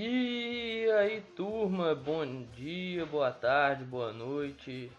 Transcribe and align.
E 0.00 0.88
aí, 0.92 1.20
turma, 1.34 1.92
bom 1.92 2.44
dia, 2.52 3.04
boa 3.04 3.32
tarde, 3.32 3.82
boa 3.82 4.12
noite. 4.12 4.92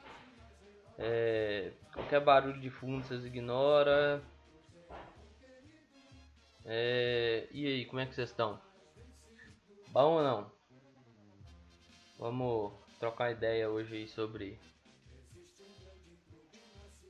É, 0.97 1.71
qualquer 1.93 2.19
barulho 2.19 2.59
de 2.59 2.69
fundo 2.69 3.01
vocês 3.05 3.23
ignoram. 3.23 4.21
É, 6.65 7.47
e 7.49 7.65
aí, 7.65 7.85
como 7.85 8.01
é 8.01 8.07
que 8.07 8.13
vocês 8.13 8.29
estão? 8.29 8.59
Bom 9.87 10.15
ou 10.15 10.21
não? 10.21 10.51
Vamos 12.17 12.73
trocar 12.99 13.31
ideia 13.31 13.69
hoje 13.69 13.95
aí 13.95 14.07
sobre 14.09 14.59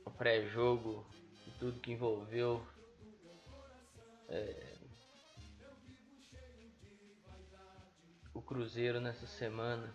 o 0.06 0.12
pré-jogo 0.12 1.04
e 1.44 1.50
tudo 1.58 1.80
que 1.80 1.90
envolveu. 1.90 2.64
É, 4.28 4.69
o 8.40 8.42
Cruzeiro 8.42 9.00
nessa 9.00 9.26
semana. 9.26 9.94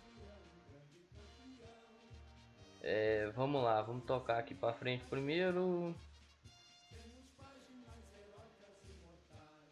É, 2.81 3.31
vamos 3.35 3.63
lá, 3.63 3.81
vamos 3.81 4.05
tocar 4.05 4.37
aqui 4.37 4.53
para 4.53 4.73
frente. 4.73 5.03
Primeiro, 5.05 5.95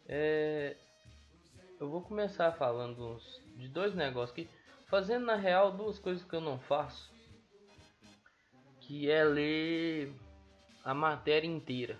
é, 0.08 0.76
eu 1.78 1.88
vou 1.88 2.02
começar 2.02 2.50
falando 2.52 3.14
uns, 3.14 3.40
de 3.56 3.68
dois 3.68 3.94
negócios 3.94 4.32
aqui, 4.32 4.50
fazendo 4.86 5.24
na 5.24 5.36
real 5.36 5.70
duas 5.70 5.98
coisas 5.98 6.24
que 6.24 6.34
eu 6.34 6.40
não 6.40 6.58
faço, 6.58 7.12
que 8.80 9.08
é 9.08 9.22
ler 9.22 10.12
a 10.84 10.92
matéria 10.92 11.46
inteira. 11.46 11.96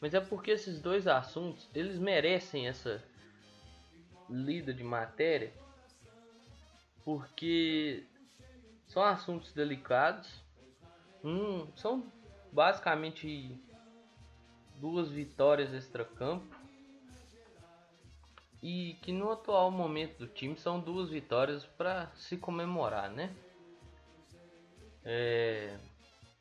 Mas 0.00 0.14
é 0.14 0.20
porque 0.20 0.52
esses 0.52 0.80
dois 0.80 1.08
assuntos 1.08 1.68
eles 1.74 1.98
merecem 1.98 2.68
essa 2.68 3.02
lida 4.28 4.72
de 4.72 4.84
matéria 4.84 5.52
porque 7.10 8.06
são 8.86 9.02
assuntos 9.02 9.52
delicados. 9.52 10.30
Um, 11.24 11.66
são 11.76 12.06
basicamente 12.52 13.60
duas 14.76 15.10
vitórias 15.10 15.74
extra-campo. 15.74 16.56
E 18.62 18.94
que 19.02 19.10
no 19.10 19.32
atual 19.32 19.72
momento 19.72 20.18
do 20.18 20.28
time 20.28 20.56
são 20.56 20.78
duas 20.78 21.10
vitórias 21.10 21.66
para 21.66 22.06
se 22.14 22.36
comemorar, 22.36 23.10
né? 23.10 23.34
É, 25.02 25.76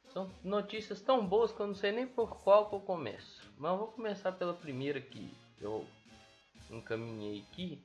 são 0.10 0.30
notícias 0.44 1.02
tão 1.02 1.26
boas 1.26 1.52
que 1.52 1.60
eu 1.62 1.68
não 1.68 1.74
sei 1.74 1.94
nem 1.94 2.06
por 2.06 2.38
qual 2.44 2.70
que 2.70 2.76
eu 2.76 2.82
começo. 2.82 3.52
Mas 3.58 3.72
eu 3.72 3.78
vou 3.80 3.88
começar 3.88 4.34
pela 4.34 4.54
primeira 4.54 5.02
que 5.02 5.34
eu 5.60 5.88
encaminhei 6.70 7.42
aqui, 7.42 7.82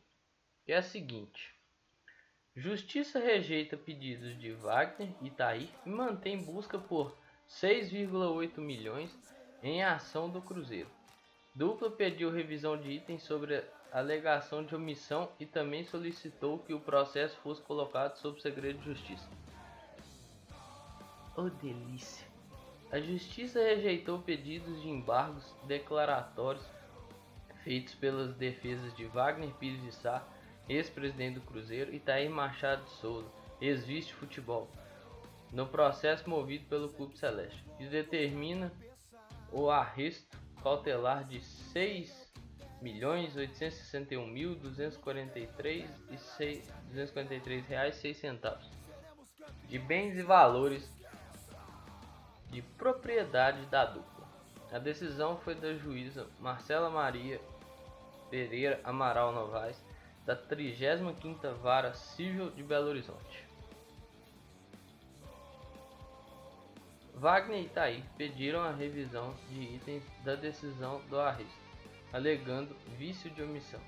que 0.66 0.72
é 0.72 0.76
a 0.76 0.82
seguinte. 0.82 1.53
Justiça 2.56 3.18
rejeita 3.18 3.76
pedidos 3.76 4.38
de 4.38 4.52
Wagner 4.52 5.12
e 5.20 5.28
Tair 5.28 5.68
e 5.84 5.90
mantém 5.90 6.40
busca 6.40 6.78
por 6.78 7.12
6,8 7.48 8.58
milhões 8.58 9.10
em 9.60 9.82
ação 9.82 10.30
do 10.30 10.40
Cruzeiro. 10.40 10.88
Dupla 11.52 11.90
pediu 11.90 12.30
revisão 12.30 12.76
de 12.76 12.90
itens 12.90 13.24
sobre 13.24 13.64
alegação 13.92 14.64
de 14.64 14.72
omissão 14.72 15.28
e 15.40 15.46
também 15.46 15.82
solicitou 15.82 16.60
que 16.60 16.72
o 16.72 16.78
processo 16.78 17.36
fosse 17.38 17.60
colocado 17.60 18.16
sob 18.18 18.40
segredo 18.40 18.78
de 18.78 18.84
justiça. 18.84 19.28
Oh 21.36 21.50
delícia! 21.50 22.24
A 22.92 23.00
justiça 23.00 23.58
rejeitou 23.58 24.20
pedidos 24.20 24.80
de 24.80 24.88
embargos 24.88 25.52
declaratórios 25.64 26.64
feitos 27.64 27.96
pelas 27.96 28.32
defesas 28.36 28.94
de 28.94 29.06
Wagner 29.06 29.52
Pires 29.54 29.82
de 29.82 29.90
Sá 29.90 30.24
ex-presidente 30.68 31.34
do 31.34 31.40
Cruzeiro, 31.42 31.94
e 31.94 32.00
Tair 32.00 32.30
Machado 32.30 32.84
de 32.84 32.90
Souza, 32.90 33.28
ex-vice 33.60 34.12
futebol, 34.12 34.68
no 35.52 35.66
processo 35.66 36.28
movido 36.28 36.64
pelo 36.66 36.88
Clube 36.88 37.16
Celeste, 37.16 37.64
que 37.78 37.86
determina 37.86 38.72
o 39.52 39.70
arresto 39.70 40.36
cautelar 40.62 41.24
de 41.24 41.40
6 41.40 42.32
milhões 42.80 43.36
861 43.36 44.26
mil 44.26 44.54
243 44.56 45.88
e 46.10 46.18
6, 46.18 46.68
243 46.88 47.66
reais 47.66 47.94
6 47.96 48.16
centavos 48.16 48.68
de 49.68 49.78
bens 49.78 50.16
e 50.16 50.22
valores 50.22 50.88
de 52.50 52.62
propriedade 52.62 53.64
da 53.66 53.84
dupla. 53.84 54.24
A 54.72 54.78
decisão 54.78 55.36
foi 55.38 55.54
da 55.54 55.74
juíza 55.74 56.26
Marcela 56.38 56.90
Maria 56.90 57.40
Pereira 58.30 58.80
Amaral 58.84 59.32
Novaes 59.32 59.82
da 60.24 60.36
35ª 60.36 61.54
Vara 61.54 61.92
Civil 61.94 62.50
de 62.50 62.62
Belo 62.62 62.88
Horizonte. 62.88 63.44
Wagner 67.14 67.60
e 67.60 67.66
Itaí 67.66 68.04
pediram 68.16 68.60
a 68.60 68.72
revisão 68.72 69.34
de 69.48 69.60
itens 69.60 70.02
da 70.24 70.34
decisão 70.34 71.00
do 71.08 71.18
arresto, 71.18 71.54
alegando 72.12 72.74
vício 72.98 73.30
de 73.30 73.42
omissão. 73.42 73.80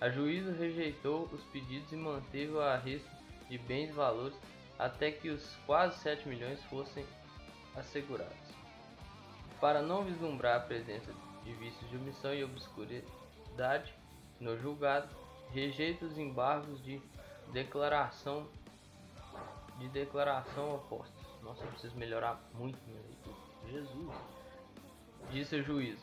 A 0.00 0.08
juíza 0.08 0.52
rejeitou 0.52 1.24
os 1.32 1.42
pedidos 1.44 1.90
e 1.92 1.96
manteve 1.96 2.52
o 2.52 2.60
arresto 2.60 3.08
de 3.48 3.58
bens 3.58 3.90
e 3.90 3.92
valores 3.92 4.36
até 4.78 5.10
que 5.10 5.28
os 5.28 5.56
quase 5.66 5.98
7 6.00 6.28
milhões 6.28 6.62
fossem 6.64 7.04
assegurados. 7.76 8.34
Para 9.60 9.82
não 9.82 10.04
vislumbrar 10.04 10.56
a 10.56 10.60
presença 10.60 11.12
de 11.44 11.52
vícios 11.54 11.90
de 11.90 11.96
omissão 11.96 12.34
e 12.34 12.44
obscuridade 12.44 13.92
no 14.38 14.56
julgado, 14.58 15.08
rejeita 15.52 16.04
os 16.04 16.18
embargos 16.18 16.82
de 16.82 17.00
declaração 17.52 18.48
de 19.78 19.88
declaração 19.88 20.74
oposta. 20.74 21.18
Nossa, 21.42 21.64
eu 21.64 21.70
preciso 21.70 21.96
melhorar 21.96 22.38
muito 22.52 22.78
minha 22.86 23.00
leitura. 23.00 23.36
Jesus. 23.70 24.14
Disse 25.30 25.56
o 25.56 25.62
juiz 25.62 25.98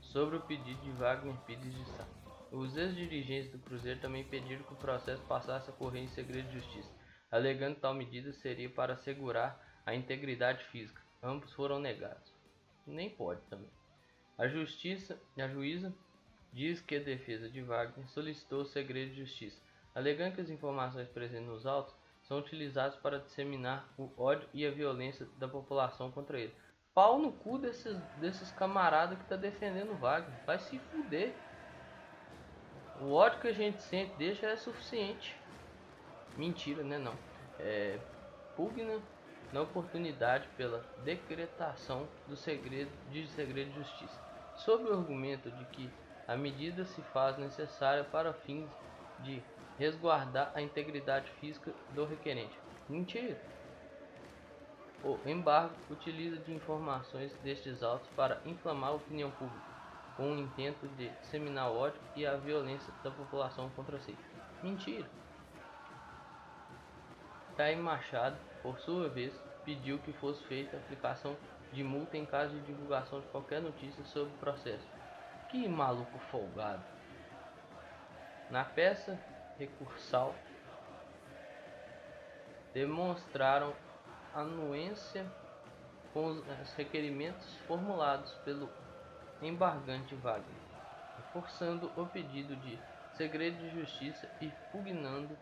sobre 0.00 0.36
o 0.36 0.40
pedido 0.40 0.80
de 0.80 0.90
Wagner 0.92 1.36
Pires 1.46 1.74
de 1.74 1.84
Sá. 1.90 2.06
Os 2.50 2.76
ex-dirigentes 2.76 3.50
do 3.50 3.58
Cruzeiro 3.58 4.00
também 4.00 4.24
pediram 4.24 4.62
que 4.62 4.72
o 4.72 4.76
processo 4.76 5.22
passasse 5.24 5.70
a 5.70 5.72
correr 5.72 6.00
em 6.00 6.08
segredo 6.08 6.48
de 6.48 6.60
justiça, 6.60 6.90
alegando 7.30 7.74
que 7.74 7.80
tal 7.80 7.94
medida 7.94 8.32
seria 8.32 8.70
para 8.70 8.94
assegurar 8.94 9.60
a 9.84 9.94
integridade 9.94 10.64
física. 10.64 11.02
Ambos 11.22 11.52
foram 11.52 11.78
negados. 11.78 12.32
Nem 12.86 13.10
pode 13.10 13.40
também. 13.42 13.70
A 14.38 14.48
justiça, 14.48 15.20
a 15.36 15.48
juíza 15.48 15.94
diz 16.52 16.80
que 16.80 16.96
a 16.96 17.00
defesa 17.00 17.48
de 17.48 17.62
Wagner 17.62 18.08
solicitou 18.08 18.60
o 18.60 18.66
segredo 18.66 19.12
de 19.12 19.20
justiça, 19.20 19.60
alegando 19.94 20.34
que 20.34 20.40
as 20.40 20.50
informações 20.50 21.08
presentes 21.08 21.48
nos 21.48 21.66
autos 21.66 21.94
são 22.22 22.38
utilizadas 22.38 22.96
para 22.96 23.18
disseminar 23.18 23.88
o 23.98 24.10
ódio 24.16 24.48
e 24.52 24.66
a 24.66 24.70
violência 24.70 25.26
da 25.38 25.48
população 25.48 26.10
contra 26.10 26.38
ele. 26.38 26.54
Pau 26.94 27.18
no 27.18 27.32
cu 27.32 27.58
desses, 27.58 27.96
desses 28.20 28.50
camaradas 28.52 29.18
que 29.18 29.24
tá 29.24 29.36
defendendo 29.36 29.98
Wagner. 29.98 30.44
Vai 30.44 30.58
se 30.58 30.78
fuder. 30.78 31.34
O 33.00 33.12
ódio 33.12 33.40
que 33.40 33.48
a 33.48 33.52
gente 33.52 33.82
sente 33.82 34.14
deixa 34.16 34.46
é 34.46 34.56
suficiente. 34.56 35.34
Mentira, 36.36 36.84
né? 36.84 36.98
Não. 36.98 37.14
É, 37.58 37.98
pugna 38.54 39.00
na 39.52 39.62
oportunidade 39.62 40.48
pela 40.56 40.84
decretação 41.04 42.06
do 42.26 42.36
segredo 42.36 42.90
de 43.10 43.26
segredo 43.28 43.70
de 43.70 43.78
justiça, 43.78 44.20
sob 44.56 44.84
o 44.84 44.92
argumento 44.92 45.50
de 45.50 45.64
que 45.66 45.90
a 46.26 46.36
medida 46.36 46.84
se 46.84 47.02
faz 47.02 47.36
necessária 47.36 48.04
para 48.04 48.32
fins 48.32 48.68
de 49.20 49.42
resguardar 49.78 50.52
a 50.54 50.62
integridade 50.62 51.30
física 51.40 51.72
do 51.94 52.04
requerente. 52.04 52.56
Mentira! 52.88 53.36
O 55.02 55.18
embargo 55.26 55.74
utiliza 55.90 56.36
de 56.36 56.54
informações 56.54 57.32
destes 57.42 57.82
autos 57.82 58.08
para 58.14 58.40
inflamar 58.46 58.90
a 58.90 58.94
opinião 58.94 59.30
pública, 59.32 59.66
com 60.16 60.32
o 60.32 60.38
intento 60.38 60.86
de 60.96 61.08
disseminar 61.08 61.70
o 61.70 61.76
ódio 61.76 62.00
e 62.14 62.24
a 62.24 62.36
violência 62.36 62.92
da 63.02 63.10
população 63.10 63.68
contra 63.70 63.98
si. 63.98 64.16
Mentira! 64.62 65.06
Caim 67.56 67.76
Machado, 67.76 68.36
por 68.62 68.78
sua 68.78 69.08
vez, 69.08 69.34
pediu 69.64 69.98
que 69.98 70.12
fosse 70.14 70.42
feita 70.44 70.76
aplicação 70.76 71.36
de 71.72 71.82
multa 71.82 72.16
em 72.16 72.24
caso 72.24 72.54
de 72.54 72.66
divulgação 72.66 73.20
de 73.20 73.26
qualquer 73.26 73.60
notícia 73.60 74.04
sobre 74.04 74.32
o 74.32 74.38
processo 74.38 75.01
que 75.52 75.68
maluco 75.68 76.18
folgado. 76.30 76.82
Na 78.48 78.64
peça 78.64 79.18
recursal, 79.58 80.34
demonstraram 82.72 83.74
anuência 84.34 85.30
com 86.14 86.28
os 86.28 86.72
requerimentos 86.74 87.54
formulados 87.66 88.32
pelo 88.46 88.70
embargante 89.42 90.14
Wagner, 90.14 90.46
reforçando 91.18 91.92
o 91.96 92.06
pedido 92.06 92.56
de 92.56 92.78
segredo 93.14 93.58
de 93.58 93.68
justiça 93.78 94.26
e 94.40 94.50
pugnando 94.70 95.36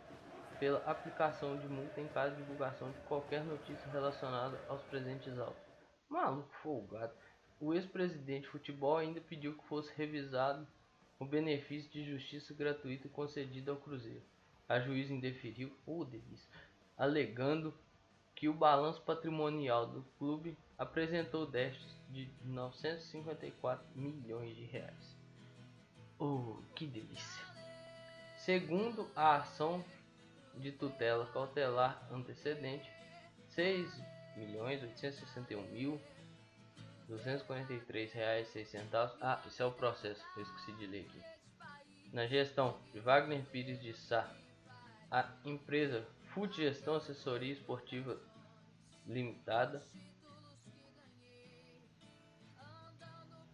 pela 0.58 0.82
aplicação 0.90 1.56
de 1.56 1.68
multa 1.68 2.00
em 2.00 2.08
caso 2.08 2.34
de 2.34 2.42
divulgação 2.42 2.90
de 2.90 2.98
qualquer 3.02 3.44
notícia 3.44 3.88
relacionada 3.92 4.58
aos 4.68 4.82
presentes 4.82 5.38
autos. 5.38 5.62
Maluco 6.08 6.50
folgado. 6.62 7.12
O 7.60 7.74
ex-presidente 7.74 8.44
de 8.44 8.48
futebol 8.48 8.96
ainda 8.96 9.20
pediu 9.20 9.54
que 9.54 9.68
fosse 9.68 9.92
revisado 9.94 10.66
o 11.18 11.26
benefício 11.26 11.90
de 11.90 12.02
justiça 12.10 12.54
gratuita 12.54 13.06
concedido 13.10 13.70
ao 13.70 13.76
Cruzeiro. 13.76 14.22
A 14.66 14.80
juíza 14.80 15.12
indeferiu, 15.12 15.70
oh, 15.84 16.02
delícia, 16.02 16.48
alegando 16.96 17.74
que 18.34 18.48
o 18.48 18.54
balanço 18.54 19.02
patrimonial 19.02 19.86
do 19.86 20.02
clube 20.18 20.56
apresentou 20.78 21.46
déficit 21.46 21.94
de 22.08 22.30
954 22.42 23.84
milhões 23.94 24.56
de 24.56 24.64
reais. 24.64 25.16
Oh, 26.18 26.56
que 26.74 26.86
delícia! 26.86 27.44
Segundo 28.38 29.06
a 29.14 29.36
ação 29.36 29.84
de 30.56 30.72
tutela 30.72 31.26
cautelar 31.26 32.08
antecedente, 32.10 32.90
6 33.50 34.02
milhões 34.36 34.82
861 34.82 35.62
mil 35.70 36.00
243 37.10 38.12
reais 38.12 38.46
seis 38.48 38.68
centavos. 38.68 39.16
Ah, 39.20 39.40
esse 39.44 39.60
é 39.60 39.64
o 39.64 39.72
processo, 39.72 40.24
eu 40.36 40.42
esqueci 40.42 40.72
de 40.72 40.86
ler 40.86 41.06
aqui. 41.06 41.20
Na 42.12 42.26
gestão 42.26 42.78
de 42.92 43.00
Wagner 43.00 43.44
Pires 43.46 43.80
de 43.80 43.92
Sá, 43.92 44.28
a 45.10 45.28
empresa 45.44 46.06
Food 46.32 46.56
Gestão 46.56 46.94
Assessoria 46.94 47.52
Esportiva 47.52 48.16
Limitada, 49.06 49.82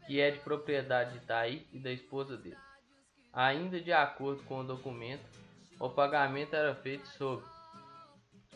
que 0.06 0.20
é 0.20 0.30
de 0.30 0.38
propriedade 0.40 1.12
de 1.12 1.24
Itaí 1.24 1.66
e 1.72 1.78
da 1.78 1.90
esposa 1.90 2.36
dele. 2.36 2.58
Ainda 3.32 3.80
de 3.80 3.92
acordo 3.92 4.42
com 4.44 4.60
o 4.60 4.64
documento, 4.64 5.24
o 5.80 5.88
pagamento 5.88 6.54
era 6.54 6.74
feito 6.74 7.08
sob 7.08 7.42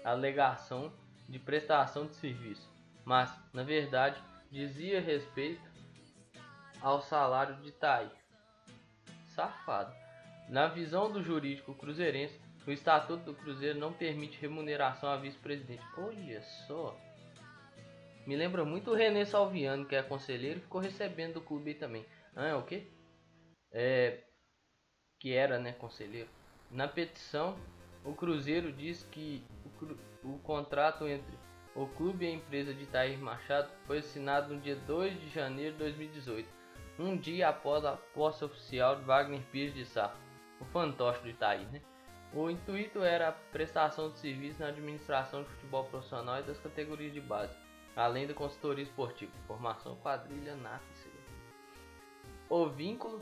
alegação 0.05 0.93
de 1.29 1.39
prestação 1.39 2.07
de 2.07 2.15
serviço, 2.15 2.69
mas, 3.05 3.31
na 3.53 3.63
verdade, 3.63 4.23
dizia 4.51 5.01
respeito 5.01 5.63
ao 6.81 7.01
salário 7.01 7.57
de 7.57 7.69
Itaí. 7.69 8.11
Safado. 9.35 9.95
Na 10.49 10.67
visão 10.67 11.11
do 11.11 11.23
jurídico 11.23 11.75
cruzeirense, 11.75 12.41
o 12.67 12.71
Estatuto 12.71 13.25
do 13.25 13.35
Cruzeiro 13.35 13.79
não 13.79 13.93
permite 13.93 14.41
remuneração 14.41 15.09
a 15.09 15.17
vice-presidente. 15.17 15.83
Olha 15.97 16.43
só. 16.67 16.99
Me 18.27 18.37
lembra 18.37 18.65
muito 18.65 18.91
o 18.91 18.95
René 18.95 19.25
Salviano, 19.25 19.87
que 19.87 19.95
é 19.95 20.03
conselheiro 20.03 20.59
e 20.59 20.63
ficou 20.63 20.81
recebendo 20.81 21.35
do 21.35 21.41
clube 21.41 21.75
também. 21.75 22.05
Ah, 22.35 22.49
é 22.49 22.55
o 22.55 22.63
quê? 22.63 22.87
É, 23.73 24.25
que 25.19 25.33
era, 25.33 25.59
né, 25.59 25.73
conselheiro. 25.73 26.29
Na 26.71 26.87
petição, 26.87 27.57
o 28.05 28.15
Cruzeiro 28.15 28.73
diz 28.73 29.03
que 29.11 29.45
o, 30.25 30.35
o 30.35 30.39
contrato 30.41 31.07
entre 31.09 31.39
o 31.75 31.87
clube 31.87 32.25
e 32.25 32.29
a 32.29 32.33
empresa 32.33 32.75
de 32.75 32.83
Itair 32.83 33.19
Machado 33.19 33.71
foi 33.87 33.99
assinado 33.99 34.55
no 34.55 34.61
dia 34.61 34.77
2 34.77 35.21
de 35.21 35.29
janeiro 35.29 35.73
de 35.73 35.79
2018, 35.79 36.49
um 36.99 37.17
dia 37.17 37.49
após 37.49 37.85
a 37.85 37.97
posse 37.97 38.45
oficial 38.45 38.97
de 38.97 39.05
Wagner 39.05 39.43
Pires 39.53 39.75
de 39.75 39.85
Sá, 39.85 40.15
o 40.61 40.65
fantoche 40.67 41.21
do 41.23 41.29
Itair, 41.29 41.71
né? 41.71 41.81
O 42.33 42.49
intuito 42.49 43.03
era 43.03 43.29
a 43.29 43.33
prestação 43.33 44.11
de 44.11 44.19
serviço 44.19 44.61
na 44.61 44.69
administração 44.69 45.43
de 45.43 45.49
futebol 45.51 45.85
profissional 45.85 46.39
e 46.39 46.45
das 46.45 46.59
categorias 46.59 47.13
de 47.13 47.21
base, 47.21 47.57
além 47.97 48.27
da 48.27 48.35
consultoria 48.35 48.85
esportiva, 48.85 49.33
formação 49.49 49.97
quadrilha 49.97 50.55
nata 50.55 50.85
O 52.49 52.69
vínculo, 52.69 53.21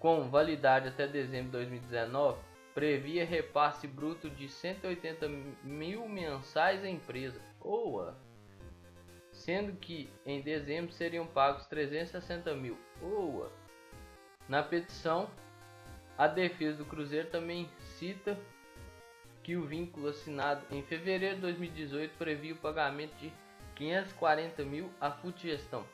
com 0.00 0.28
validade 0.28 0.88
até 0.88 1.06
dezembro 1.06 1.46
de 1.46 1.66
2019, 1.66 2.40
previa 2.74 3.24
repasse 3.24 3.86
bruto 3.86 4.30
de 4.30 4.48
180 4.48 5.28
mil 5.62 6.08
mensais 6.08 6.82
à 6.84 6.88
empresa, 6.88 7.40
oa, 7.60 8.16
sendo 9.32 9.72
que 9.76 10.10
em 10.24 10.40
dezembro 10.40 10.92
seriam 10.92 11.26
pagos 11.26 11.66
360 11.66 12.54
mil, 12.54 12.78
oa. 13.02 13.52
Na 14.48 14.62
petição, 14.62 15.30
a 16.18 16.26
defesa 16.26 16.78
do 16.78 16.84
Cruzeiro 16.84 17.28
também 17.28 17.70
cita 17.78 18.38
que 19.42 19.56
o 19.56 19.66
vínculo 19.66 20.08
assinado 20.08 20.64
em 20.70 20.82
fevereiro 20.82 21.36
de 21.36 21.42
2018 21.42 22.16
previa 22.18 22.52
o 22.52 22.58
pagamento 22.58 23.14
de 23.16 23.32
540 23.76 24.64
mil 24.64 24.90
à 25.00 25.10
Futgestão, 25.10 25.86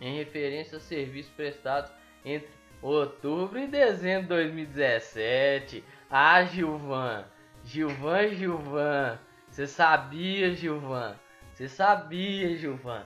em 0.00 0.16
referência 0.16 0.78
a 0.78 0.80
serviços 0.80 1.32
prestados 1.32 1.90
entre 2.24 2.48
outubro 2.82 3.58
e 3.58 3.66
dezembro 3.66 4.22
de 4.22 4.28
2017. 4.28 5.84
Ah, 6.10 6.42
Gilvan, 6.44 7.24
Gilvan, 7.64 8.28
Gilvan, 8.28 9.18
você 9.48 9.66
sabia, 9.66 10.54
Gilvan, 10.54 11.16
você 11.52 11.68
sabia, 11.68 12.56
Gilvan, 12.56 13.04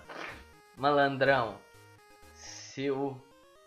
malandrão, 0.77 1.59
seu 2.33 3.21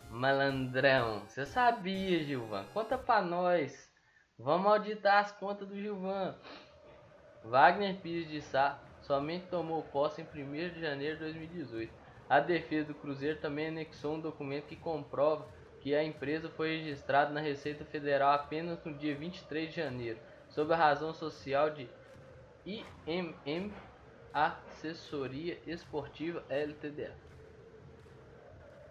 Malandrão, 0.09 1.23
você 1.27 1.45
sabia, 1.45 2.23
Gilvan? 2.23 2.65
Conta 2.73 2.97
pra 2.97 3.21
nós. 3.21 3.91
Vamos 4.39 4.71
auditar 4.71 5.19
as 5.19 5.31
contas 5.33 5.67
do 5.67 5.75
Gilvan. 5.75 6.33
Wagner 7.43 7.99
Pires 7.99 8.29
de 8.29 8.41
Sá 8.41 8.79
somente 9.01 9.47
tomou 9.47 9.83
posse 9.83 10.21
em 10.21 10.43
1 10.43 10.73
de 10.73 10.79
janeiro 10.79 11.15
de 11.15 11.23
2018. 11.23 11.93
A 12.29 12.39
defesa 12.39 12.87
do 12.87 12.95
Cruzeiro 12.95 13.39
também 13.39 13.67
anexou 13.67 14.15
um 14.15 14.19
documento 14.19 14.67
que 14.67 14.75
comprova 14.75 15.45
que 15.81 15.95
a 15.95 16.03
empresa 16.03 16.49
foi 16.49 16.77
registrada 16.77 17.31
na 17.31 17.39
Receita 17.39 17.85
Federal 17.85 18.33
apenas 18.33 18.83
no 18.83 18.93
dia 18.93 19.15
23 19.15 19.69
de 19.69 19.75
janeiro, 19.75 20.19
sob 20.49 20.73
a 20.73 20.77
razão 20.77 21.13
social 21.13 21.69
de 21.69 21.89
IMM 22.65 23.71
Assessoria 24.33 25.57
Esportiva 25.65 26.43
LTDA. 26.49 27.15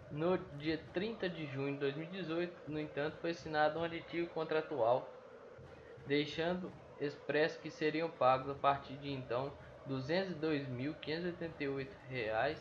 No 0.09 0.37
dia 0.57 0.79
30 0.93 1.29
de 1.29 1.45
junho 1.47 1.73
de 1.73 1.79
2018, 1.79 2.71
no 2.71 2.79
entanto, 2.79 3.17
foi 3.17 3.31
assinado 3.31 3.79
um 3.79 3.83
aditivo 3.83 4.29
contratual, 4.29 5.11
deixando 6.05 6.71
expresso 6.99 7.59
que 7.59 7.69
seriam 7.69 8.09
pagos 8.09 8.49
a 8.49 8.55
partir 8.55 8.95
de 8.95 9.11
então 9.11 9.51
R$ 9.85 9.93
202.588 9.95 12.57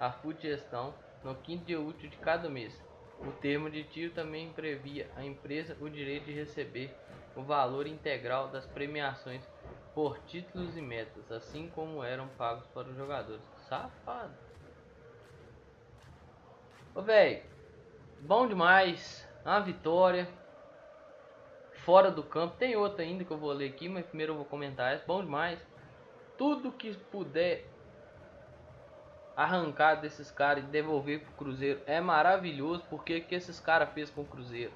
a 0.00 0.14
Gestão 0.38 0.94
no 1.22 1.34
quinto 1.34 1.64
dia 1.64 1.80
útil 1.80 2.10
de 2.10 2.16
cada 2.18 2.48
mês. 2.48 2.85
O 3.20 3.32
termo 3.32 3.66
aditivo 3.66 4.14
também 4.14 4.52
previa 4.52 5.10
à 5.16 5.24
empresa 5.24 5.76
o 5.80 5.88
direito 5.88 6.26
de 6.26 6.32
receber 6.32 6.94
o 7.34 7.42
valor 7.42 7.86
integral 7.86 8.48
das 8.48 8.66
premiações 8.66 9.42
por 9.94 10.18
títulos 10.26 10.76
e 10.76 10.82
metas, 10.82 11.30
assim 11.32 11.70
como 11.74 12.04
eram 12.04 12.28
pagos 12.28 12.66
para 12.68 12.88
os 12.88 12.96
jogadores. 12.96 13.42
Safado! 13.68 14.34
Ô, 16.94 17.02
velho, 17.02 17.42
bom 18.20 18.46
demais. 18.46 19.28
Uma 19.44 19.60
vitória. 19.60 20.28
Fora 21.84 22.10
do 22.10 22.22
campo. 22.22 22.56
Tem 22.56 22.74
outra 22.74 23.02
ainda 23.02 23.24
que 23.24 23.30
eu 23.30 23.38
vou 23.38 23.52
ler 23.52 23.68
aqui, 23.68 23.88
mas 23.88 24.06
primeiro 24.06 24.32
eu 24.32 24.36
vou 24.36 24.44
comentar 24.44 24.94
essa. 24.94 25.04
Bom 25.06 25.22
demais. 25.22 25.58
Tudo 26.38 26.72
que 26.72 26.94
puder 27.10 27.66
arrancar 29.36 29.96
desses 29.96 30.30
caras 30.30 30.64
e 30.64 30.66
devolver 30.68 31.20
pro 31.20 31.32
Cruzeiro 31.32 31.80
é 31.86 32.00
maravilhoso. 32.00 32.82
Porque 32.88 33.20
que 33.20 33.34
esses 33.34 33.60
caras 33.60 33.90
fez 33.90 34.10
com 34.10 34.22
o 34.22 34.26
Cruzeiro? 34.26 34.72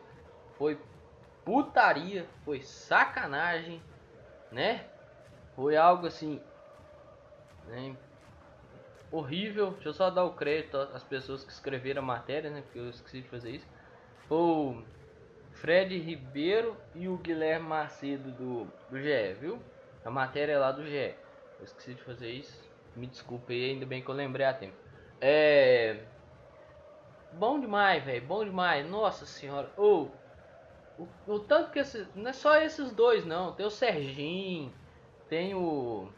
Foi 0.58 0.78
putaria, 1.44 2.26
foi 2.44 2.60
sacanagem, 2.60 3.82
né? 4.52 4.84
Foi 5.56 5.76
algo 5.76 6.06
assim, 6.06 6.40
né? 7.66 7.96
horrível. 9.10 9.72
Deixa 9.72 9.88
eu 9.88 9.92
só 9.92 10.10
dar 10.10 10.24
o 10.24 10.34
crédito 10.34 10.76
às 10.76 11.02
pessoas 11.02 11.44
que 11.44 11.52
escreveram 11.52 12.02
a 12.02 12.04
matéria, 12.04 12.50
né? 12.50 12.62
Porque 12.62 12.78
eu 12.78 12.90
esqueci 12.90 13.22
de 13.22 13.28
fazer 13.28 13.50
isso. 13.50 13.66
O 14.30 14.82
Fred 15.52 15.96
Ribeiro 15.98 16.76
e 16.94 17.08
o 17.08 17.16
Guilherme 17.16 17.66
Macedo 17.66 18.30
do, 18.30 18.64
do 18.88 18.98
GE, 18.98 19.34
viu? 19.40 19.58
A 20.04 20.10
matéria 20.10 20.52
é 20.52 20.58
lá 20.58 20.72
do 20.72 20.84
GE. 20.84 21.14
Eu 21.58 21.64
esqueci 21.64 21.94
de 21.94 22.02
fazer 22.02 22.30
isso. 22.30 22.69
Me 22.96 23.06
desculpe 23.06 23.52
aí, 23.52 23.70
ainda 23.70 23.86
bem 23.86 24.02
que 24.02 24.08
eu 24.08 24.14
lembrei 24.14 24.46
a 24.46 24.54
tempo. 24.54 24.76
É. 25.20 26.04
Bom 27.32 27.60
demais, 27.60 28.04
velho. 28.04 28.26
Bom 28.26 28.44
demais. 28.44 28.88
Nossa 28.88 29.24
senhora. 29.26 29.70
Oh, 29.76 30.08
o, 30.98 31.08
o 31.26 31.40
tanto 31.40 31.70
que 31.70 31.78
esse. 31.78 32.06
Não 32.14 32.30
é 32.30 32.32
só 32.32 32.56
esses 32.56 32.92
dois, 32.92 33.24
não. 33.24 33.52
Tem 33.52 33.64
o 33.64 33.70
Serginho. 33.70 34.72
Tem 35.28 35.54
o 35.54 36.12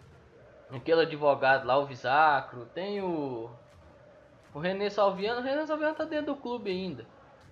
aquele 0.76 1.02
advogado 1.02 1.66
lá, 1.66 1.78
o 1.78 1.86
Visacro, 1.86 2.66
tem 2.66 3.02
o, 3.02 3.50
o 4.54 4.58
René 4.58 4.88
Salviano, 4.88 5.40
o 5.40 5.42
René 5.42 5.66
Salviano 5.66 5.94
tá 5.94 6.04
dentro 6.04 6.34
do 6.34 6.36
clube 6.36 6.70
ainda, 6.70 7.06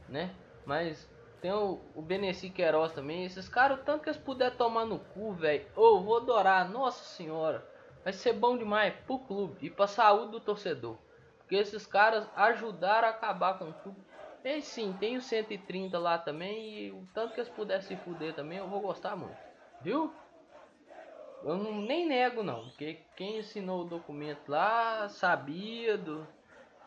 né? 0.08 0.34
Mas 0.64 1.08
tem 1.40 1.52
o, 1.52 1.80
o 1.94 2.02
Beneci 2.02 2.50
Queiroz 2.50 2.92
também, 2.92 3.24
esses 3.24 3.48
caras, 3.48 3.80
tanto 3.84 4.02
que 4.02 4.08
eles 4.08 4.20
puderem 4.20 4.56
tomar 4.56 4.86
no 4.86 4.98
cu, 4.98 5.32
velho, 5.32 5.66
ou 5.76 5.98
oh, 5.98 6.00
vou 6.00 6.16
adorar, 6.16 6.68
nossa 6.70 7.04
senhora, 7.04 7.66
vai 8.02 8.12
ser 8.12 8.32
bom 8.32 8.56
demais 8.56 8.94
pro 9.06 9.18
clube 9.18 9.56
e 9.60 9.70
pra 9.70 9.86
saúde 9.86 10.32
do 10.32 10.40
torcedor. 10.40 10.96
Porque 11.38 11.56
esses 11.56 11.86
caras 11.86 12.26
ajudaram 12.36 13.08
a 13.08 13.10
acabar 13.10 13.58
com 13.58 13.70
o 13.70 13.72
clube. 13.72 14.00
E 14.44 14.62
sim, 14.62 14.94
tem 14.98 15.16
o 15.16 15.22
130 15.22 15.98
lá 15.98 16.16
também, 16.16 16.86
e 16.86 16.90
o 16.92 17.06
tanto 17.12 17.34
que 17.34 17.40
eles 17.40 17.52
puderem 17.52 17.82
se 17.82 17.94
fuder 17.96 18.34
também, 18.34 18.58
eu 18.58 18.68
vou 18.68 18.80
gostar 18.80 19.14
muito, 19.14 19.36
viu? 19.82 20.12
eu 21.44 21.56
não, 21.56 21.80
nem 21.82 22.06
nego 22.06 22.42
não, 22.42 22.68
porque 22.68 23.00
quem 23.16 23.38
ensinou 23.38 23.82
o 23.82 23.88
documento 23.88 24.48
lá 24.48 25.08
sabia 25.10 25.98
do, 25.98 26.26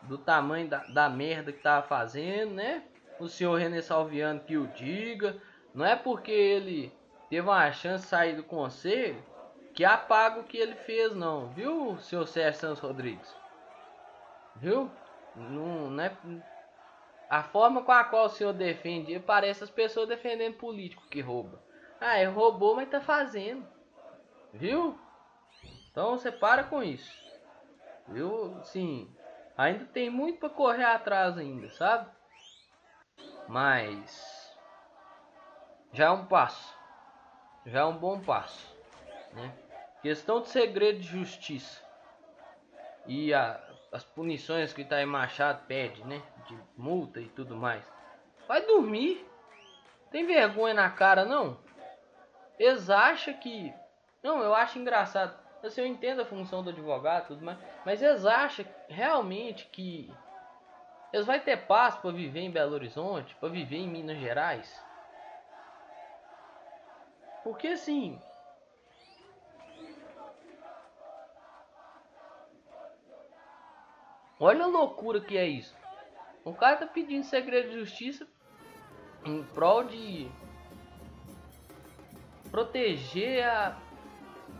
do 0.03 0.17
tamanho 0.17 0.67
da, 0.67 0.79
da 0.85 1.09
merda 1.09 1.51
que 1.51 1.61
tava 1.61 1.85
fazendo, 1.87 2.55
né? 2.55 2.83
o 3.19 3.27
senhor 3.27 3.55
René 3.55 3.81
Salviano 3.81 4.39
que 4.41 4.57
o 4.57 4.67
diga. 4.67 5.37
Não 5.73 5.85
é 5.85 5.95
porque 5.95 6.31
ele 6.31 6.91
teve 7.29 7.47
uma 7.47 7.71
chance 7.71 8.03
de 8.03 8.09
sair 8.09 8.35
do 8.35 8.43
conselho 8.43 9.23
que 9.73 9.83
apaga 9.83 10.39
o 10.39 10.43
que 10.43 10.57
ele 10.57 10.75
fez, 10.75 11.15
não, 11.15 11.49
viu, 11.49 11.97
senhor 11.99 12.27
Sérgio 12.27 12.59
Santos 12.59 12.79
Rodrigues? 12.79 13.35
Viu? 14.55 14.89
Não, 15.35 15.89
não 15.89 16.03
é. 16.03 16.15
A 17.29 17.43
forma 17.43 17.81
com 17.81 17.91
a 17.91 18.03
qual 18.03 18.25
o 18.25 18.29
senhor 18.29 18.53
defende, 18.53 19.19
parece 19.19 19.63
as 19.63 19.69
pessoas 19.69 20.07
defendendo 20.07 20.55
político 20.55 21.07
que 21.09 21.21
rouba. 21.21 21.59
Ah, 21.99 22.17
é 22.17 22.25
roubou, 22.25 22.75
mas 22.75 22.89
tá 22.89 23.01
fazendo. 23.01 23.65
Viu? 24.53 24.99
Então 25.89 26.11
você 26.11 26.31
para 26.31 26.63
com 26.63 26.83
isso. 26.83 27.11
Viu? 28.07 28.59
Sim. 28.63 29.11
Ainda 29.57 29.85
tem 29.85 30.09
muito 30.09 30.39
para 30.39 30.49
correr 30.49 30.83
atrás 30.83 31.37
ainda, 31.37 31.69
sabe? 31.69 32.09
Mas 33.47 34.55
já 35.91 36.05
é 36.05 36.09
um 36.09 36.25
passo. 36.25 36.75
Já 37.65 37.79
é 37.81 37.85
um 37.85 37.97
bom 37.97 38.19
passo, 38.19 38.75
né? 39.33 39.55
Questão 40.03 40.41
de 40.41 40.49
segredo 40.49 40.99
de 40.99 41.07
justiça. 41.07 41.81
E 43.07 43.33
a, 43.33 43.57
as 43.89 44.03
punições 44.03 44.73
que 44.73 44.81
Itaí 44.81 45.05
Machado 45.05 45.65
pede, 45.65 46.03
né? 46.03 46.21
De 46.45 46.59
multa 46.75 47.21
e 47.21 47.29
tudo 47.29 47.55
mais. 47.55 47.89
Vai 48.45 48.61
dormir. 48.65 49.25
Tem 50.11 50.25
vergonha 50.25 50.73
na 50.73 50.89
cara, 50.89 51.23
não? 51.23 51.57
Eles 52.59 52.89
acham 52.89 53.33
que. 53.35 53.73
Não, 54.21 54.43
eu 54.43 54.53
acho 54.53 54.77
engraçado. 54.77 55.41
Assim, 55.63 55.79
eu 55.79 55.87
entendo 55.87 56.21
a 56.21 56.25
função 56.25 56.61
do 56.61 56.71
advogado 56.71 57.27
tudo 57.27 57.45
mais. 57.45 57.57
Mas 57.85 58.01
eles 58.01 58.25
acham 58.25 58.65
realmente 58.89 59.67
que. 59.67 60.13
Eles 61.13 61.25
vão 61.25 61.39
ter 61.39 61.65
paz 61.65 61.95
para 61.95 62.11
viver 62.11 62.41
em 62.41 62.51
Belo 62.51 62.73
Horizonte, 62.73 63.35
para 63.35 63.47
viver 63.47 63.77
em 63.77 63.87
Minas 63.87 64.17
Gerais. 64.17 64.85
Porque 67.41 67.69
assim. 67.69 68.21
Olha 74.45 74.65
a 74.65 74.67
loucura 74.67 75.21
que 75.21 75.37
é 75.37 75.47
isso. 75.47 75.73
O 76.43 76.53
cara 76.53 76.75
tá 76.75 76.85
pedindo 76.85 77.23
segredo 77.23 77.69
de 77.69 77.79
justiça 77.79 78.27
em 79.23 79.41
prol 79.41 79.85
de 79.85 80.29
proteger 82.51 83.45
a, 83.45 83.77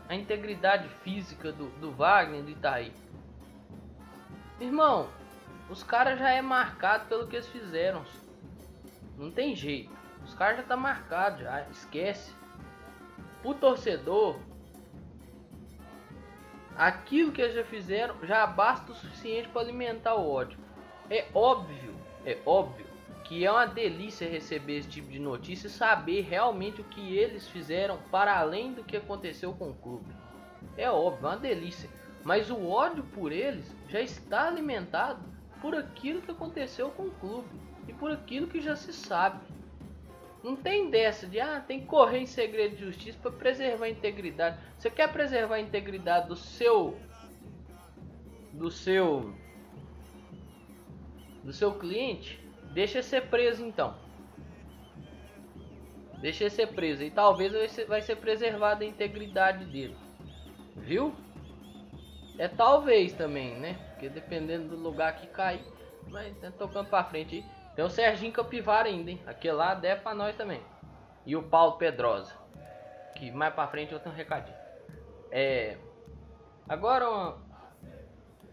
a 0.08 0.14
integridade 0.14 0.88
física 1.02 1.52
do, 1.52 1.68
do 1.80 1.92
Wagner 1.92 2.42
do 2.42 2.48
Itaí. 2.48 2.94
Irmão, 4.58 5.10
os 5.68 5.82
caras 5.82 6.18
já 6.18 6.30
é 6.30 6.40
marcado 6.40 7.04
pelo 7.04 7.28
que 7.28 7.36
eles 7.36 7.48
fizeram. 7.48 8.06
Não 9.18 9.30
tem 9.30 9.54
jeito. 9.54 9.94
Os 10.24 10.32
caras 10.32 10.56
já 10.56 10.62
tá 10.62 10.78
marcado 10.78 11.42
já, 11.42 11.60
esquece. 11.68 12.32
O 13.44 13.52
torcedor, 13.52 14.38
aquilo 16.76 17.32
que 17.32 17.40
eles 17.40 17.54
já 17.54 17.64
fizeram 17.64 18.14
já 18.22 18.46
basta 18.46 18.92
o 18.92 18.94
suficiente 18.94 19.48
para 19.48 19.62
alimentar 19.62 20.14
o 20.14 20.28
ódio. 20.28 20.58
É 21.10 21.26
óbvio, 21.34 21.94
é 22.24 22.38
óbvio 22.44 22.86
que 23.24 23.44
é 23.44 23.50
uma 23.50 23.66
delícia 23.66 24.28
receber 24.28 24.78
esse 24.78 24.88
tipo 24.88 25.10
de 25.10 25.18
notícia 25.18 25.66
e 25.66 25.70
saber 25.70 26.20
realmente 26.22 26.82
o 26.82 26.84
que 26.84 27.16
eles 27.16 27.48
fizeram 27.48 27.98
para 28.10 28.38
além 28.38 28.74
do 28.74 28.84
que 28.84 28.96
aconteceu 28.96 29.52
com 29.54 29.70
o 29.70 29.74
clube. 29.74 30.12
É 30.76 30.90
óbvio, 30.90 31.26
é 31.26 31.30
uma 31.30 31.36
delícia. 31.38 31.88
Mas 32.22 32.50
o 32.50 32.68
ódio 32.68 33.02
por 33.14 33.32
eles 33.32 33.74
já 33.88 34.00
está 34.00 34.46
alimentado 34.46 35.22
por 35.60 35.74
aquilo 35.74 36.20
que 36.20 36.30
aconteceu 36.30 36.90
com 36.90 37.04
o 37.04 37.10
clube 37.12 37.48
e 37.88 37.92
por 37.92 38.10
aquilo 38.10 38.46
que 38.46 38.60
já 38.60 38.76
se 38.76 38.92
sabe. 38.92 39.40
Não 40.44 40.54
tem 40.54 40.90
dessa 40.90 41.26
de 41.26 41.40
ah, 41.40 41.58
tem 41.58 41.80
que 41.80 41.86
correr 41.86 42.18
em 42.18 42.26
segredo 42.26 42.76
de 42.76 42.84
justiça 42.84 43.18
para 43.18 43.32
preservar 43.32 43.86
a 43.86 43.88
integridade. 43.88 44.58
Você 44.76 44.90
quer 44.90 45.10
preservar 45.10 45.54
a 45.54 45.60
integridade 45.60 46.28
do 46.28 46.36
seu 46.36 46.98
do 48.52 48.70
seu 48.70 49.32
do 51.42 51.50
seu 51.50 51.72
cliente? 51.72 52.38
Deixa 52.74 53.02
ser 53.02 53.22
preso 53.28 53.64
então. 53.64 53.96
Deixa 56.20 56.50
ser 56.50 56.66
preso 56.66 57.02
e 57.02 57.10
talvez 57.10 57.50
vai 57.88 58.02
ser, 58.02 58.16
preservada 58.16 58.84
a 58.84 58.86
integridade 58.86 59.64
dele. 59.64 59.96
Viu? 60.76 61.14
É 62.36 62.48
talvez 62.48 63.14
também, 63.14 63.58
né? 63.58 63.78
Porque 63.92 64.10
dependendo 64.10 64.76
do 64.76 64.76
lugar 64.76 65.16
que 65.16 65.26
cair, 65.26 65.64
vai 66.06 66.32
tá 66.34 66.50
tocando 66.50 66.90
para 66.90 67.04
frente 67.04 67.36
aí. 67.36 67.63
Tem 67.74 67.84
o 67.84 67.90
Serginho 67.90 68.32
Capivara 68.32 68.88
ainda, 68.88 69.10
hein? 69.10 69.20
Aquele 69.26 69.54
lá 69.54 69.74
deve 69.74 70.00
pra 70.02 70.14
nós 70.14 70.36
também. 70.36 70.62
E 71.26 71.34
o 71.34 71.42
Paulo 71.42 71.76
Pedrosa. 71.76 72.32
Que 73.16 73.30
mais 73.30 73.52
pra 73.52 73.66
frente 73.66 73.92
eu 73.92 73.98
tenho 73.98 74.14
um 74.14 74.18
recadinho. 74.18 74.56
É. 75.30 75.76
Agora 76.68 77.10
uma, 77.10 77.38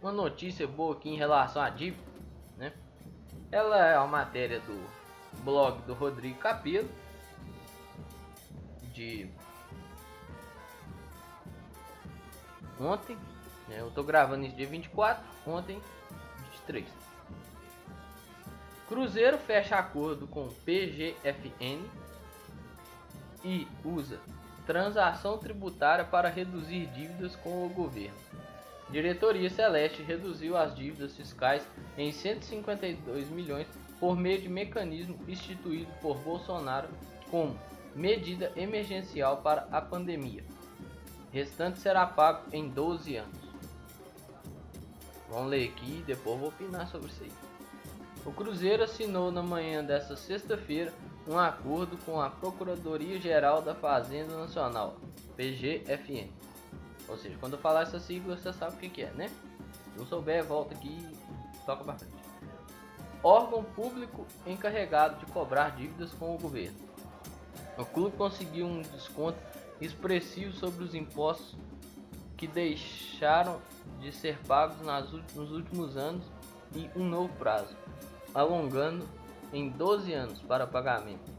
uma 0.01 0.11
notícia 0.11 0.67
boa 0.67 0.95
aqui 0.95 1.09
em 1.09 1.17
relação 1.17 1.61
à 1.61 1.69
dívida, 1.69 2.03
né? 2.57 2.73
Ela 3.51 3.85
é 3.85 3.97
uma 3.97 4.07
matéria 4.07 4.59
do 4.61 4.83
blog 5.43 5.81
do 5.83 5.93
Rodrigo 5.93 6.39
Capelo. 6.39 6.89
De 8.93 9.29
ontem. 12.79 13.15
Né? 13.67 13.79
Eu 13.79 13.91
tô 13.91 14.03
gravando 14.03 14.45
isso 14.45 14.55
dia 14.55 14.67
24, 14.67 15.23
ontem 15.45 15.81
23. 16.51 17.00
Cruzeiro 18.91 19.37
fecha 19.37 19.77
acordo 19.77 20.27
com 20.27 20.49
PGFN 20.65 21.81
e 23.41 23.65
usa 23.85 24.19
transação 24.65 25.37
tributária 25.37 26.03
para 26.03 26.27
reduzir 26.27 26.87
dívidas 26.87 27.33
com 27.37 27.65
o 27.65 27.69
governo. 27.69 28.17
Diretoria 28.89 29.49
Celeste 29.49 30.03
reduziu 30.03 30.57
as 30.57 30.75
dívidas 30.75 31.15
fiscais 31.15 31.65
em 31.97 32.11
152 32.11 33.29
milhões 33.29 33.65
por 33.97 34.17
meio 34.17 34.41
de 34.41 34.49
mecanismo 34.49 35.17
instituído 35.25 35.89
por 36.01 36.17
Bolsonaro 36.17 36.89
como 37.29 37.57
medida 37.95 38.51
emergencial 38.57 39.37
para 39.37 39.69
a 39.71 39.79
pandemia. 39.79 40.43
Restante 41.31 41.79
será 41.79 42.05
pago 42.05 42.43
em 42.51 42.67
12 42.67 43.15
anos. 43.15 43.39
Vamos 45.29 45.49
ler 45.49 45.69
aqui 45.69 45.99
e 45.99 46.03
depois 46.05 46.37
vou 46.37 46.49
opinar 46.49 46.85
sobre 46.89 47.07
isso 47.07 47.23
aí. 47.23 47.50
O 48.23 48.31
Cruzeiro 48.31 48.83
assinou 48.83 49.31
na 49.31 49.41
manhã 49.41 49.83
desta 49.83 50.15
sexta-feira 50.15 50.93
um 51.27 51.39
acordo 51.39 51.97
com 52.05 52.21
a 52.21 52.29
Procuradoria-Geral 52.29 53.63
da 53.63 53.73
Fazenda 53.73 54.37
Nacional, 54.37 54.95
PGFN. 55.35 56.29
Ou 57.07 57.17
seja, 57.17 57.35
quando 57.39 57.53
eu 57.53 57.59
falar 57.59 57.81
essa 57.81 57.99
sigla, 57.99 58.37
você 58.37 58.53
sabe 58.53 58.75
o 58.75 58.89
que, 58.89 59.01
é, 59.01 59.11
né? 59.13 59.27
Se 59.27 59.97
não 59.97 60.05
souber, 60.05 60.43
volta 60.43 60.75
aqui 60.75 60.89
e 60.89 61.65
toca 61.65 61.83
para 61.83 61.97
frente. 61.97 62.13
Órgão 63.23 63.63
público 63.63 64.27
encarregado 64.45 65.19
de 65.19 65.31
cobrar 65.31 65.75
dívidas 65.75 66.13
com 66.13 66.35
o 66.35 66.37
governo. 66.37 66.77
O 67.75 67.85
clube 67.85 68.15
conseguiu 68.17 68.67
um 68.67 68.83
desconto 68.83 69.39
expressivo 69.79 70.53
sobre 70.53 70.83
os 70.83 70.93
impostos 70.93 71.55
que 72.37 72.45
deixaram 72.45 73.59
de 73.99 74.11
ser 74.11 74.37
pagos 74.47 74.77
nos 75.35 75.51
últimos 75.51 75.97
anos 75.97 76.23
e 76.75 76.89
um 76.95 77.03
novo 77.03 77.33
prazo 77.35 77.75
alongando 78.33 79.07
em 79.53 79.69
12 79.69 80.13
anos 80.13 80.39
para 80.39 80.67
pagamento. 80.67 81.31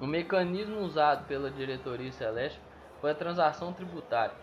O 0.00 0.06
mecanismo 0.06 0.80
usado 0.80 1.26
pela 1.26 1.50
diretoria 1.50 2.12
celeste 2.12 2.60
foi 3.00 3.10
a 3.10 3.14
transação 3.14 3.72
tributária, 3.72 4.34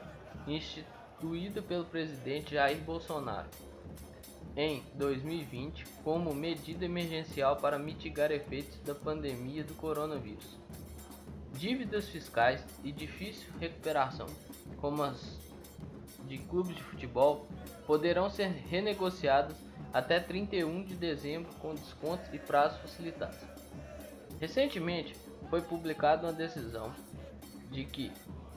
instituída 0.47 1.61
pelo 1.61 1.85
presidente 1.85 2.53
Jair 2.53 2.79
Bolsonaro 2.81 3.47
em 4.55 4.83
2020 4.95 5.85
como 6.03 6.33
medida 6.33 6.85
emergencial 6.85 7.55
para 7.57 7.79
mitigar 7.79 8.31
efeitos 8.31 8.77
da 8.81 8.93
pandemia 8.93 9.63
do 9.63 9.73
coronavírus. 9.75 10.57
Dívidas 11.53 12.09
fiscais 12.09 12.63
e 12.83 12.91
difícil 12.91 13.49
recuperação, 13.59 14.27
como 14.77 15.03
as 15.03 15.39
de 16.27 16.37
clubes 16.37 16.75
de 16.75 16.83
futebol, 16.83 17.47
poderão 17.85 18.29
ser 18.29 18.47
renegociadas 18.47 19.55
até 19.93 20.19
31 20.19 20.83
de 20.83 20.95
dezembro 20.95 21.51
com 21.55 21.75
descontos 21.75 22.33
e 22.33 22.39
prazos 22.39 22.79
facilitados. 22.79 23.37
Recentemente 24.39 25.15
foi 25.49 25.61
publicada 25.61 26.27
uma 26.27 26.33
decisão 26.33 26.93
de 27.69 27.85
que 27.85 28.11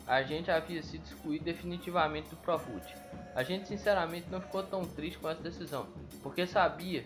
a 0.07 0.23
gente 0.23 0.51
havia 0.51 0.83
sido 0.83 1.05
excluído 1.05 1.45
definitivamente 1.45 2.29
do 2.29 2.37
Profut. 2.37 2.95
A 3.35 3.43
gente 3.43 3.69
sinceramente 3.69 4.29
não 4.31 4.41
ficou 4.41 4.63
tão 4.63 4.85
triste 4.85 5.19
com 5.19 5.29
essa 5.29 5.43
decisão, 5.43 5.87
porque 6.23 6.47
sabia 6.47 7.05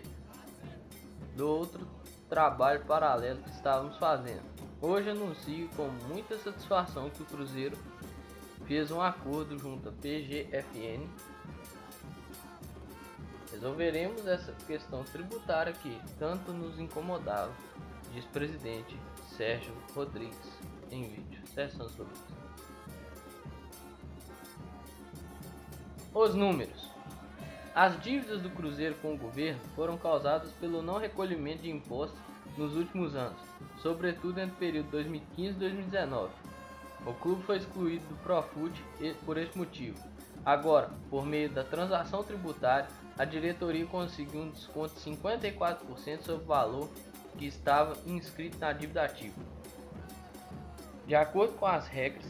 do 1.35 1.47
outro 1.47 1.87
trabalho 2.29 2.85
paralelo 2.85 3.41
que 3.41 3.49
estávamos 3.49 3.97
fazendo. 3.97 4.43
Hoje 4.81 5.09
anuncio 5.09 5.69
com 5.75 5.87
muita 6.07 6.37
satisfação 6.37 7.09
que 7.09 7.23
o 7.23 7.25
Cruzeiro 7.25 7.77
fez 8.65 8.91
um 8.91 9.01
acordo 9.01 9.57
junto 9.57 9.89
à 9.89 9.91
PGFN 9.91 11.07
Resolveremos 13.59 14.25
essa 14.25 14.53
questão 14.65 15.03
tributária 15.03 15.73
que 15.73 15.99
tanto 16.17 16.53
nos 16.53 16.79
incomodava, 16.79 17.51
diz 18.13 18.23
presidente 18.23 18.97
Sérgio 19.35 19.73
Rodrigues 19.93 20.57
em 20.89 21.03
vídeo. 21.03 21.41
Sérgio 21.53 21.79
Rodrigues. 21.79 22.21
Os 26.13 26.33
números. 26.33 26.89
As 27.75 28.01
dívidas 28.01 28.41
do 28.41 28.49
Cruzeiro 28.49 28.95
com 29.01 29.13
o 29.13 29.17
governo 29.17 29.59
foram 29.75 29.97
causadas 29.97 30.53
pelo 30.53 30.81
não 30.81 30.97
recolhimento 30.97 31.63
de 31.63 31.69
impostos 31.69 32.17
nos 32.57 32.77
últimos 32.77 33.13
anos, 33.13 33.41
sobretudo 33.81 34.39
entre 34.39 34.55
o 34.55 34.57
período 34.57 34.91
2015 34.91 35.49
e 35.49 35.59
2019. 35.59 36.31
O 37.05 37.13
clube 37.13 37.43
foi 37.43 37.57
excluído 37.57 38.05
do 38.05 38.15
Profut 38.23 38.73
por 39.25 39.37
esse 39.37 39.57
motivo. 39.57 40.01
Agora, 40.45 40.89
por 41.09 41.25
meio 41.25 41.49
da 41.49 41.65
transação 41.65 42.23
tributária, 42.23 42.87
a 43.19 43.25
diretoria 43.25 43.85
conseguiu 43.85 44.43
um 44.43 44.49
desconto 44.49 44.95
de 44.95 45.01
54% 45.01 46.21
sobre 46.21 46.41
o 46.41 46.47
valor 46.47 46.89
que 47.37 47.45
estava 47.45 47.97
inscrito 48.07 48.57
na 48.57 48.71
dívida 48.71 49.03
ativa. 49.03 49.35
De 51.05 51.13
acordo 51.15 51.53
com 51.55 51.65
as 51.65 51.85
regras, 51.85 52.25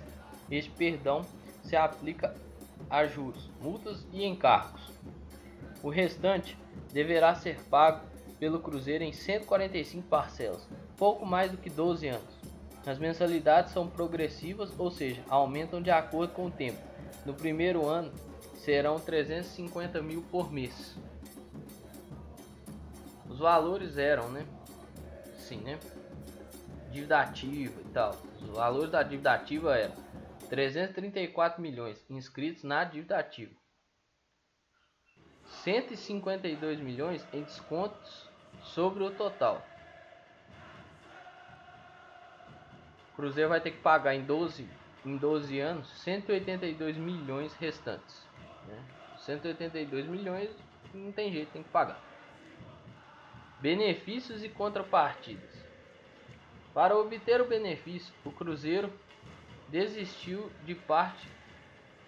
este 0.50 0.72
perdão 0.72 1.22
se 1.62 1.76
aplica 1.76 2.34
a 2.90 3.06
juros, 3.06 3.52
multas 3.62 4.04
e 4.12 4.26
encargos. 4.26 4.82
O 5.84 5.90
restante 5.90 6.58
deverá 6.92 7.36
ser 7.36 7.62
pago 7.66 8.04
pelo 8.40 8.60
Cruzeiro 8.60 9.04
em 9.04 9.14
145 9.14 10.08
parcelas, 10.08 10.68
pouco 10.98 11.24
mais 11.24 11.52
do 11.52 11.58
que 11.58 11.70
12 11.70 12.08
anos. 12.08 12.40
As 12.84 12.98
mensalidades 12.98 13.74
são 13.74 13.88
progressivas, 13.88 14.72
ou 14.76 14.90
seja, 14.90 15.22
aumentam 15.30 15.84
de 15.84 15.92
acordo 15.92 16.34
com 16.34 16.48
o 16.48 16.52
tempo. 16.52 16.80
No 17.28 17.36
primeiro 17.36 17.86
ano 17.86 18.12
serão 18.60 19.00
350 19.00 20.02
mil 20.02 20.22
por 20.24 20.52
mês. 20.52 20.96
Os 23.28 23.40
valores 23.40 23.98
eram, 23.98 24.30
né? 24.30 24.46
Sim, 25.38 25.62
né? 25.62 25.80
Dívida 26.92 27.20
ativa 27.20 27.82
e 27.82 27.90
tal. 27.94 28.16
Os 28.42 28.50
valores 28.50 28.92
da 28.92 29.04
dívida 29.04 29.34
ativa 29.34 29.78
eram 29.78 29.96
334 30.50 31.62
milhões 31.62 32.04
inscritos 32.10 32.64
na 32.64 32.84
dívida 32.84 33.18
ativa. 33.18 33.56
152 35.64 36.80
milhões 36.80 37.26
em 37.34 37.44
descontos 37.44 38.30
sobre 38.62 39.04
o 39.04 39.12
total. 39.12 39.66
O 43.12 43.16
Cruzeiro 43.16 43.50
vai 43.50 43.60
ter 43.60 43.72
que 43.72 43.82
pagar 43.82 44.16
em 44.16 44.24
12, 44.24 44.70
em 45.06 45.18
12 45.18 45.60
anos 45.60 45.90
182 46.02 46.98
milhões 46.98 47.54
restantes. 47.56 48.29
Né? 48.70 48.82
182 49.26 50.06
milhões 50.06 50.50
não 50.94 51.12
tem 51.12 51.32
jeito, 51.32 51.52
tem 51.52 51.64
que 51.64 51.70
pagar. 51.70 52.00
Benefícios 53.60 54.44
e 54.44 54.50
contrapartidas. 54.50 55.50
Para 56.74 56.98
obter 56.98 57.42
o 57.42 57.48
benefício, 57.48 58.14
o 58.24 58.32
Cruzeiro 58.32 58.92
desistiu 59.68 60.50
de 60.66 60.74
parte 60.74 61.28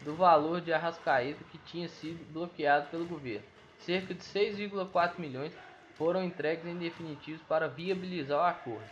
do 0.01 0.15
valor 0.15 0.61
de 0.61 0.71
Arrascaeta 0.71 1.43
que 1.51 1.57
tinha 1.59 1.87
sido 1.89 2.23
bloqueado 2.31 2.87
pelo 2.89 3.05
governo. 3.05 3.45
Cerca 3.79 4.13
de 4.13 4.21
6,4 4.21 5.19
milhões 5.19 5.53
foram 5.95 6.23
entregues 6.23 6.65
em 6.65 6.77
definitivos 6.77 7.41
para 7.43 7.67
viabilizar 7.67 8.39
o 8.39 8.43
acordo. 8.43 8.89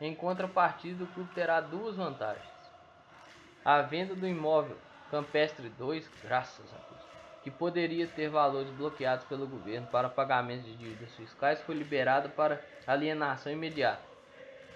Em 0.00 0.14
contrapartida, 0.14 1.04
o 1.04 1.08
clube 1.08 1.30
terá 1.34 1.60
duas 1.60 1.96
vantagens. 1.96 2.46
A 3.64 3.82
venda 3.82 4.14
do 4.14 4.26
imóvel 4.26 4.76
Campestre 5.10 5.68
2, 5.70 6.08
graças 6.22 6.66
a 6.72 6.76
Deus, 6.76 7.07
que 7.48 7.56
poderia 7.56 8.06
ter 8.06 8.28
valores 8.28 8.68
bloqueados 8.72 9.24
pelo 9.24 9.46
governo 9.46 9.86
para 9.86 10.10
pagamento 10.10 10.64
de 10.64 10.76
dívidas 10.76 11.14
fiscais, 11.14 11.58
foi 11.62 11.74
liberada 11.74 12.28
para 12.28 12.62
alienação 12.86 13.50
imediata. 13.50 14.02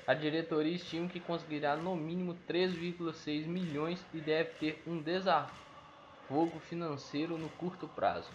A 0.06 0.14
diretoria 0.14 0.74
estima 0.74 1.06
que 1.06 1.20
conseguirá 1.20 1.76
no 1.76 1.94
mínimo 1.94 2.34
3,6 2.48 3.46
milhões 3.46 4.02
e 4.14 4.20
deve 4.20 4.52
ter 4.52 4.82
um 4.86 5.02
desafogo 5.02 6.58
financeiro 6.60 7.36
no 7.36 7.50
curto 7.50 7.86
prazo. 7.88 8.30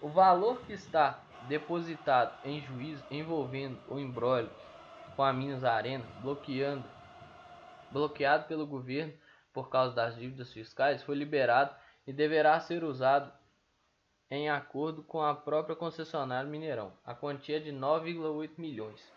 O 0.00 0.08
valor 0.08 0.62
que 0.62 0.72
está 0.72 1.20
depositado 1.46 2.32
em 2.42 2.62
juízo 2.62 3.04
envolvendo 3.10 3.78
o 3.86 3.98
embrólio 3.98 4.50
com 5.14 5.22
a 5.22 5.30
Minas 5.30 5.62
Arena, 5.62 6.04
bloqueando, 6.22 6.84
bloqueado 7.90 8.46
pelo 8.46 8.66
governo 8.66 9.12
por 9.52 9.68
causa 9.68 9.94
das 9.94 10.16
dívidas 10.16 10.50
fiscais, 10.52 11.02
foi 11.02 11.14
liberado 11.14 11.83
e 12.06 12.12
deverá 12.12 12.58
ser 12.60 12.84
usado 12.84 13.32
em 14.30 14.48
acordo 14.48 15.02
com 15.02 15.22
a 15.22 15.34
própria 15.34 15.76
concessionária 15.76 16.48
Mineirão. 16.48 16.92
A 17.04 17.14
quantia 17.14 17.58
é 17.58 17.60
de 17.60 17.70
9,8 17.70 18.58
milhões. 18.58 19.12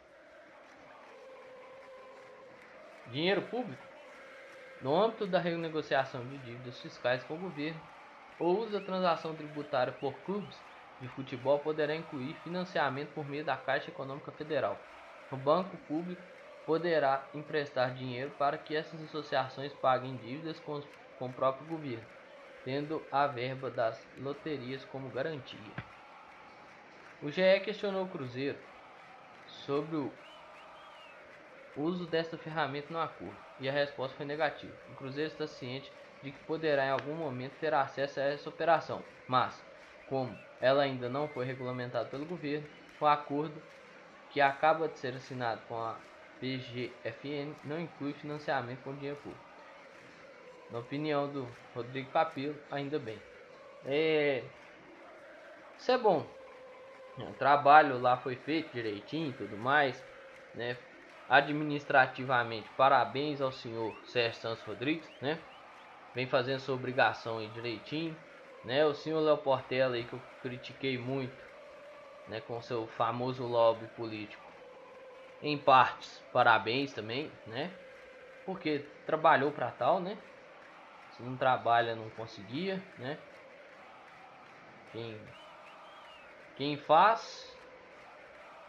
Dinheiro 3.11 3.41
público? 3.43 3.83
No 4.81 4.95
âmbito 4.95 5.25
da 5.25 5.39
renegociação 5.39 6.27
de 6.27 6.37
dívidas 6.37 6.79
fiscais 6.79 7.23
com 7.23 7.35
o 7.35 7.39
governo, 7.39 7.79
o 8.39 8.45
uso 8.45 8.73
da 8.73 8.81
transação 8.81 9.35
tributária 9.35 9.93
por 9.93 10.13
clubes 10.23 10.55
de 11.01 11.07
futebol 11.07 11.59
poderá 11.59 11.95
incluir 11.95 12.35
financiamento 12.35 13.13
por 13.13 13.27
meio 13.27 13.43
da 13.43 13.57
Caixa 13.57 13.89
Econômica 13.89 14.31
Federal. 14.31 14.77
O 15.31 15.37
banco 15.37 15.77
público 15.77 16.21
poderá 16.65 17.29
emprestar 17.33 17.93
dinheiro 17.95 18.31
para 18.31 18.57
que 18.57 18.75
essas 18.75 19.01
associações 19.01 19.73
paguem 19.73 20.17
dívidas 20.17 20.59
com, 20.59 20.81
com 21.15 21.27
o 21.29 21.33
próprio 21.33 21.65
governo, 21.65 22.05
tendo 22.63 23.07
a 23.11 23.27
verba 23.27 23.69
das 23.69 24.07
loterias 24.15 24.83
como 24.85 25.09
garantia. 25.09 25.75
O 27.21 27.31
GE 27.31 27.59
questionou 27.61 28.05
o 28.05 28.09
Cruzeiro 28.09 28.59
sobre 29.45 29.95
o 29.95 30.13
uso 31.75 32.07
desta 32.07 32.37
ferramenta 32.37 32.91
no 32.91 32.99
acordo, 32.99 33.39
e 33.59 33.67
a 33.67 33.71
resposta 33.71 34.17
foi 34.17 34.25
negativa. 34.25 34.73
O 34.87 34.95
Cruzeiro 34.95 35.31
está 35.31 35.47
ciente 35.47 35.91
de 36.21 36.31
que 36.31 36.39
poderá 36.39 36.85
em 36.85 36.89
algum 36.89 37.15
momento 37.15 37.57
ter 37.57 37.73
acesso 37.73 38.19
a 38.19 38.23
essa 38.23 38.49
operação, 38.49 39.05
mas, 39.27 39.63
como 40.05 40.37
ela 40.59 40.83
ainda 40.83 41.09
não 41.09 41.27
foi 41.27 41.45
regulamentada 41.45 42.09
pelo 42.09 42.25
governo, 42.25 42.67
o 42.99 43.05
acordo 43.05 43.61
que 44.29 44.41
acaba 44.41 44.87
de 44.87 44.97
ser 44.99 45.15
assinado 45.15 45.61
com 45.67 45.75
a 45.75 45.99
PGFN 46.39 47.55
não 47.63 47.79
inclui 47.79 48.13
financiamento 48.13 48.81
com 48.81 48.95
dinheiro 48.95 49.17
público. 49.17 49.46
Na 50.69 50.79
opinião 50.79 51.31
do 51.31 51.47
Rodrigo 51.73 52.11
Papilo, 52.11 52.55
ainda 52.69 52.99
bem. 52.99 53.19
É... 53.85 54.43
Isso 55.77 55.91
é 55.91 55.97
bom. 55.97 56.25
O 57.17 57.33
trabalho 57.33 57.99
lá 57.99 58.17
foi 58.17 58.35
feito 58.35 58.73
direitinho 58.73 59.29
e 59.29 59.33
tudo 59.33 59.57
mais, 59.57 60.03
né? 60.53 60.77
administrativamente, 61.27 62.69
parabéns 62.77 63.41
ao 63.41 63.51
senhor 63.51 63.93
Sérgio 64.05 64.41
Santos 64.41 64.63
Rodrigues, 64.63 65.09
né? 65.21 65.37
Vem 66.15 66.25
fazendo 66.25 66.59
sua 66.59 66.75
obrigação 66.75 67.39
aí 67.39 67.47
direitinho, 67.49 68.15
né? 68.63 68.85
O 68.85 68.93
senhor 68.93 69.19
Léo 69.19 69.37
Portela 69.37 69.95
aí 69.95 70.05
que 70.05 70.13
eu 70.13 70.21
critiquei 70.41 70.97
muito, 70.97 71.43
né? 72.27 72.39
Com 72.41 72.61
seu 72.61 72.87
famoso 72.87 73.45
lobby 73.45 73.87
político. 73.95 74.43
Em 75.41 75.57
partes, 75.57 76.21
parabéns 76.31 76.93
também, 76.93 77.29
né? 77.45 77.71
Porque 78.45 78.79
trabalhou 79.05 79.51
para 79.51 79.69
tal, 79.71 79.99
né? 79.99 80.17
Se 81.17 81.23
não 81.23 81.35
trabalha, 81.35 81.95
não 81.95 82.09
conseguia, 82.11 82.81
né? 82.97 83.17
Quem, 84.93 85.19
quem 86.55 86.77
faz, 86.77 87.57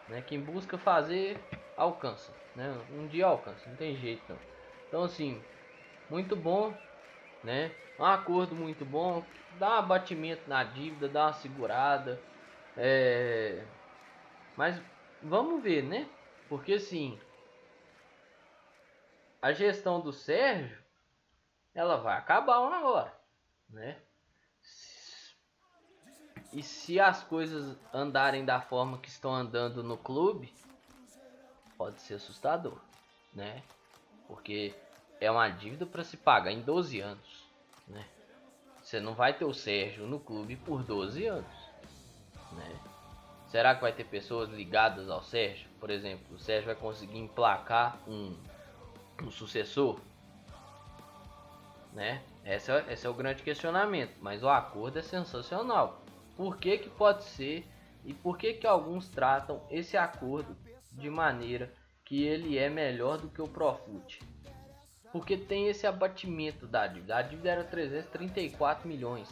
né? 0.07 0.21
Quem 0.21 0.41
busca 0.41 0.77
fazer, 0.77 1.39
alcança 1.77 2.39
né? 2.59 2.71
Um 2.89 3.07
dia 3.07 3.25
alcança, 3.25 3.69
não 3.69 3.77
tem 3.77 3.95
jeito 3.95 4.27
não. 4.27 4.39
Então 4.87 5.03
assim, 5.03 5.41
muito 6.09 6.35
bom, 6.35 6.77
né? 7.43 7.71
Um 7.97 8.03
acordo 8.03 8.55
muito 8.55 8.85
bom, 8.85 9.25
dá 9.51 9.69
um 9.69 9.79
abatimento 9.79 10.49
na 10.49 10.63
dívida, 10.63 11.07
dá 11.07 11.27
uma 11.27 11.33
segurada, 11.33 12.21
é... 12.75 13.65
mas 14.55 14.81
vamos 15.21 15.61
ver, 15.63 15.83
né? 15.83 16.09
Porque 16.49 16.73
assim, 16.73 17.17
a 19.41 19.51
gestão 19.53 20.01
do 20.01 20.11
Sérgio, 20.11 20.77
ela 21.79 21.95
vai 21.95 22.17
acabar 22.17 22.59
uma 22.59 22.85
hora, 22.85 23.13
né? 23.69 23.97
E 26.51 26.61
se 26.61 26.99
as 26.99 27.23
coisas 27.23 27.77
andarem 27.93 28.43
da 28.43 28.59
forma 28.59 28.97
que 28.97 29.07
estão 29.07 29.33
andando 29.33 29.81
no 29.81 29.97
clube, 29.97 30.53
pode 31.77 32.01
ser 32.01 32.15
assustador, 32.15 32.77
né? 33.33 33.63
Porque 34.27 34.75
é 35.21 35.31
uma 35.31 35.47
dívida 35.47 35.85
para 35.85 36.03
se 36.03 36.17
pagar 36.17 36.51
em 36.51 36.61
12 36.61 36.99
anos, 36.99 37.47
né? 37.87 38.05
Você 38.83 38.99
não 38.99 39.13
vai 39.13 39.37
ter 39.37 39.45
o 39.45 39.53
Sérgio 39.53 40.05
no 40.05 40.19
clube 40.19 40.57
por 40.57 40.83
12 40.83 41.27
anos, 41.27 41.69
né? 42.51 42.79
Será 43.47 43.73
que 43.73 43.81
vai 43.81 43.93
ter 43.93 44.03
pessoas 44.03 44.49
ligadas 44.49 45.09
ao 45.09 45.23
Sérgio? 45.23 45.69
Por 45.79 45.89
exemplo, 45.89 46.35
o 46.35 46.39
Sérgio 46.39 46.65
vai 46.65 46.75
conseguir 46.75 47.17
emplacar 47.17 47.97
um, 48.05 48.35
um 49.23 49.31
sucessor? 49.31 49.99
Né? 51.93 52.21
Esse 52.45 52.71
é, 52.71 52.85
esse 52.93 53.05
é 53.05 53.09
o 53.09 53.13
grande 53.13 53.43
questionamento. 53.43 54.15
Mas 54.21 54.43
o 54.43 54.49
acordo 54.49 54.99
é 54.99 55.01
sensacional. 55.01 56.03
por 56.35 56.57
que, 56.57 56.77
que 56.77 56.89
pode 56.89 57.23
ser 57.23 57.65
e 58.05 58.13
por 58.13 58.37
que, 58.37 58.53
que 58.53 58.67
alguns 58.67 59.09
tratam 59.09 59.61
esse 59.69 59.97
acordo 59.97 60.55
de 60.91 61.09
maneira 61.09 61.71
que 62.05 62.23
ele 62.23 62.57
é 62.57 62.69
melhor 62.69 63.17
do 63.17 63.29
que 63.29 63.41
o 63.41 63.47
Profut. 63.47 64.19
Porque 65.11 65.37
tem 65.37 65.67
esse 65.67 65.85
abatimento 65.85 66.65
da 66.65 66.87
dívida. 66.87 67.17
A 67.17 67.21
dívida 67.21 67.49
era 67.49 67.63
334 67.63 68.87
milhões. 68.87 69.29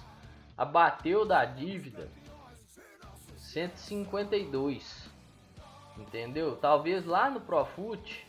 Abateu 0.56 1.26
da 1.26 1.46
dívida 1.46 2.10
152. 3.36 5.10
Entendeu? 5.98 6.56
Talvez 6.58 7.06
lá 7.06 7.30
no 7.30 7.41
Profut 7.41 8.28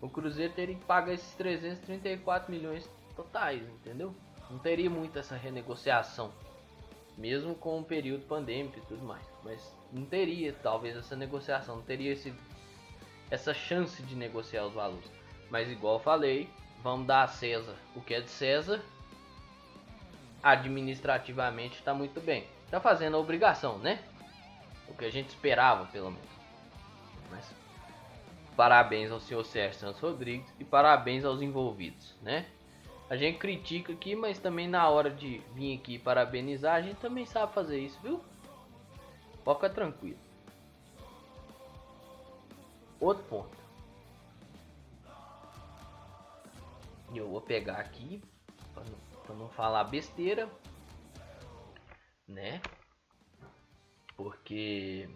o 0.00 0.08
Cruzeiro 0.08 0.52
teria 0.52 0.74
que 0.74 0.84
pagar 0.84 1.14
esses 1.14 1.34
334 1.34 2.50
milhões 2.50 2.88
totais, 3.14 3.62
entendeu? 3.62 4.14
Não 4.50 4.58
teria 4.58 4.90
muito 4.90 5.18
essa 5.18 5.36
renegociação, 5.36 6.32
mesmo 7.16 7.54
com 7.54 7.80
o 7.80 7.84
período 7.84 8.26
pandêmico 8.26 8.78
e 8.78 8.82
tudo 8.82 9.04
mais. 9.04 9.24
Mas 9.42 9.74
não 9.92 10.04
teria, 10.04 10.52
talvez, 10.52 10.96
essa 10.96 11.16
negociação, 11.16 11.76
não 11.76 11.82
teria 11.82 12.12
esse, 12.12 12.34
essa 13.30 13.54
chance 13.54 14.02
de 14.02 14.14
negociar 14.14 14.66
os 14.66 14.74
valores. 14.74 15.10
Mas, 15.50 15.70
igual 15.70 15.94
eu 15.94 16.00
falei, 16.00 16.48
vamos 16.82 17.06
dar 17.06 17.22
a 17.24 17.28
César 17.28 17.76
o 17.94 18.00
que 18.00 18.14
é 18.14 18.20
de 18.20 18.30
César. 18.30 18.82
Administrativamente 20.42 21.78
está 21.78 21.94
muito 21.94 22.20
bem. 22.20 22.46
Está 22.66 22.80
fazendo 22.80 23.16
a 23.16 23.20
obrigação, 23.20 23.78
né? 23.78 24.02
O 24.88 24.94
que 24.94 25.04
a 25.04 25.10
gente 25.10 25.28
esperava, 25.28 25.86
pelo 25.86 26.10
menos. 26.10 26.28
Mas 27.30 27.50
parabéns 28.54 29.10
ao 29.10 29.20
senhor 29.20 29.44
Sérgio 29.44 29.80
Santos 29.80 30.00
Rodrigues 30.00 30.52
e 30.60 30.64
parabéns 30.64 31.24
aos 31.24 31.40
envolvidos, 31.40 32.14
né? 32.20 32.46
A 33.08 33.16
gente 33.16 33.38
critica 33.38 33.92
aqui, 33.92 34.16
mas 34.16 34.38
também 34.38 34.66
na 34.66 34.88
hora 34.88 35.10
de 35.10 35.38
vir 35.54 35.78
aqui 35.78 35.98
parabenizar, 35.98 36.76
a 36.76 36.82
gente 36.82 36.98
também 37.00 37.26
sabe 37.26 37.52
fazer 37.52 37.78
isso, 37.78 38.00
viu? 38.00 38.20
Ficar 39.44 39.68
tranquilo. 39.70 40.18
Outro 42.98 43.22
ponto. 43.24 43.56
Eu 47.14 47.28
vou 47.28 47.40
pegar 47.40 47.76
aqui 47.76 48.22
para 48.72 48.82
não, 49.28 49.36
não 49.36 49.48
falar 49.50 49.84
besteira, 49.84 50.50
né? 52.26 52.60
Porque 54.16 55.08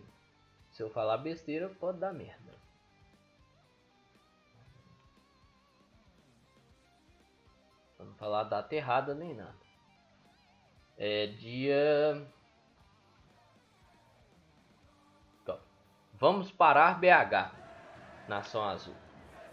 se 0.70 0.83
eu 0.83 0.90
falar 0.90 1.16
besteira 1.18 1.68
pode 1.68 1.98
dar 1.98 2.12
merda. 2.12 2.58
Não 8.09 8.14
falar 8.14 8.44
data 8.44 8.75
errada 8.75 9.14
nem 9.14 9.35
nada. 9.35 9.55
É 10.97 11.27
dia. 11.27 12.27
Vamos 16.21 16.51
parar 16.51 16.99
BH, 16.99 17.53
Nação 18.27 18.64
Azul. 18.64 18.94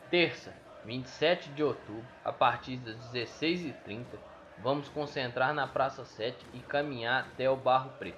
Terça, 0.10 0.52
27 0.84 1.52
de 1.52 1.64
outubro, 1.64 2.04
a 2.24 2.32
partir 2.32 2.78
das 2.78 2.96
16h30, 3.12 4.06
vamos 4.58 4.90
concentrar 4.90 5.54
na 5.54 5.68
Praça 5.68 6.04
7 6.04 6.44
e 6.56 6.60
caminhar 6.62 7.26
até 7.26 7.48
o 7.48 7.56
Barro 7.56 7.92
Preto. 8.00 8.18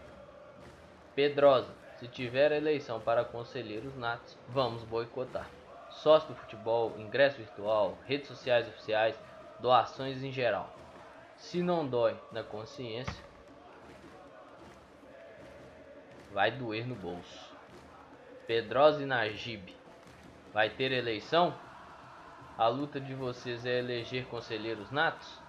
Pedrosa, 1.14 1.74
se 1.98 2.08
tiver 2.08 2.54
eleição 2.54 3.02
para 3.02 3.26
conselheiros 3.26 3.94
natos, 3.98 4.38
vamos 4.48 4.86
boicotar. 4.86 5.50
Sócio 5.90 6.30
do 6.30 6.36
futebol, 6.36 6.94
ingresso 6.98 7.38
virtual, 7.38 7.98
redes 8.06 8.30
sociais 8.30 8.66
oficiais, 8.70 9.20
doações 9.60 10.24
em 10.24 10.32
geral. 10.32 10.74
Se 11.36 11.62
não 11.62 11.88
dói 11.88 12.20
na 12.32 12.44
consciência, 12.44 13.24
vai 16.32 16.52
doer 16.52 16.88
no 16.88 16.96
bolso. 16.96 17.56
Pedrosa 18.46 19.04
e 19.04 19.06
Najib, 19.06 19.76
vai 20.54 20.70
ter 20.70 20.92
eleição? 20.92 21.54
A 22.58 22.68
luta 22.68 23.00
de 23.00 23.14
vocês 23.14 23.66
é 23.66 23.80
eleger 23.80 24.26
conselheiros 24.28 24.90
natos? 24.90 25.40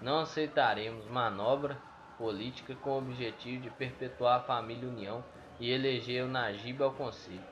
Não 0.00 0.20
aceitaremos 0.20 1.08
manobra 1.08 1.76
política 2.16 2.74
com 2.76 2.90
o 2.90 2.98
objetivo 2.98 3.62
de 3.62 3.70
perpetuar 3.70 4.38
a 4.40 4.42
família 4.42 4.88
União 4.88 5.24
e 5.58 5.70
eleger 5.70 6.24
o 6.24 6.28
Najib 6.28 6.82
ao 6.82 6.92
conselho. 6.92 7.42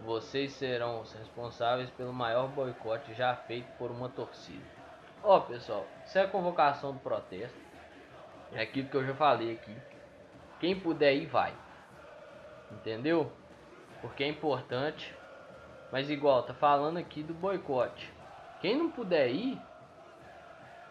Vocês 0.00 0.52
serão 0.52 1.00
os 1.00 1.12
responsáveis 1.12 1.90
pelo 1.90 2.12
maior 2.12 2.48
boicote 2.48 3.12
já 3.14 3.34
feito 3.34 3.70
por 3.76 3.90
uma 3.90 4.08
torcida. 4.08 4.77
Ó 5.22 5.40
pessoal, 5.40 5.86
isso 6.04 6.18
é 6.18 6.22
a 6.22 6.28
convocação 6.28 6.92
do 6.92 7.00
protesto. 7.00 7.58
É 8.52 8.62
aquilo 8.62 8.88
que 8.88 8.96
eu 8.96 9.06
já 9.06 9.14
falei 9.14 9.52
aqui. 9.52 9.76
Quem 10.60 10.78
puder 10.78 11.14
ir, 11.14 11.26
vai. 11.26 11.54
Entendeu? 12.72 13.30
Porque 14.00 14.24
é 14.24 14.28
importante. 14.28 15.14
Mas 15.92 16.10
igual, 16.10 16.42
tá 16.42 16.54
falando 16.54 16.98
aqui 16.98 17.22
do 17.22 17.34
boicote. 17.34 18.12
Quem 18.60 18.76
não 18.76 18.90
puder 18.90 19.28
ir, 19.28 19.60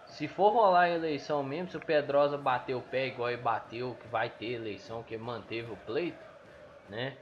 se 0.05 0.27
for 0.27 0.49
rolar 0.49 0.83
a 0.83 0.89
eleição 0.89 1.43
mesmo, 1.43 1.69
se 1.69 1.77
o 1.77 1.85
Pedrosa 1.85 2.37
bater 2.37 2.75
o 2.75 2.81
pé 2.81 3.07
igual 3.07 3.29
ele 3.29 3.41
bateu, 3.41 3.95
que 3.99 4.07
vai 4.07 4.29
ter 4.29 4.53
eleição, 4.53 5.03
que 5.03 5.17
manteve 5.17 5.71
o 5.71 5.77
pleito, 5.77 6.23
né? 6.89 7.17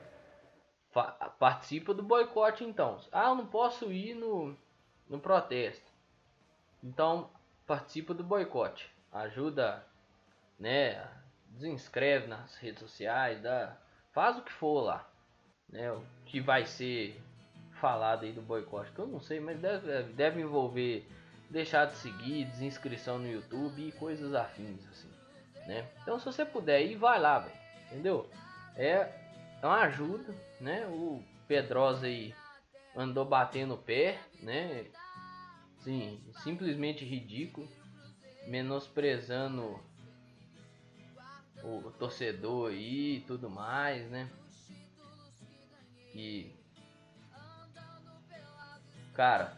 participa 1.40 1.94
do 1.94 2.02
boicote 2.02 2.64
então. 2.64 3.00
Ah, 3.12 3.30
eu 3.30 3.36
não 3.36 3.46
posso 3.48 3.92
ir 3.92 4.14
no, 4.14 4.56
no 5.10 5.20
protesto. 5.20 5.85
Então, 6.86 7.32
participa 7.66 8.14
do 8.14 8.24
boicote. 8.24 8.88
Ajuda, 9.12 9.84
né? 10.60 11.04
Desinscreve 11.48 12.28
nas 12.28 12.56
redes 12.58 12.80
sociais, 12.80 13.42
dá, 13.42 13.76
faz 14.14 14.38
o 14.38 14.44
que 14.44 14.52
for 14.52 14.82
lá. 14.82 15.10
Né, 15.68 15.92
o 15.92 16.04
que 16.28 16.40
vai 16.40 16.64
ser 16.64 17.20
falado 17.82 18.24
aí 18.24 18.32
do 18.32 18.42
boicote, 18.42 18.92
que 18.92 19.00
eu 19.00 19.08
não 19.08 19.20
sei, 19.20 19.40
mas 19.40 19.60
deve, 19.60 20.04
deve 20.14 20.42
envolver 20.42 21.10
deixar 21.50 21.86
de 21.86 21.96
seguir, 21.96 22.46
desinscrição 22.46 23.18
no 23.18 23.28
YouTube 23.28 23.88
e 23.88 23.92
coisas 23.94 24.34
afins, 24.36 24.88
assim, 24.88 25.10
né? 25.66 25.88
Então, 26.02 26.20
se 26.20 26.26
você 26.26 26.46
puder 26.46 26.84
ir, 26.84 26.98
vai 26.98 27.20
lá, 27.20 27.40
velho, 27.40 27.56
entendeu? 27.88 28.30
É, 28.76 29.10
é 29.62 29.66
uma 29.66 29.82
ajuda, 29.82 30.36
né? 30.62 30.86
O 30.88 31.24
Pedrosa 31.48 32.06
aí 32.06 32.34
andou 32.96 33.26
batendo 33.26 33.74
o 33.74 33.78
pé, 33.78 34.20
né? 34.40 34.86
Sim, 35.86 36.20
simplesmente 36.42 37.06
ridículo, 37.06 37.70
menosprezando 38.48 39.80
o 41.64 41.92
torcedor 42.00 42.72
aí 42.72 43.18
e 43.18 43.22
tudo 43.22 43.52
mais, 43.52 44.10
né? 44.10 44.28
E 46.16 46.52
cara, 49.14 49.56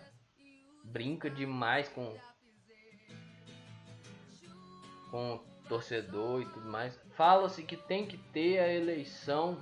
brinca 0.84 1.30
demais 1.30 1.88
com 1.88 2.14
com 5.10 5.36
o 5.36 5.40
torcedor 5.70 6.42
e 6.42 6.46
tudo 6.50 6.68
mais. 6.68 7.00
Fala-se 7.16 7.64
que 7.64 7.78
tem 7.78 8.06
que 8.06 8.18
ter 8.18 8.60
a 8.60 8.68
eleição 8.68 9.58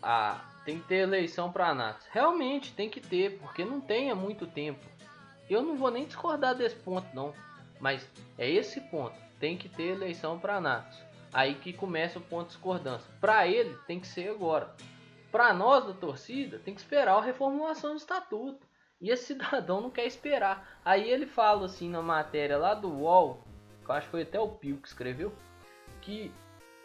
a 0.00 0.55
tem 0.66 0.80
que 0.80 0.88
ter 0.88 0.96
eleição 0.96 1.52
para 1.52 1.72
Natos. 1.72 2.08
Realmente 2.10 2.72
tem 2.72 2.90
que 2.90 3.00
ter, 3.00 3.38
porque 3.38 3.64
não 3.64 3.80
tem 3.80 4.10
há 4.10 4.16
muito 4.16 4.48
tempo. 4.48 4.84
Eu 5.48 5.62
não 5.62 5.76
vou 5.76 5.92
nem 5.92 6.04
discordar 6.04 6.56
desse 6.56 6.74
ponto 6.74 7.06
não, 7.14 7.32
mas 7.80 8.06
é 8.36 8.50
esse 8.50 8.80
ponto. 8.80 9.16
Tem 9.38 9.56
que 9.56 9.68
ter 9.68 9.94
eleição 9.94 10.40
para 10.40 10.60
Natos. 10.60 10.98
Aí 11.32 11.54
que 11.54 11.72
começa 11.72 12.18
o 12.18 12.22
ponto 12.22 12.48
de 12.48 12.54
discordância. 12.54 13.08
Para 13.20 13.46
ele 13.46 13.78
tem 13.86 14.00
que 14.00 14.08
ser 14.08 14.28
agora. 14.28 14.74
Para 15.30 15.54
nós 15.54 15.86
da 15.86 15.92
torcida, 15.92 16.58
tem 16.58 16.74
que 16.74 16.80
esperar 16.80 17.16
a 17.16 17.22
reformulação 17.22 17.92
do 17.92 17.98
estatuto. 17.98 18.66
E 19.00 19.10
esse 19.10 19.26
cidadão 19.34 19.80
não 19.80 19.90
quer 19.90 20.06
esperar. 20.06 20.80
Aí 20.84 21.08
ele 21.08 21.26
fala 21.26 21.66
assim 21.66 21.88
na 21.88 22.02
matéria 22.02 22.58
lá 22.58 22.74
do 22.74 22.90
UOL, 22.90 23.44
que 23.84 23.90
eu 23.90 23.94
acho 23.94 24.06
que 24.06 24.10
foi 24.10 24.22
até 24.22 24.40
o 24.40 24.48
Pio 24.48 24.78
que 24.78 24.88
escreveu, 24.88 25.32
que 26.00 26.32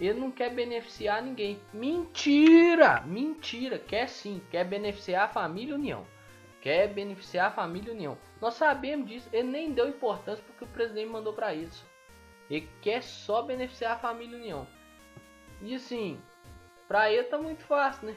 ele 0.01 0.19
não 0.19 0.31
quer 0.31 0.49
beneficiar 0.49 1.21
ninguém. 1.21 1.61
Mentira! 1.71 3.01
Mentira! 3.01 3.77
Quer 3.77 4.09
sim, 4.09 4.41
quer 4.49 4.63
beneficiar 4.63 5.25
a 5.25 5.31
família 5.31 5.75
União. 5.75 6.07
Quer 6.59 6.87
beneficiar 6.87 7.49
a 7.49 7.51
família 7.51 7.93
União. 7.93 8.17
Nós 8.41 8.55
sabemos 8.55 9.07
disso. 9.07 9.29
Ele 9.31 9.47
nem 9.47 9.71
deu 9.71 9.87
importância 9.87 10.43
porque 10.47 10.63
o 10.63 10.67
presidente 10.67 11.07
mandou 11.07 11.33
para 11.33 11.53
isso. 11.53 11.85
Ele 12.49 12.67
quer 12.81 13.03
só 13.03 13.43
beneficiar 13.43 13.93
a 13.93 13.99
família 13.99 14.37
União. 14.37 14.67
E 15.61 15.75
assim, 15.75 16.19
pra 16.87 17.11
ele 17.11 17.25
tá 17.25 17.37
muito 17.37 17.63
fácil, 17.63 18.07
né? 18.07 18.15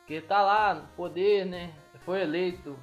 Porque 0.00 0.20
tá 0.20 0.42
lá 0.42 0.74
no 0.74 0.88
poder, 0.88 1.46
né? 1.46 1.72
Foi 2.00 2.20
eleito 2.20 2.76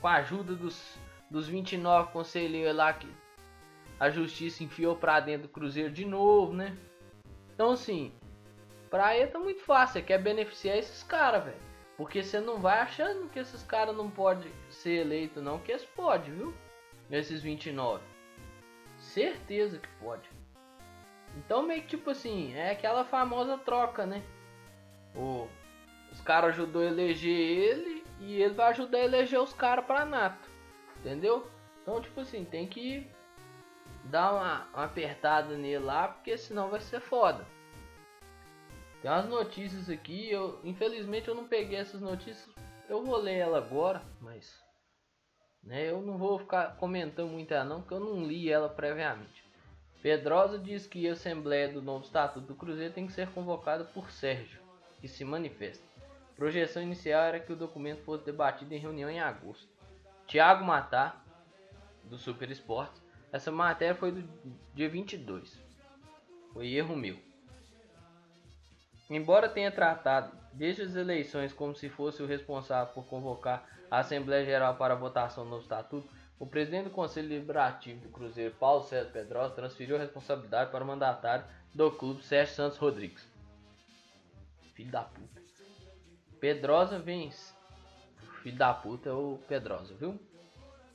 com 0.00 0.06
a 0.06 0.14
ajuda 0.14 0.54
dos, 0.54 0.96
dos 1.28 1.48
29 1.48 2.12
conselheiros 2.12 2.76
lá 2.76 2.92
que 2.92 3.08
a 3.98 4.10
justiça 4.10 4.62
enfiou 4.62 4.96
pra 4.96 5.20
dentro 5.20 5.48
do 5.48 5.52
Cruzeiro 5.52 5.90
de 5.90 6.04
novo, 6.04 6.52
né? 6.52 6.76
Então 7.54 7.72
assim, 7.72 8.12
pra 8.90 9.16
ele 9.16 9.28
tá 9.28 9.38
muito 9.38 9.60
fácil, 9.62 9.94
você 9.94 10.02
quer 10.02 10.18
beneficiar 10.18 10.76
esses 10.76 11.02
caras, 11.02 11.44
velho. 11.44 11.68
Porque 11.96 12.22
você 12.22 12.38
não 12.38 12.60
vai 12.60 12.78
achando 12.78 13.28
que 13.28 13.40
esses 13.40 13.62
caras 13.64 13.96
não 13.96 14.08
podem 14.08 14.52
ser 14.70 15.00
eleitos 15.00 15.42
não, 15.42 15.58
que 15.58 15.72
eles 15.72 15.84
podem, 15.84 16.32
viu? 16.32 16.54
Esses 17.10 17.42
29. 17.42 18.04
certeza 18.98 19.78
que 19.78 19.88
pode. 20.00 20.28
Então 21.36 21.62
meio 21.62 21.82
que 21.82 21.88
tipo 21.88 22.10
assim, 22.10 22.54
é 22.54 22.70
aquela 22.70 23.04
famosa 23.04 23.58
troca, 23.58 24.06
né? 24.06 24.22
O, 25.14 25.48
os 26.12 26.20
caras 26.20 26.50
ajudou 26.50 26.82
a 26.82 26.86
eleger 26.86 27.30
ele 27.30 28.04
e 28.20 28.40
ele 28.40 28.54
vai 28.54 28.68
ajudar 28.70 28.98
a 28.98 29.04
eleger 29.04 29.40
os 29.40 29.52
caras 29.52 29.84
pra 29.84 30.04
nato. 30.04 30.48
Entendeu? 31.00 31.48
Então 31.82 32.00
tipo 32.00 32.20
assim, 32.20 32.44
tem 32.44 32.66
que 32.66 33.06
dar 34.10 34.32
uma, 34.32 34.66
uma 34.74 34.84
apertada 34.84 35.56
nele 35.56 35.78
lá, 35.78 36.08
porque 36.08 36.36
senão 36.36 36.68
vai 36.68 36.80
ser 36.80 37.00
foda. 37.00 37.46
Tem 39.00 39.10
umas 39.10 39.28
notícias 39.28 39.88
aqui, 39.88 40.30
eu 40.30 40.58
infelizmente 40.64 41.28
eu 41.28 41.34
não 41.34 41.46
peguei 41.46 41.78
essas 41.78 42.00
notícias, 42.00 42.48
eu 42.88 43.04
vou 43.04 43.16
ler 43.16 43.36
ela 43.36 43.58
agora, 43.58 44.02
mas 44.20 44.60
né, 45.62 45.88
eu 45.90 46.00
não 46.02 46.16
vou 46.18 46.38
ficar 46.38 46.76
comentando 46.76 47.30
muito 47.30 47.52
ela 47.52 47.64
não, 47.64 47.80
porque 47.80 47.94
eu 47.94 48.00
não 48.00 48.26
li 48.26 48.50
ela 48.50 48.68
previamente. 48.68 49.44
Pedrosa 50.02 50.58
diz 50.58 50.86
que 50.86 51.08
a 51.08 51.12
Assembleia 51.12 51.72
do 51.72 51.82
novo 51.82 52.04
Estatuto 52.04 52.46
do 52.46 52.54
Cruzeiro 52.54 52.94
tem 52.94 53.06
que 53.06 53.12
ser 53.12 53.28
convocada 53.30 53.84
por 53.84 54.10
Sérgio, 54.10 54.60
que 55.00 55.08
se 55.08 55.24
manifesta. 55.24 55.84
Projeção 56.36 56.82
inicial 56.82 57.22
era 57.22 57.40
que 57.40 57.52
o 57.52 57.56
documento 57.56 58.04
fosse 58.04 58.24
debatido 58.24 58.72
em 58.72 58.78
reunião 58.78 59.10
em 59.10 59.20
agosto. 59.20 59.68
Tiago 60.26 60.64
Matar, 60.64 61.24
do 62.04 62.16
Super 62.16 62.50
Esportes, 62.50 63.02
essa 63.32 63.50
matéria 63.50 63.94
foi 63.94 64.12
do 64.12 64.22
dia 64.74 64.88
22. 64.88 65.58
Foi 66.52 66.72
erro 66.72 66.96
meu. 66.96 67.18
Embora 69.10 69.48
tenha 69.48 69.70
tratado 69.70 70.36
desde 70.52 70.82
as 70.82 70.94
eleições 70.94 71.52
como 71.52 71.74
se 71.74 71.88
fosse 71.88 72.22
o 72.22 72.26
responsável 72.26 72.92
por 72.92 73.04
convocar 73.06 73.66
a 73.90 74.00
Assembleia 74.00 74.44
Geral 74.44 74.76
para 74.76 74.94
votação 74.94 75.44
do 75.44 75.50
novo 75.50 75.62
estatuto, 75.62 76.08
o 76.38 76.46
presidente 76.46 76.84
do 76.84 76.90
Conselho 76.90 77.28
Deliberativo 77.28 78.00
do 78.00 78.10
Cruzeiro, 78.10 78.54
Paulo 78.54 78.84
César 78.84 79.10
Pedrosa, 79.10 79.54
transferiu 79.54 79.96
a 79.96 79.98
responsabilidade 79.98 80.70
para 80.70 80.84
o 80.84 80.86
mandatário 80.86 81.44
do 81.74 81.90
clube, 81.90 82.22
Sérgio 82.22 82.54
Santos 82.54 82.78
Rodrigues. 82.78 83.26
Filho 84.74 84.90
da 84.90 85.02
puta. 85.02 85.42
Pedrosa 86.38 86.98
vence. 86.98 87.52
Filho 88.42 88.56
da 88.56 88.72
puta 88.72 89.08
é 89.08 89.12
o 89.12 89.38
Pedrosa, 89.48 89.94
viu? 89.94 90.18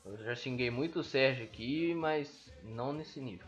Eu 0.05 0.17
já 0.17 0.35
xinguei 0.35 0.69
muito 0.69 0.99
o 0.99 1.03
Sérgio 1.03 1.45
aqui, 1.45 1.93
mas 1.93 2.51
não 2.63 2.91
nesse 2.91 3.21
nível. 3.21 3.47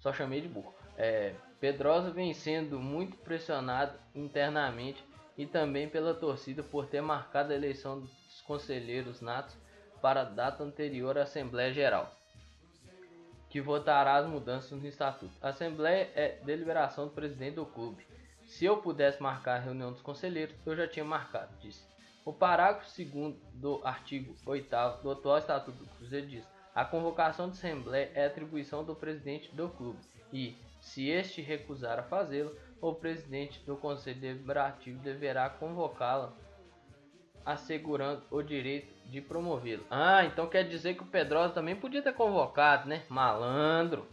Só 0.00 0.12
chamei 0.12 0.40
de 0.40 0.48
burro. 0.48 0.74
É, 0.96 1.34
Pedrosa 1.60 2.10
vem 2.10 2.32
sendo 2.32 2.80
muito 2.80 3.16
pressionado 3.18 3.98
internamente 4.14 5.04
e 5.36 5.46
também 5.46 5.88
pela 5.88 6.14
torcida 6.14 6.62
por 6.62 6.86
ter 6.86 7.00
marcado 7.02 7.52
a 7.52 7.56
eleição 7.56 8.00
dos 8.00 8.40
conselheiros 8.46 9.20
natos 9.20 9.56
para 10.00 10.22
a 10.22 10.24
data 10.24 10.64
anterior 10.64 11.16
à 11.16 11.22
Assembleia 11.22 11.72
Geral, 11.72 12.10
que 13.48 13.60
votará 13.60 14.16
as 14.16 14.26
mudanças 14.26 14.72
no 14.72 14.86
Estatuto. 14.86 15.32
A 15.40 15.50
Assembleia 15.50 16.10
é 16.14 16.40
deliberação 16.44 17.06
do 17.06 17.12
presidente 17.12 17.56
do 17.56 17.66
clube. 17.66 18.06
Se 18.46 18.64
eu 18.64 18.78
pudesse 18.78 19.22
marcar 19.22 19.56
a 19.56 19.62
reunião 19.62 19.92
dos 19.92 20.02
conselheiros, 20.02 20.56
eu 20.66 20.74
já 20.74 20.88
tinha 20.88 21.04
marcado, 21.04 21.54
disse. 21.60 21.91
O 22.24 22.32
parágrafo 22.32 22.88
2 22.96 23.34
do 23.54 23.80
artigo 23.82 24.36
8 24.46 24.68
do 25.02 25.10
atual 25.10 25.38
Estatuto 25.38 25.78
do 25.78 25.86
Cruzeiro 25.96 26.26
diz: 26.28 26.46
a 26.74 26.84
convocação 26.84 27.50
de 27.50 27.56
Assembleia 27.56 28.10
é 28.14 28.26
atribuição 28.26 28.84
do 28.84 28.94
presidente 28.94 29.54
do 29.54 29.68
clube 29.68 29.98
e, 30.32 30.56
se 30.80 31.08
este 31.08 31.42
recusar 31.42 31.98
a 31.98 32.02
fazê-lo, 32.02 32.56
o 32.80 32.94
presidente 32.94 33.60
do 33.64 33.76
Conselho 33.76 34.20
Deliberativo 34.20 34.98
deverá 35.00 35.50
convocá-la 35.50 36.32
assegurando 37.44 38.22
o 38.30 38.40
direito 38.40 38.92
de 39.10 39.20
promovê-lo. 39.20 39.84
Ah, 39.90 40.24
então 40.24 40.48
quer 40.48 40.66
dizer 40.66 40.94
que 40.94 41.02
o 41.02 41.06
Pedrosa 41.06 41.54
também 41.54 41.76
podia 41.76 42.02
ter 42.02 42.14
convocado, 42.14 42.88
né? 42.88 43.04
Malandro. 43.08 44.06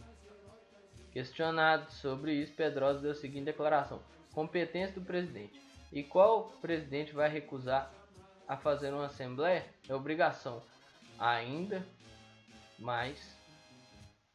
Questionado 1.12 1.90
sobre 1.92 2.34
isso, 2.34 2.54
Pedrosa 2.54 3.00
deu 3.00 3.12
a 3.12 3.14
seguinte 3.14 3.44
declaração: 3.44 4.02
competência 4.32 4.94
do 4.94 5.06
presidente. 5.06 5.60
E 5.92 6.02
qual 6.02 6.50
presidente 6.60 7.12
vai 7.12 7.28
recusar 7.28 7.92
a 8.50 8.56
fazer 8.56 8.92
uma 8.92 9.06
assembleia? 9.06 9.64
É 9.88 9.94
obrigação. 9.94 10.60
Ainda 11.16 11.86
mais 12.80 13.38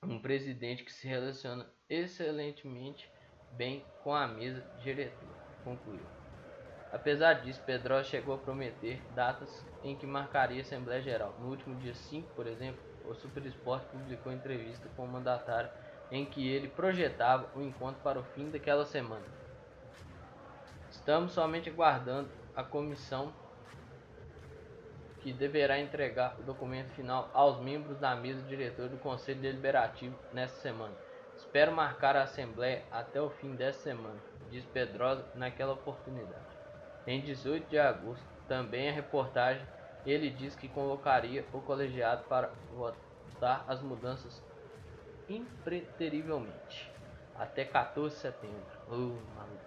um 0.01 0.17
presidente 0.17 0.86
que 0.86 0.93
se 0.93 1.06
relaciona 1.06 1.67
excelentemente 1.89 3.12
bem 3.58 3.84
com 4.01 4.15
a 4.15 4.25
mesa 4.25 4.65
diretora, 4.82 5.36
concluiu. 5.65 6.06
Apesar 6.93 7.41
disso, 7.41 7.62
Pedrosa 7.65 8.06
chegou 8.06 8.36
a 8.36 8.38
prometer 8.38 9.01
datas 9.13 9.65
em 9.84 9.97
que 9.97 10.08
marcaria 10.08 10.60
a 10.60 10.62
Assembleia 10.62 11.01
Geral. 11.01 11.36
No 11.38 11.49
último 11.49 11.75
dia 11.75 11.93
5, 11.93 12.34
por 12.36 12.47
exemplo, 12.47 12.82
o 13.04 13.13
Super 13.15 13.45
Esporte 13.45 13.88
publicou 13.88 14.32
entrevista 14.32 14.88
com 14.95 15.04
o 15.04 15.08
mandatário 15.10 15.69
em 16.10 16.25
que 16.25 16.47
ele 16.47 16.69
projetava 16.69 17.51
o 17.54 17.62
encontro 17.62 18.01
para 18.01 18.17
o 18.17 18.23
fim 18.23 18.49
daquela 18.49 18.86
semana. 18.86 19.25
Estamos 20.89 21.34
somente 21.34 21.69
aguardando 21.69 22.30
a 22.56 22.63
comissão 22.63 23.34
que 25.26 25.34
deverá 25.34 25.80
entregar 25.80 26.36
o 26.40 26.44
documento 26.44 26.92
final 26.92 27.32
aos 27.34 27.60
membros 27.60 27.98
da 27.98 28.16
mesa 28.16 28.44
diretora 28.44 28.90
do 28.90 28.98
Conselho 29.00 29.42
Deliberativo 29.42 30.16
nesta 30.32 30.62
semana. 30.62 30.94
Espero 31.36 31.72
marcar 31.72 32.16
a 32.16 32.22
Assembleia 32.22 32.84
até 32.92 33.20
o 33.20 33.32
fim 33.32 33.56
desta 33.56 33.82
semana, 33.82 34.20
disse 34.52 34.68
Pedrosa 34.68 35.26
naquela 35.34 35.74
oportunidade. 35.74 36.46
Em 37.08 37.22
18 37.22 37.68
de 37.68 37.80
agosto, 37.80 38.24
também 38.48 38.88
a 38.88 38.92
reportagem, 38.92 39.66
ele 40.06 40.30
diz 40.30 40.56
que 40.56 40.68
convocaria 40.68 41.44
o 41.52 41.60
colegiado 41.60 42.26
para 42.26 42.52
votar 42.72 43.66
as 43.68 43.82
mudanças 43.82 44.44
impreterivelmente 45.28 46.92
até 47.36 47.66
14 47.66 48.14
de 48.14 48.22
setembro. 48.22 48.62
Uh, 48.90 49.20
maluco. 49.36 49.66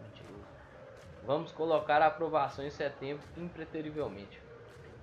Vamos 1.27 1.51
colocar 1.51 2.01
a 2.01 2.07
aprovação 2.07 2.65
em 2.65 2.71
setembro 2.71 3.27
impreterivelmente. 3.37 4.48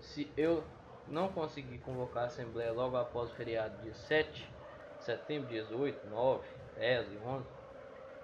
Se 0.05 0.31
eu 0.37 0.63
não 1.07 1.27
conseguir 1.29 1.79
convocar 1.79 2.23
a 2.23 2.27
Assembleia 2.27 2.71
logo 2.71 2.95
após 2.95 3.29
o 3.29 3.35
feriado 3.35 3.81
dia 3.81 3.93
7 3.93 4.49
de 4.97 5.03
setembro, 5.03 5.49
dias 5.49 5.69
8, 5.71 6.07
9, 6.07 6.47
10 6.77 7.11
e 7.11 7.17
11, 7.17 7.45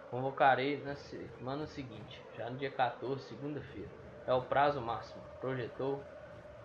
convocarei 0.09 0.81
na 0.83 0.95
semana 0.95 1.65
seguinte, 1.67 2.21
já 2.37 2.49
no 2.49 2.57
dia 2.57 2.71
14, 2.71 3.23
segunda-feira. 3.23 3.89
É 4.25 4.33
o 4.33 4.41
prazo 4.41 4.79
máximo, 4.79 5.21
projetou 5.39 6.01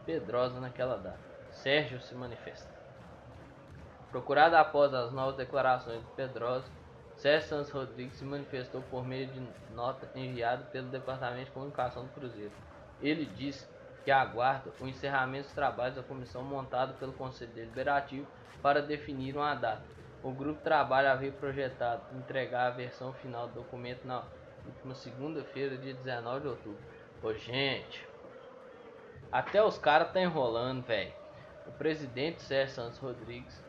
Pedrosa 0.05 0.61
naquela 0.61 0.97
data. 0.97 1.19
Sérgio 1.51 2.01
se 2.01 2.15
manifesta. 2.15 2.73
Procurado 4.11 4.57
após 4.57 4.95
as 4.95 5.13
novas 5.13 5.37
declarações 5.37 6.01
de 6.01 6.11
Pedrosa, 6.13 6.67
Sérgio 7.17 7.49
Santos 7.49 7.71
Rodrigues 7.71 8.19
se 8.19 8.25
manifestou 8.25 8.83
por 8.83 9.05
meio 9.05 9.27
de 9.27 9.43
nota 9.75 10.09
enviada 10.15 10.65
pelo 10.67 10.89
Departamento 10.89 11.47
de 11.47 11.51
Comunicação 11.51 12.05
do 12.05 12.11
Cruzeiro. 12.11 12.53
Ele 13.01 13.25
disse 13.25 13.67
que 14.07 14.13
aguarda 14.13 14.71
o 14.79 14.87
encerramento 14.87 15.47
dos 15.47 15.53
trabalhos 15.53 15.97
da 15.97 16.03
comissão 16.03 16.41
montada 16.45 16.93
pelo 16.93 17.13
Conselho 17.13 17.51
Deliberativo 17.51 18.25
para 18.63 18.81
definir 18.81 19.37
uma 19.37 19.53
data. 19.57 19.83
O 20.23 20.31
grupo 20.31 20.59
de 20.59 20.63
trabalho 20.63 21.11
havia 21.11 21.33
projetado 21.33 22.03
entregar 22.17 22.69
a 22.69 22.71
versão 22.71 23.13
final 23.15 23.49
do 23.49 23.55
documento 23.55 24.07
na 24.07 24.23
última 24.65 24.95
segunda-feira, 24.95 25.77
dia 25.77 25.93
19 25.93 26.41
de 26.41 26.47
outubro. 26.47 26.79
Ô, 27.21 27.35
gente. 27.35 28.07
Até 29.33 29.61
os 29.61 29.77
caras 29.77 30.13
tá 30.13 30.21
enrolando, 30.21 30.85
velho. 30.85 31.13
O 31.67 31.73
presidente 31.73 32.41
Sérgio 32.43 32.77
Santos 32.77 33.01
Rodrigues 33.01 33.61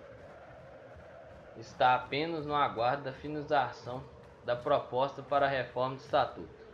está 1.57 1.95
apenas 1.95 2.45
no 2.45 2.53
aguardo 2.53 3.05
da 3.05 3.11
finalização 3.11 4.03
da 4.45 4.55
proposta 4.55 5.23
para 5.23 5.47
a 5.47 5.49
reforma 5.49 5.95
do 5.95 6.01
estatuto 6.01 6.66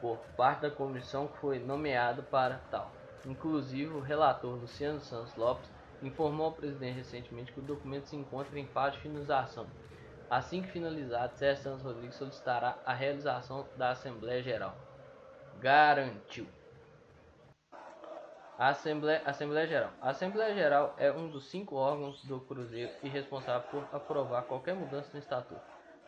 por 0.00 0.18
parte 0.36 0.62
da 0.62 0.70
comissão 0.70 1.26
que 1.28 1.38
foi 1.38 1.58
nomeada 1.58 2.22
para 2.22 2.60
tal. 2.70 2.90
Inclusive, 3.26 3.92
o 3.92 4.00
relator 4.00 4.56
Luciano 4.56 5.00
Santos 5.00 5.34
Lopes 5.36 5.70
informou 6.02 6.46
ao 6.46 6.52
presidente 6.52 6.96
recentemente 6.96 7.52
que 7.52 7.60
o 7.60 7.62
documento 7.62 8.06
se 8.06 8.16
encontra 8.16 8.58
em 8.58 8.66
fase 8.66 8.96
de 8.96 9.02
finalização 9.02 9.66
Assim 10.30 10.62
que 10.62 10.68
finalizado, 10.68 11.34
Sérgio 11.34 11.64
Santos 11.64 11.82
Rodrigues 11.82 12.14
solicitará 12.14 12.78
a 12.86 12.94
realização 12.94 13.66
da 13.76 13.90
Assembleia 13.90 14.40
Geral. 14.40 14.76
Garantiu. 15.58 16.46
Assembleia, 18.56 19.22
Assembleia 19.26 19.66
Geral. 19.66 19.90
A 20.00 20.10
Assembleia 20.10 20.54
Geral 20.54 20.94
é 20.98 21.10
um 21.10 21.28
dos 21.28 21.50
cinco 21.50 21.74
órgãos 21.74 22.24
do 22.26 22.38
Cruzeiro 22.38 22.92
e 23.02 23.08
responsável 23.08 23.68
por 23.70 23.88
aprovar 23.92 24.42
qualquer 24.42 24.76
mudança 24.76 25.10
no 25.12 25.18
Estatuto. 25.18 25.60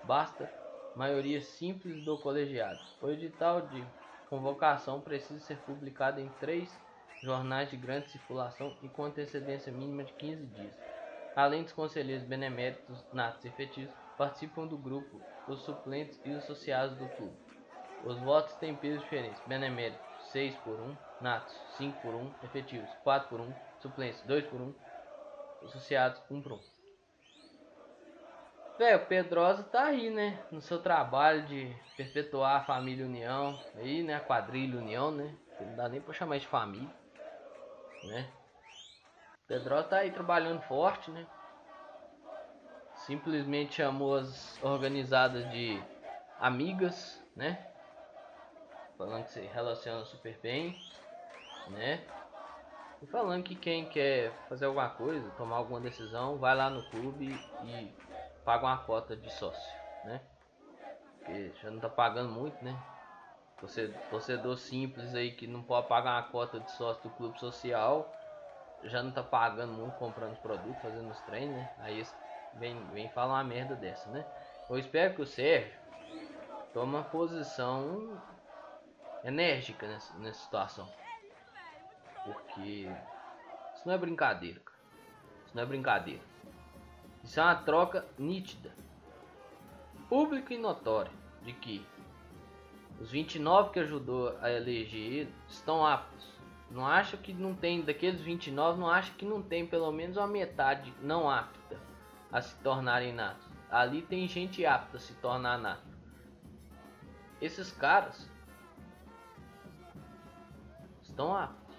Basta 0.05 0.48
maioria 0.94 1.40
simples 1.40 2.05
do 2.05 2.18
colegiado. 2.18 2.78
O 3.00 3.09
edital 3.09 3.62
de 3.62 3.85
convocação 4.28 5.00
precisa 5.00 5.40
ser 5.40 5.57
publicado 5.59 6.20
em 6.20 6.28
três 6.40 6.68
jornais 7.22 7.70
de 7.70 7.76
grande 7.76 8.11
circulação 8.11 8.76
e 8.83 8.88
com 8.88 9.05
antecedência 9.05 9.72
mínima 9.72 10.05
de 10.05 10.12
15 10.14 10.46
dias. 10.46 10.74
Além 11.35 11.62
dos 11.62 11.72
conselheiros 11.72 12.24
beneméritos, 12.24 13.05
natos 13.12 13.44
efetivos, 13.44 13.94
participam 14.18 14.66
do 14.66 14.76
grupo 14.76 15.20
os 15.48 15.61
suplentes 15.61 16.20
e 16.24 16.31
os 16.31 16.38
associados 16.38 16.96
do 16.98 17.09
clube. 17.16 17.37
Os 18.05 18.18
votos 18.18 18.55
têm 18.57 18.74
pesos 18.74 19.02
diferentes. 19.02 19.40
Benemérito 19.46 19.98
6 20.33 20.55
por 20.57 20.78
1, 20.78 20.96
natos 21.20 21.55
5 21.78 22.00
por 22.00 22.14
1, 22.14 22.35
efetivos 22.42 22.90
4 23.02 23.28
por 23.28 23.40
1, 23.40 23.55
suplentes 23.81 24.20
2 24.22 24.46
por 24.46 24.61
1, 24.61 24.74
associados 25.64 26.20
1 26.31 26.42
por 26.42 26.52
1. 26.52 26.82
Velho, 28.78 29.02
o 29.02 29.06
Pedrosa 29.06 29.62
tá 29.64 29.85
aí, 29.85 30.11
né? 30.11 30.38
No 30.50 30.61
seu 30.61 30.78
trabalho 30.78 31.46
de 31.46 31.74
perpetuar 31.96 32.61
a 32.61 32.64
família 32.64 33.04
União. 33.04 33.58
Aí, 33.76 34.02
né? 34.02 34.14
A 34.14 34.20
quadrilha 34.20 34.78
União, 34.78 35.11
né? 35.11 35.35
Não 35.61 35.76
dá 35.76 35.88
nem 35.88 36.00
pra 36.00 36.14
chamar 36.14 36.38
de 36.38 36.46
família. 36.46 36.88
Né? 38.02 38.28
O 39.44 39.48
Pedrosa 39.48 39.88
tá 39.88 39.96
aí 39.98 40.11
trabalhando 40.11 40.61
forte, 40.62 41.11
né? 41.11 41.26
Simplesmente 43.06 43.74
chamou 43.74 44.16
as 44.16 44.62
organizadas 44.62 45.48
de 45.50 45.82
amigas, 46.40 47.20
né? 47.37 47.66
Falando 48.96 49.24
que 49.24 49.32
se 49.32 49.40
relaciona 49.40 50.04
super 50.04 50.38
bem, 50.40 50.76
né? 51.70 52.00
E 53.02 53.06
falando 53.06 53.42
que 53.42 53.56
quem 53.56 53.88
quer 53.88 54.32
fazer 54.48 54.64
alguma 54.64 54.88
coisa, 54.90 55.28
tomar 55.37 55.56
alguma 55.56 55.80
decisão, 55.80 56.38
vai 56.38 56.54
lá 56.56 56.70
no 56.70 56.82
clube 56.85 57.37
e 57.64 58.12
paga 58.44 58.66
uma 58.66 58.78
cota 58.78 59.16
de 59.16 59.31
sócio, 59.31 59.72
né? 60.05 60.20
Porque 61.18 61.52
já 61.61 61.70
não 61.70 61.81
tá 61.81 61.88
pagando 61.88 62.31
muito, 62.31 62.62
né? 62.64 62.76
Você, 63.61 63.88
torcedor 64.11 64.57
simples 64.57 65.14
aí 65.14 65.33
que 65.33 65.46
não 65.46 65.62
pode 65.62 65.88
pagar 65.88 66.20
uma 66.20 66.31
cota 66.31 66.59
de 66.59 66.70
sócio 66.72 67.05
do 67.05 67.11
clube 67.11 67.38
social, 67.38 68.12
já 68.83 69.02
não 69.02 69.12
tá 69.12 69.22
pagando 69.22 69.72
muito 69.72 69.96
comprando 69.96 70.33
os 70.33 70.38
produtos, 70.38 70.83
fazendo 70.83 71.11
os 71.11 71.20
treinos, 71.20 71.57
né? 71.57 71.68
Aí 71.78 72.05
vem, 72.52 72.85
vem 72.90 73.09
falar 73.09 73.35
uma 73.35 73.44
merda 73.44 73.76
dessa, 73.76 74.11
né? 74.11 74.26
Eu 74.68 74.78
espero 74.78 75.14
que 75.14 75.22
o 75.22 75.26
Sérgio 75.26 75.78
tome 76.72 76.94
uma 76.94 77.05
posição 77.05 78.20
enérgica 79.22 79.87
nessa, 79.87 80.12
nessa 80.18 80.40
situação. 80.40 80.92
Porque 82.24 82.90
isso 83.74 83.87
não 83.87 83.94
é 83.94 83.98
brincadeira, 83.98 84.59
cara. 84.61 84.78
Isso 85.46 85.57
não 85.57 85.62
é 85.62 85.66
brincadeira. 85.66 86.32
Isso 87.22 87.38
é 87.38 87.42
uma 87.42 87.54
troca 87.54 88.04
nítida, 88.18 88.72
pública 90.08 90.52
e 90.52 90.58
notória 90.58 91.12
de 91.42 91.52
que 91.52 91.87
os 93.00 93.11
29 93.11 93.70
que 93.70 93.80
ajudou 93.80 94.37
a 94.40 94.50
eleger 94.50 95.28
estão 95.48 95.87
aptos. 95.87 96.30
Não 96.70 96.87
acha 96.87 97.16
que 97.16 97.32
não 97.32 97.54
tem 97.54 97.82
daqueles 97.82 98.20
29, 98.20 98.80
não 98.80 98.88
acha 98.88 99.12
que 99.14 99.24
não 99.24 99.42
tem 99.42 99.66
pelo 99.66 99.90
menos 99.92 100.16
uma 100.16 100.26
metade 100.26 100.92
não 101.02 101.28
apta 101.28 101.78
a 102.30 102.40
se 102.40 102.54
tornarem 102.56 103.12
natos. 103.12 103.46
Ali 103.70 104.02
tem 104.02 104.26
gente 104.26 104.64
apta 104.64 104.96
a 104.96 105.00
se 105.00 105.14
tornar 105.14 105.58
nato. 105.58 105.87
Esses 107.40 107.72
caras 107.72 108.30
estão 111.02 111.37
aptos. 111.37 111.76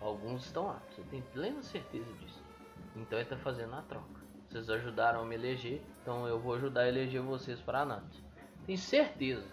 Alguns 0.00 0.46
estão 0.46 0.70
aptos, 0.70 0.98
eu 0.98 1.04
tenho 1.04 1.22
plena 1.24 1.62
certeza 1.62 2.12
disso. 2.14 2.42
Então 2.96 3.18
ele 3.18 3.26
está 3.26 3.36
fazendo 3.36 3.74
a 3.74 3.82
troca. 3.82 4.23
Vocês 4.54 4.70
ajudaram 4.70 5.20
a 5.20 5.24
me 5.24 5.34
eleger, 5.34 5.82
então 6.00 6.28
eu 6.28 6.38
vou 6.38 6.54
ajudar 6.54 6.82
a 6.82 6.88
eleger 6.88 7.20
vocês 7.20 7.58
para 7.58 7.84
Natos. 7.84 8.22
Tenho 8.64 8.78
certeza. 8.78 9.44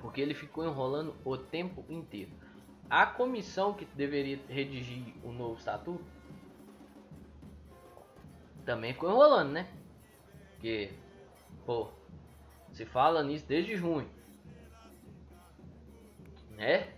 Porque 0.00 0.20
ele 0.20 0.34
ficou 0.34 0.66
enrolando 0.66 1.14
o 1.24 1.38
tempo 1.38 1.84
inteiro. 1.88 2.32
A 2.90 3.06
comissão 3.06 3.72
que 3.72 3.84
deveria 3.84 4.40
redigir 4.48 5.14
o 5.22 5.30
novo 5.30 5.60
estatuto 5.60 6.04
também 8.64 8.94
ficou 8.94 9.10
enrolando, 9.10 9.52
né? 9.52 9.68
Porque, 10.54 10.90
pô, 11.64 11.88
se 12.72 12.84
fala 12.84 13.22
nisso 13.22 13.46
desde 13.46 13.76
junho. 13.76 14.10
Né? 16.56 16.92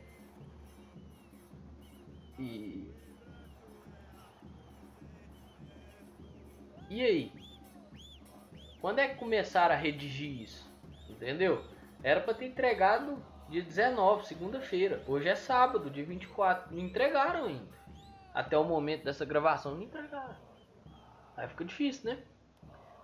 E 2.39 2.94
E 6.89 7.03
aí? 7.03 7.33
Quando 8.81 8.99
é 8.99 9.09
que 9.09 9.17
começaram 9.17 9.75
a 9.75 9.79
redigir 9.79 10.43
isso? 10.43 10.71
Entendeu? 11.09 11.65
Era 12.03 12.21
para 12.21 12.35
ter 12.35 12.47
entregado 12.47 13.23
dia 13.49 13.63
19, 13.63 14.27
segunda-feira. 14.27 15.03
Hoje 15.07 15.29
é 15.29 15.35
sábado, 15.35 15.91
dia 15.91 16.05
24. 16.05 16.75
Não 16.75 16.83
entregaram 16.83 17.47
ainda. 17.47 17.75
Até 18.35 18.59
o 18.59 18.65
momento 18.65 19.05
dessa 19.05 19.25
gravação 19.25 19.75
não 19.75 19.83
entregaram. 19.83 20.37
Aí 21.37 21.49
fica 21.49 21.65
difícil, 21.65 22.11
né? 22.11 22.19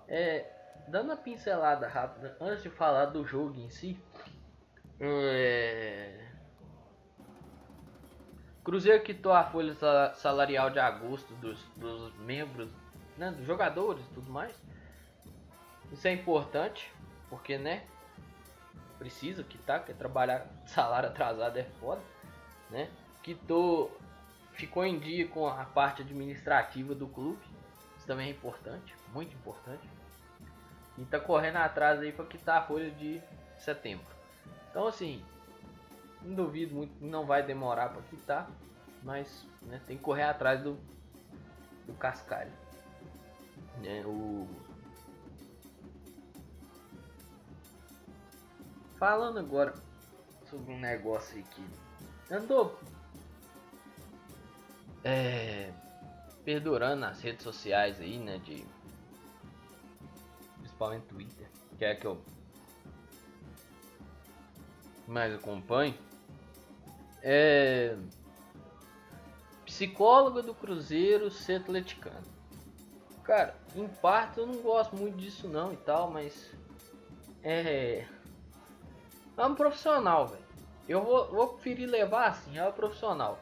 É, 0.06 0.50
dando 0.88 1.06
uma 1.06 1.16
pincelada 1.16 1.88
rápida, 1.88 2.36
antes 2.40 2.62
de 2.62 2.68
falar 2.68 3.06
do 3.06 3.24
jogo 3.24 3.58
em 3.58 3.70
si. 3.70 3.98
É... 4.98 6.26
Cruzeiro 8.62 9.02
quitou 9.02 9.32
a 9.32 9.44
folha 9.44 9.74
salarial 10.14 10.68
de 10.68 10.78
agosto 10.78 11.32
dos, 11.36 11.64
dos 11.76 12.14
membros 12.18 12.70
né, 13.20 13.30
dos 13.30 13.46
jogadores 13.46 14.02
e 14.06 14.14
tudo 14.14 14.32
mais. 14.32 14.58
Isso 15.92 16.08
é 16.08 16.12
importante, 16.12 16.90
porque, 17.28 17.58
né, 17.58 17.84
precisa 18.98 19.44
quitar, 19.44 19.80
porque 19.80 19.92
trabalhar 19.92 20.46
salário 20.66 21.10
atrasado 21.10 21.58
é 21.58 21.64
foda, 21.78 22.00
né? 22.70 22.90
Quitou, 23.22 23.94
ficou 24.54 24.84
em 24.86 24.98
dia 24.98 25.28
com 25.28 25.46
a 25.46 25.64
parte 25.66 26.00
administrativa 26.00 26.94
do 26.94 27.06
clube, 27.06 27.42
isso 27.98 28.06
também 28.06 28.28
é 28.28 28.30
importante, 28.30 28.94
muito 29.12 29.34
importante. 29.34 29.86
E 30.96 31.04
tá 31.04 31.20
correndo 31.20 31.56
atrás 31.56 32.00
aí 32.00 32.12
para 32.12 32.24
quitar 32.24 32.58
a 32.58 32.62
folha 32.62 32.90
de 32.90 33.20
setembro. 33.58 34.06
Então, 34.70 34.86
assim, 34.86 35.22
não 36.22 36.34
duvido 36.34 36.74
muito, 36.74 36.92
não 37.04 37.26
vai 37.26 37.42
demorar 37.42 37.90
para 37.90 38.00
quitar, 38.02 38.48
mas 39.02 39.46
né, 39.60 39.78
tem 39.86 39.98
que 39.98 40.02
correr 40.02 40.22
atrás 40.22 40.62
do, 40.62 40.78
do 41.86 41.92
cascalho 41.94 42.52
né, 43.80 44.02
o 44.06 44.46
falando 48.98 49.38
agora 49.38 49.74
sobre 50.48 50.72
um 50.72 50.78
negócio 50.78 51.38
aqui 51.40 51.64
andou 52.30 52.78
é, 55.02 55.72
perdurando 56.44 57.00
nas 57.00 57.20
redes 57.20 57.42
sociais 57.42 58.00
aí, 58.00 58.18
né, 58.18 58.38
de 58.38 58.64
principalmente 60.58 61.06
Twitter, 61.06 61.48
que 61.78 61.84
é 61.84 61.94
que 61.94 62.06
eu 62.06 62.22
mais 65.06 65.34
acompanho, 65.34 65.94
é 67.22 67.96
psicóloga 69.64 70.42
do 70.42 70.54
Cruzeiro 70.54 71.30
ser 71.30 71.60
atleticano. 71.62 72.39
Cara, 73.30 73.54
em 73.76 73.86
parte 73.86 74.38
eu 74.38 74.46
não 74.48 74.56
gosto 74.56 74.96
muito 74.96 75.16
disso 75.16 75.46
não 75.46 75.72
e 75.72 75.76
tal, 75.76 76.10
mas 76.10 76.52
é 77.44 78.04
é 79.36 79.46
um 79.46 79.54
profissional, 79.54 80.26
velho. 80.26 80.42
Eu 80.88 81.04
vou, 81.04 81.30
vou 81.30 81.48
preferir 81.50 81.88
levar 81.88 82.26
assim, 82.26 82.58
é 82.58 82.68
um 82.68 82.72
profissional. 82.72 83.38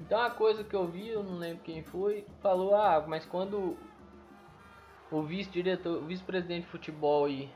Então 0.00 0.20
a 0.20 0.28
coisa 0.28 0.64
que 0.64 0.74
eu 0.74 0.88
vi, 0.88 1.06
eu 1.06 1.22
não 1.22 1.38
lembro 1.38 1.62
quem 1.62 1.84
foi, 1.84 2.26
falou, 2.42 2.74
ah, 2.74 3.04
mas 3.06 3.24
quando 3.24 3.76
o 5.08 5.22
vice-diretor, 5.22 6.02
vice-presidente 6.02 6.64
de 6.64 6.72
futebol 6.72 7.26
aí 7.26 7.48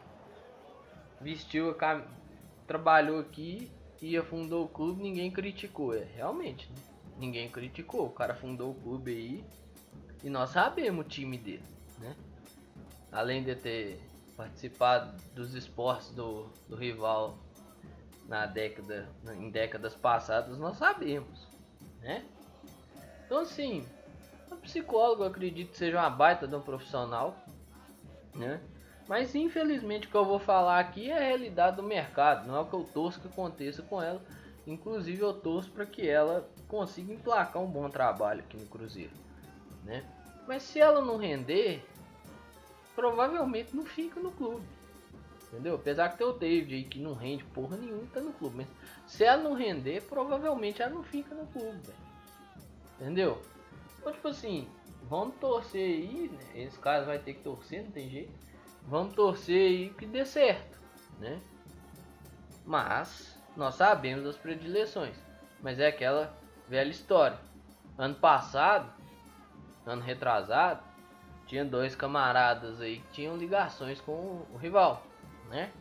vestiu 1.21 1.71
a 1.71 1.75
cam... 1.75 2.05
trabalhou 2.65 3.19
aqui 3.19 3.73
e 4.01 4.17
fundou 4.23 4.67
o 4.67 4.69
clube, 4.69 5.03
ninguém 5.03 5.33
criticou. 5.33 5.97
É, 5.97 6.05
realmente, 6.15 6.71
né? 6.71 6.79
ninguém 7.19 7.51
criticou. 7.51 8.07
O 8.07 8.11
cara 8.11 8.37
fundou 8.37 8.71
o 8.71 8.75
clube 8.77 9.11
aí 9.11 9.45
e 10.23 10.29
nós 10.29 10.51
sabemos 10.51 11.07
o 11.07 11.09
time 11.09 11.39
dele, 11.39 11.65
né? 11.99 12.15
Além 13.13 13.43
de 13.43 13.55
ter 13.55 14.01
participado 14.37 15.13
dos 15.35 15.55
esportes 15.55 16.11
do, 16.11 16.47
do 16.69 16.77
rival 16.77 17.39
na 18.27 18.47
década, 18.47 19.09
em 19.37 19.51
décadas 19.51 19.95
passadas, 19.95 20.59
nós 20.59 20.77
sabemos, 20.77 21.47
né? 22.01 22.25
Então 23.25 23.39
assim, 23.39 23.87
o 24.51 24.57
psicólogo 24.57 25.23
eu 25.23 25.29
acredito 25.29 25.71
que 25.71 25.79
seja 25.79 25.99
uma 25.99 26.11
baita 26.11 26.47
de 26.49 26.55
um 26.55 26.61
profissional, 26.61 27.37
né? 28.35 28.61
Mas 29.09 29.35
infelizmente 29.35 30.07
o 30.07 30.11
que 30.11 30.17
eu 30.17 30.25
vou 30.25 30.39
falar 30.39 30.81
aqui 30.81 31.11
é 31.11 31.17
a 31.17 31.21
realidade 31.21 31.77
do 31.77 31.83
mercado, 31.83 32.47
não 32.47 32.57
é 32.57 32.61
o 32.61 32.67
que 32.67 32.75
eu 32.75 32.85
torço 32.85 33.21
que 33.21 33.29
aconteça 33.29 33.83
com 33.83 34.03
ela. 34.03 34.21
Inclusive 34.67 35.23
eu 35.23 35.33
torço 35.33 35.71
para 35.71 35.87
que 35.87 36.07
ela 36.07 36.47
consiga 36.67 37.15
emplacar 37.15 37.63
um 37.63 37.71
bom 37.71 37.89
trabalho 37.89 38.41
aqui 38.41 38.59
no 38.59 38.67
Cruzeiro 38.67 39.29
né? 39.89 40.05
Mas 40.49 40.63
se 40.63 40.81
ela 40.81 41.03
não 41.03 41.19
render, 41.19 41.85
provavelmente 42.97 43.77
não 43.77 43.85
fica 43.85 44.19
no 44.19 44.33
clube. 44.33 44.67
Entendeu? 45.43 45.75
Apesar 45.75 46.09
que 46.09 46.17
tem 46.17 46.27
o 46.27 46.33
David 46.33 46.75
aí 46.75 46.85
que 46.85 46.99
não 46.99 47.13
rende 47.13 47.45
porra 47.45 47.77
nenhuma, 47.77 48.07
tá 48.15 48.21
no 48.21 48.33
clube. 48.33 48.57
Mas 48.57 48.69
se 49.07 49.25
ela 49.25 49.43
não 49.43 49.53
render, 49.53 50.01
provavelmente 50.05 50.81
ela 50.81 50.95
não 50.95 51.03
fica 51.03 51.35
no 51.35 51.47
clube, 51.49 51.79
véio. 51.85 51.99
Entendeu? 52.99 53.43
Então, 53.99 54.11
tipo 54.11 54.29
assim, 54.29 54.67
vamos 55.03 55.35
torcer 55.37 55.85
aí, 55.85 56.31
né? 56.33 56.63
Esse 56.63 56.79
caso 56.79 57.05
vai 57.05 57.19
ter 57.19 57.35
que 57.35 57.43
torcer, 57.43 57.85
não 57.85 57.91
tem 57.91 58.09
jeito. 58.09 58.33
Vamos 58.85 59.15
torcer 59.15 59.69
aí 59.69 59.91
que 59.91 60.07
dê 60.07 60.25
certo, 60.25 60.81
né? 61.21 61.39
Mas 62.65 63.39
nós 63.55 63.75
sabemos 63.75 64.25
as 64.27 64.37
predileções. 64.37 65.17
Mas 65.61 65.79
é 65.79 65.89
aquela 65.89 66.35
velha 66.67 66.91
história. 66.91 67.39
Ano 67.99 68.15
passado, 68.15 68.98
ano 69.91 70.03
retrasado, 70.03 70.83
tinha 71.47 71.65
dois 71.65 71.95
camaradas 71.95 72.81
aí 72.81 72.99
que 73.01 73.13
tinham 73.13 73.37
ligações 73.37 74.01
com 74.01 74.47
o 74.53 74.57
rival, 74.59 75.03
né? 75.49 75.73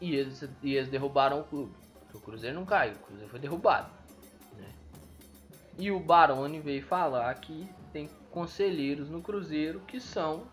E 0.00 0.14
eles, 0.14 0.42
e 0.62 0.74
eles 0.74 0.88
derrubaram 0.88 1.40
o 1.40 1.44
clube. 1.44 1.74
O 2.12 2.20
Cruzeiro 2.20 2.56
não 2.56 2.66
caiu, 2.66 2.94
o 2.94 2.98
Cruzeiro 2.98 3.30
foi 3.30 3.40
derrubado. 3.40 3.88
Né? 4.56 4.72
E 5.78 5.90
o 5.90 5.98
Baroni 5.98 6.60
veio 6.60 6.82
falar 6.82 7.32
que 7.36 7.68
tem 7.92 8.08
conselheiros 8.30 9.08
no 9.08 9.22
Cruzeiro 9.22 9.80
que 9.80 10.00
são 10.00 10.44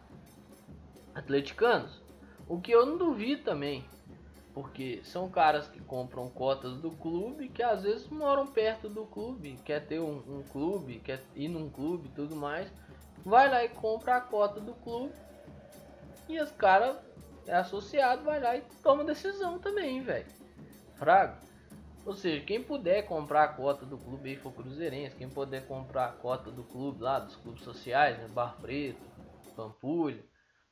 atleticanos. 1.15 2.01
O 2.47 2.59
que 2.59 2.71
eu 2.71 2.85
não 2.85 2.97
duvido 2.97 3.43
também. 3.43 3.85
Porque 4.53 5.01
são 5.03 5.29
caras 5.29 5.67
que 5.67 5.79
compram 5.79 6.29
cotas 6.29 6.77
do 6.77 6.91
clube 6.91 7.49
que 7.49 7.61
às 7.61 7.83
vezes 7.83 8.07
moram 8.07 8.47
perto 8.47 8.89
do 8.89 9.05
clube, 9.05 9.59
quer 9.63 9.85
ter 9.85 9.99
um, 9.99 10.17
um 10.27 10.43
clube, 10.43 10.99
quer 10.99 11.21
ir 11.35 11.47
num 11.47 11.69
clube 11.69 12.07
e 12.07 12.11
tudo 12.11 12.35
mais. 12.35 12.71
Vai 13.23 13.49
lá 13.49 13.63
e 13.63 13.69
compra 13.69 14.15
a 14.15 14.21
cota 14.21 14.59
do 14.59 14.73
clube. 14.73 15.13
E 16.27 16.39
os 16.39 16.51
caras 16.51 16.97
é 17.47 17.55
associado, 17.55 18.23
vai 18.23 18.39
lá 18.39 18.55
e 18.55 18.61
toma 18.83 19.03
decisão 19.03 19.59
também, 19.59 20.01
velho. 20.01 20.25
Fraga. 20.95 21.37
Ou 22.05 22.13
seja, 22.13 22.43
quem 22.43 22.63
puder 22.63 23.03
comprar 23.03 23.43
a 23.43 23.47
cota 23.49 23.85
do 23.85 23.97
clube 23.97 24.29
aí 24.29 24.35
for 24.35 24.51
cruzeirense, 24.53 25.15
quem 25.15 25.29
puder 25.29 25.67
comprar 25.67 26.05
a 26.05 26.11
cota 26.11 26.49
do 26.49 26.63
clube 26.63 27.03
lá, 27.03 27.19
dos 27.19 27.35
clubes 27.35 27.63
sociais, 27.63 28.17
né? 28.17 28.27
Bar 28.29 28.57
Preto, 28.59 29.01
Pampulha. 29.55 30.23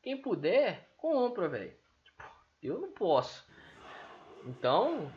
Quem 0.01 0.21
puder, 0.21 0.89
compra, 0.97 1.49
velho. 1.49 1.75
Tipo, 2.03 2.23
eu 2.63 2.79
não 2.79 2.91
posso. 2.91 3.45
Então, 4.47 5.11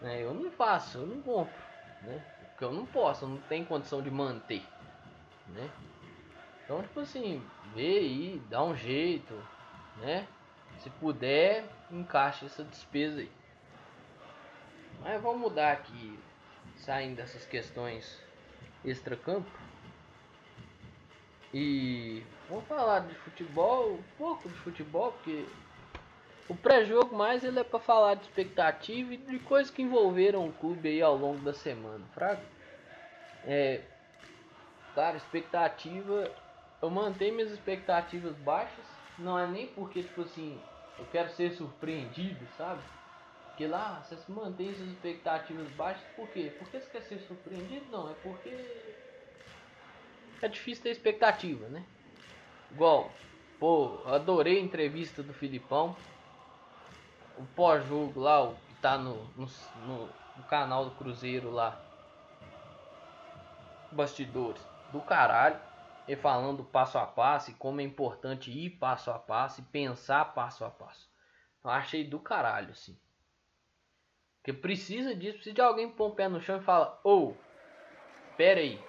né, 0.00 0.22
eu 0.22 0.32
não 0.32 0.50
faço, 0.50 0.98
eu 0.98 1.06
não 1.06 1.20
compro, 1.20 1.62
né? 2.02 2.20
Porque 2.50 2.64
eu 2.64 2.72
não 2.72 2.86
posso, 2.86 3.24
eu 3.24 3.28
não 3.28 3.38
tenho 3.42 3.66
condição 3.66 4.02
de 4.02 4.10
manter, 4.10 4.66
né? 5.48 5.70
Então, 6.64 6.82
tipo 6.82 7.00
assim, 7.00 7.42
vê 7.74 7.98
aí, 7.98 8.42
dá 8.48 8.62
um 8.64 8.74
jeito, 8.74 9.34
né? 9.98 10.26
Se 10.78 10.88
puder, 10.90 11.68
encaixe 11.90 12.46
essa 12.46 12.64
despesa 12.64 13.20
aí. 13.20 13.30
Mas 15.02 15.22
vamos 15.22 15.40
mudar 15.40 15.72
aqui, 15.72 16.18
saindo 16.76 17.16
dessas 17.16 17.44
questões 17.44 18.18
extra-campo. 18.84 19.50
E 21.52 22.22
vamos 22.48 22.64
falar 22.66 23.00
de 23.00 23.14
futebol, 23.16 23.94
um 23.94 24.02
pouco 24.16 24.48
de 24.48 24.58
futebol, 24.58 25.12
porque 25.12 25.46
o 26.48 26.56
pré-jogo 26.56 27.14
mais 27.16 27.44
ele 27.44 27.60
é 27.60 27.64
para 27.64 27.78
falar 27.78 28.14
de 28.14 28.24
expectativa 28.24 29.14
e 29.14 29.18
de 29.18 29.38
coisas 29.40 29.70
que 29.70 29.82
envolveram 29.82 30.48
o 30.48 30.52
clube 30.52 30.88
aí 30.88 31.02
ao 31.02 31.16
longo 31.16 31.42
da 31.44 31.52
semana, 31.54 32.08
fraco? 32.08 32.48
É, 33.44 33.84
cara, 34.92 35.16
expectativa, 35.16 36.34
eu 36.82 36.90
mantenho 36.90 37.34
minhas 37.34 37.50
expectativas 37.52 38.36
baixas, 38.36 38.86
não 39.16 39.38
é 39.38 39.46
nem 39.46 39.68
porque 39.74 40.02
tipo 40.02 40.22
assim, 40.22 40.62
eu 40.98 41.06
quero 41.06 41.30
ser 41.30 41.52
surpreendido, 41.52 42.46
sabe? 42.48 42.82
Porque 43.44 43.66
lá 43.66 44.02
você 44.02 44.16
mantém 44.30 44.74
suas 44.74 44.90
expectativas 44.90 45.68
baixas, 45.70 46.04
por 46.16 46.30
quê? 46.30 46.54
Porque 46.58 46.80
você 46.80 46.90
quer 46.90 47.02
ser 47.02 47.18
surpreendido? 47.20 47.90
Não, 47.90 48.10
é 48.10 48.14
porque 48.14 48.96
é 50.40 50.48
difícil 50.48 50.82
ter 50.84 50.90
expectativa, 50.90 51.68
né? 51.68 51.84
Igual, 52.70 53.18
pô, 53.58 54.02
adorei 54.06 54.58
a 54.58 54.62
entrevista 54.62 55.22
do 55.22 55.34
Filipão. 55.34 55.96
O 57.38 57.46
pós-jogo 57.54 58.20
lá, 58.20 58.42
o 58.42 58.54
que 58.54 58.74
tá 58.82 58.98
no, 58.98 59.24
no, 59.36 59.46
no, 59.86 60.06
no 60.36 60.42
canal 60.48 60.84
do 60.84 60.90
Cruzeiro 60.92 61.50
lá. 61.50 61.80
Bastidores 63.92 64.62
do 64.92 65.00
caralho. 65.00 65.60
E 66.06 66.16
falando 66.16 66.64
passo 66.64 66.96
a 66.96 67.06
passo 67.06 67.50
e 67.50 67.54
como 67.54 67.82
é 67.82 67.84
importante 67.84 68.50
ir 68.50 68.70
passo 68.70 69.10
a 69.10 69.18
passo 69.18 69.60
e 69.60 69.64
pensar 69.64 70.24
passo 70.32 70.64
a 70.64 70.70
passo. 70.70 71.08
Eu 71.62 71.70
achei 71.70 72.02
do 72.02 72.18
caralho, 72.18 72.70
assim. 72.70 72.98
Porque 74.36 74.52
precisa 74.54 75.14
disso, 75.14 75.34
precisa 75.34 75.54
de 75.54 75.60
alguém 75.60 75.90
pôr 75.90 76.08
o 76.08 76.14
pé 76.14 76.26
no 76.26 76.40
chão 76.40 76.58
e 76.58 76.64
falar, 76.64 76.98
ou, 77.04 77.32
oh, 77.32 78.36
pera 78.36 78.60
aí. 78.60 78.82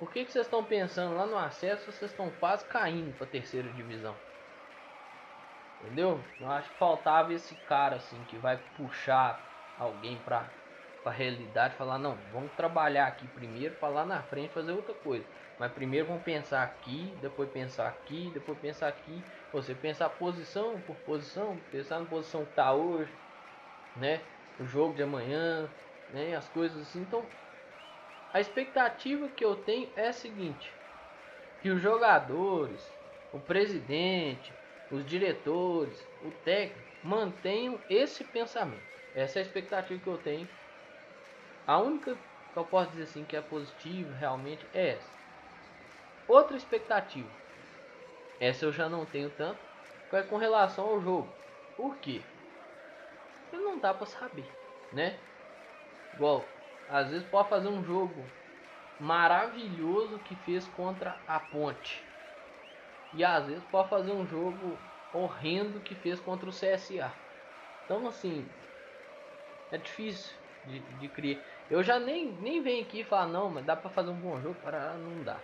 Por 0.00 0.10
que, 0.10 0.24
que 0.24 0.32
vocês 0.32 0.46
estão 0.46 0.64
pensando 0.64 1.14
lá 1.14 1.26
no 1.26 1.38
acesso 1.38 1.90
vocês 1.90 2.10
estão 2.10 2.30
quase 2.40 2.64
caindo 2.66 3.16
para 3.16 3.26
terceira 3.26 3.72
divisão? 3.72 4.16
Entendeu? 5.80 6.24
Eu 6.40 6.48
acho 6.48 6.70
que 6.70 6.76
faltava 6.76 7.32
esse 7.32 7.54
cara 7.56 7.96
assim 7.96 8.24
que 8.24 8.36
vai 8.38 8.58
puxar 8.74 9.48
alguém 9.76 10.18
para 10.18 10.52
a 11.04 11.10
realidade, 11.10 11.76
falar 11.76 11.98
não, 11.98 12.16
vamos 12.30 12.52
trabalhar 12.52 13.06
aqui 13.06 13.26
primeiro, 13.28 13.74
para 13.76 13.88
lá 13.88 14.04
na 14.04 14.22
frente 14.22 14.52
fazer 14.52 14.72
outra 14.72 14.94
coisa. 14.94 15.24
Mas 15.58 15.72
primeiro 15.72 16.06
vamos 16.08 16.22
pensar 16.22 16.62
aqui, 16.62 17.16
depois 17.20 17.48
pensar 17.50 17.88
aqui, 17.88 18.30
depois 18.34 18.58
pensar 18.58 18.88
aqui. 18.88 19.24
Você 19.50 19.74
pensar 19.74 20.10
posição 20.10 20.80
por 20.80 20.96
posição, 20.96 21.56
pensar 21.70 22.00
na 22.00 22.06
posição 22.06 22.44
que 22.44 22.50
está 22.50 22.74
hoje, 22.74 23.12
né? 23.96 24.22
o 24.58 24.66
jogo 24.66 24.94
de 24.94 25.02
amanhã, 25.02 25.70
né, 26.08 26.34
as 26.34 26.48
coisas 26.48 26.88
assim. 26.88 27.00
Então, 27.00 27.30
a 28.32 28.40
expectativa 28.40 29.28
que 29.28 29.44
eu 29.44 29.56
tenho 29.56 29.90
é 29.94 30.08
a 30.08 30.12
seguinte: 30.12 30.74
que 31.60 31.70
os 31.70 31.80
jogadores, 31.80 32.92
o 33.32 33.38
presidente, 33.38 34.57
os 34.90 35.04
diretores, 35.04 36.06
o 36.20 36.30
técnico 36.30 36.88
mantenham 37.02 37.80
esse 37.88 38.24
pensamento. 38.24 38.82
Essa 39.14 39.38
é 39.38 39.42
a 39.42 39.44
expectativa 39.44 40.02
que 40.02 40.08
eu 40.08 40.18
tenho. 40.18 40.48
A 41.66 41.78
única 41.78 42.16
que 42.16 42.58
eu 42.58 42.64
posso 42.64 42.90
dizer 42.90 43.04
assim 43.04 43.24
que 43.24 43.36
é 43.36 43.42
positiva 43.42 44.14
realmente 44.14 44.66
é 44.72 44.96
essa. 44.96 45.18
Outra 46.26 46.56
expectativa, 46.56 47.30
essa 48.40 48.64
eu 48.64 48.72
já 48.72 48.88
não 48.88 49.04
tenho 49.04 49.30
tanto, 49.30 49.60
é 50.12 50.22
com 50.22 50.36
relação 50.36 50.86
ao 50.86 51.00
jogo. 51.00 51.28
Por 51.76 51.96
quê? 51.98 52.22
não 53.78 53.78
dá 53.78 53.94
para 53.94 54.06
saber, 54.06 54.50
né? 54.92 55.20
Igual, 56.12 56.48
às 56.88 57.10
vezes 57.10 57.28
pode 57.28 57.48
fazer 57.48 57.68
um 57.68 57.84
jogo 57.84 58.24
maravilhoso 58.98 60.18
que 60.18 60.34
fez 60.34 60.66
contra 60.66 61.22
a 61.26 61.38
Ponte. 61.38 62.07
E 63.12 63.24
às 63.24 63.46
vezes 63.46 63.64
pode 63.64 63.88
fazer 63.88 64.12
um 64.12 64.26
jogo 64.26 64.78
horrendo 65.12 65.80
que 65.80 65.94
fez 65.94 66.20
contra 66.20 66.48
o 66.48 66.52
CSA. 66.52 67.12
Então 67.84 68.06
assim, 68.06 68.48
é 69.70 69.78
difícil 69.78 70.36
de, 70.64 70.80
de 70.80 71.08
criar. 71.08 71.40
Eu 71.70 71.82
já 71.82 71.98
nem, 71.98 72.32
nem 72.32 72.62
venho 72.62 72.84
aqui 72.84 73.04
falar 73.04 73.28
não, 73.28 73.50
mas 73.50 73.64
dá 73.64 73.76
para 73.76 73.90
fazer 73.90 74.10
um 74.10 74.20
bom 74.20 74.40
jogo, 74.40 74.60
para 74.60 74.94
não 74.98 75.22
dá. 75.22 75.42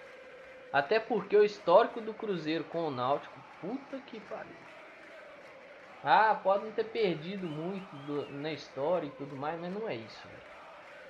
Até 0.73 0.99
porque 0.99 1.37
o 1.37 1.45
histórico 1.45 2.01
do 2.01 2.13
Cruzeiro 2.13 2.65
com 2.65 2.89
o 2.89 2.91
Náutico, 2.91 3.41
puta 3.61 4.01
que 4.01 4.21
pariu. 4.21 4.57
Ah, 6.03 6.35
podem 6.35 6.71
ter 6.73 6.85
perdido 6.85 7.49
muito 7.49 7.97
do, 7.97 8.31
na 8.31 8.53
história 8.53 9.07
e 9.07 9.11
tudo 9.11 9.37
mais, 9.37 9.59
mas 9.59 9.73
não 9.73 9.89
é 9.89 9.97
isso. 9.97 10.29
Véio. 10.29 10.43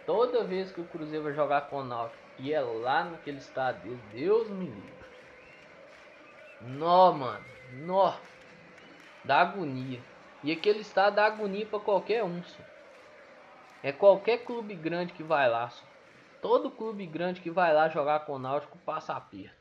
Toda 0.07 0.45
vez 0.45 0.71
que 0.71 0.81
o 0.81 0.87
Cruzeiro 0.87 1.25
vai 1.25 1.33
jogar 1.33 1.63
com 1.63 1.79
o 1.79 1.85
Náutico 1.85 2.23
e 2.39 2.53
é 2.53 2.61
lá 2.61 3.05
naquele 3.05 3.39
estádio, 3.39 3.97
Deus 3.97 4.51
me 4.51 4.67
livre. 4.67 5.04
Nó, 6.67 7.13
mano. 7.13 7.45
Nó. 7.73 8.17
Dá 9.25 9.41
agonia. 9.41 10.03
E 10.43 10.53
aquele 10.53 10.81
estado 10.81 11.17
dá 11.17 11.27
agonia 11.27 11.67
para 11.67 11.81
qualquer 11.81 12.25
um. 12.25 12.43
Só. 12.43 12.63
É 13.83 13.93
qualquer 13.93 14.45
clube 14.45 14.75
grande 14.75 15.13
que 15.13 15.23
vai 15.23 15.49
lá. 15.49 15.69
Só. 15.71 15.85
Todo 16.43 16.71
clube 16.71 17.07
grande 17.07 17.41
que 17.41 17.51
vai 17.51 17.73
lá 17.73 17.89
jogar 17.89 18.27
com 18.27 18.35
o 18.35 18.39
Náutico 18.39 18.79
passa 18.79 19.15
aperto. 19.15 19.57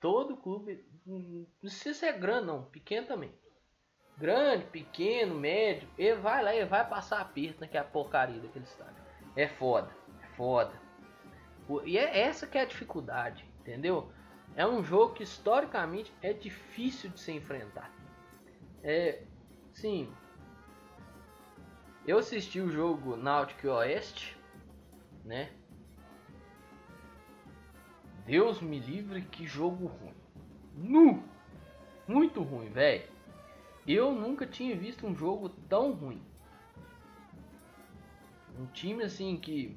Todo 0.00 0.36
clube. 0.36 0.84
Não 1.04 1.46
precisa 1.60 1.98
ser 1.98 2.12
grande, 2.14 2.46
não. 2.46 2.64
Pequeno 2.64 3.06
também 3.06 3.32
grande, 4.16 4.64
pequeno, 4.66 5.34
médio, 5.34 5.88
ele 5.98 6.16
vai 6.16 6.42
lá 6.42 6.54
e 6.54 6.64
vai 6.64 6.88
passar 6.88 7.20
aperto 7.20 7.60
naquela 7.60 7.84
porcaria 7.84 8.40
daquele 8.40 8.64
estádio. 8.64 8.96
É 9.36 9.46
foda, 9.46 9.90
é 10.22 10.26
foda. 10.36 10.72
E 11.84 11.98
é 11.98 12.20
essa 12.20 12.46
que 12.46 12.56
é 12.56 12.62
a 12.62 12.66
dificuldade, 12.66 13.44
entendeu? 13.60 14.10
É 14.56 14.66
um 14.66 14.82
jogo 14.82 15.12
que 15.12 15.22
historicamente 15.22 16.12
é 16.22 16.32
difícil 16.32 17.10
de 17.10 17.20
se 17.20 17.30
enfrentar. 17.30 17.92
É, 18.82 19.22
sim. 19.74 20.10
Eu 22.06 22.18
assisti 22.18 22.58
o 22.60 22.70
jogo 22.70 23.16
Náutico 23.16 23.68
Oeste, 23.68 24.34
né? 25.24 25.52
Deus 28.24 28.60
me 28.60 28.80
livre, 28.80 29.20
que 29.22 29.46
jogo 29.46 29.86
ruim. 29.86 30.14
Nu! 30.74 31.22
Muito 32.08 32.42
ruim, 32.42 32.70
velho. 32.70 33.08
Eu 33.86 34.12
nunca 34.12 34.46
tinha 34.46 34.74
visto 34.74 35.06
um 35.06 35.14
jogo 35.14 35.50
tão 35.68 35.92
ruim. 35.92 36.22
Um 38.58 38.66
time 38.66 39.04
assim 39.04 39.36
que. 39.36 39.76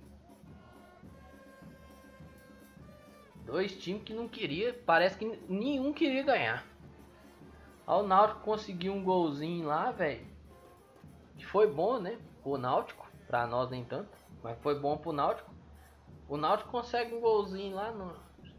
Dois 3.49 3.75
times 3.75 4.03
que 4.03 4.13
não 4.13 4.27
queria. 4.27 4.79
Parece 4.85 5.17
que 5.17 5.25
nenhum 5.49 5.91
queria 5.91 6.21
ganhar. 6.21 6.63
o 7.87 8.03
Náutico 8.03 8.41
conseguiu 8.41 8.93
um 8.93 9.03
golzinho 9.03 9.65
lá, 9.65 9.89
velho. 9.89 10.23
Que 11.35 11.43
foi 11.47 11.65
bom, 11.65 11.99
né? 11.99 12.19
O 12.43 12.59
Náutico. 12.59 13.09
Pra 13.27 13.47
nós 13.47 13.71
nem 13.71 13.83
tanto. 13.83 14.15
Mas 14.43 14.55
foi 14.59 14.79
bom 14.79 14.97
pro 14.97 15.11
Náutico. 15.11 15.51
O 16.27 16.37
Náutico 16.37 16.69
consegue 16.69 17.15
um 17.15 17.19
golzinho 17.19 17.75
lá 17.75 17.91
no, 17.91 18.15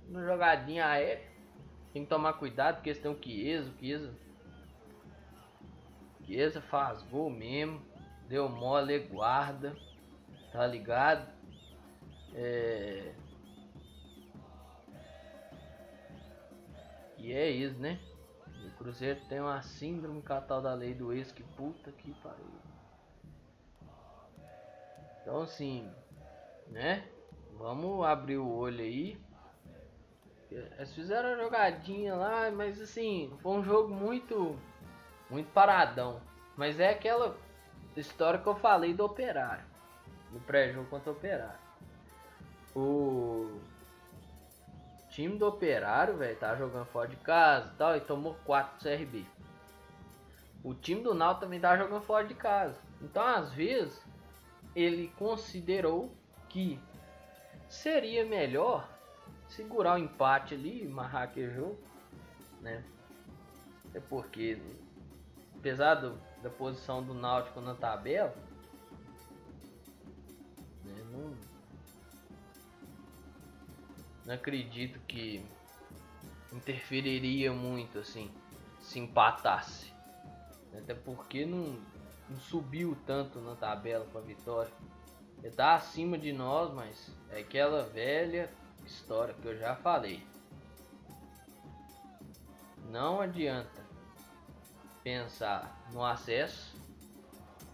no 0.08 0.24
jogadinha 0.26 0.84
aérea. 0.84 1.24
Tem 1.92 2.02
que 2.02 2.08
tomar 2.08 2.32
cuidado 2.32 2.76
porque 2.76 2.90
eles 2.90 3.00
têm 3.00 3.12
o 3.12 3.22
Chiesa, 3.22 3.70
o 3.70 3.78
Chiesa. 3.78 4.14
Chiesa 6.24 6.60
faz 6.62 7.00
gol 7.02 7.30
mesmo. 7.30 7.80
Deu 8.28 8.48
mole, 8.48 8.98
guarda. 8.98 9.76
Tá 10.50 10.66
ligado? 10.66 11.32
É... 12.34 13.12
E 17.20 17.32
é 17.32 17.50
isso, 17.50 17.78
né? 17.78 18.00
O 18.66 18.70
Cruzeiro 18.78 19.20
tem 19.28 19.40
uma 19.40 19.60
síndrome 19.60 20.22
catal 20.22 20.62
da 20.62 20.72
lei 20.72 20.94
do 20.94 21.12
ex, 21.12 21.30
que 21.30 21.42
puta 21.42 21.92
que 21.92 22.14
pariu. 22.14 22.46
Então 25.20 25.42
assim, 25.42 25.88
né? 26.68 27.06
Vamos 27.58 28.04
abrir 28.06 28.38
o 28.38 28.50
olho 28.50 28.80
aí. 28.80 29.20
Eles 30.50 30.94
fizeram 30.94 31.34
a 31.34 31.36
jogadinha 31.36 32.14
lá, 32.14 32.50
mas 32.50 32.80
assim, 32.80 33.30
foi 33.42 33.52
um 33.52 33.62
jogo 33.62 33.94
muito 33.94 34.58
muito 35.28 35.52
paradão. 35.52 36.20
Mas 36.56 36.80
é 36.80 36.90
aquela 36.90 37.36
história 37.96 38.40
que 38.40 38.46
eu 38.46 38.56
falei 38.56 38.94
do 38.94 39.04
Operário. 39.04 39.64
No 40.32 40.40
pré-jogo 40.40 40.88
contra 40.88 41.10
o 41.10 41.14
Operário. 41.14 41.60
O 42.74 43.60
time 45.10 45.36
do 45.36 45.46
Operário, 45.46 46.16
velho, 46.16 46.36
tá 46.38 46.54
jogando 46.56 46.86
fora 46.86 47.08
de 47.08 47.16
casa 47.16 47.70
e 47.72 47.76
tal, 47.76 47.96
e 47.96 48.00
tomou 48.00 48.34
4 48.44 48.78
do 48.78 48.82
CRB. 48.82 49.26
O 50.62 50.74
time 50.74 51.02
do 51.02 51.14
Náutico 51.14 51.40
também 51.42 51.60
tá 51.60 51.76
jogando 51.76 52.02
fora 52.02 52.26
de 52.26 52.34
casa. 52.34 52.78
Então, 53.02 53.24
às 53.24 53.52
vezes, 53.52 54.00
ele 54.74 55.12
considerou 55.18 56.12
que 56.48 56.78
seria 57.68 58.24
melhor 58.24 58.88
segurar 59.48 59.94
o 59.94 59.98
empate 59.98 60.54
ali, 60.54 60.86
marrar 60.86 61.24
aquele 61.24 61.52
jogo, 61.54 61.78
né? 62.60 62.84
É 63.94 64.00
porque, 64.00 64.60
apesar 65.58 65.94
do, 65.94 66.16
da 66.42 66.50
posição 66.50 67.02
do 67.02 67.14
Náutico 67.14 67.60
na 67.60 67.74
tabela, 67.74 68.34
né, 70.84 71.02
não, 71.10 71.34
não 74.30 74.36
acredito 74.36 75.00
que 75.08 75.44
interferiria 76.52 77.52
muito 77.52 77.98
assim 77.98 78.30
se 78.78 79.00
empatasse. 79.00 79.92
Até 80.72 80.94
porque 80.94 81.44
não, 81.44 81.76
não 82.28 82.36
subiu 82.38 82.96
tanto 83.04 83.40
na 83.40 83.56
tabela 83.56 84.06
com 84.12 84.18
a 84.18 84.20
vitória. 84.20 84.70
Ele 85.42 85.52
tá 85.52 85.74
acima 85.74 86.16
de 86.16 86.32
nós, 86.32 86.72
mas 86.72 87.12
é 87.30 87.40
aquela 87.40 87.82
velha 87.82 88.48
história 88.86 89.34
que 89.34 89.48
eu 89.48 89.58
já 89.58 89.74
falei. 89.74 90.24
Não 92.88 93.20
adianta 93.20 93.84
pensar 95.02 95.76
no 95.92 96.04
acesso, 96.04 96.76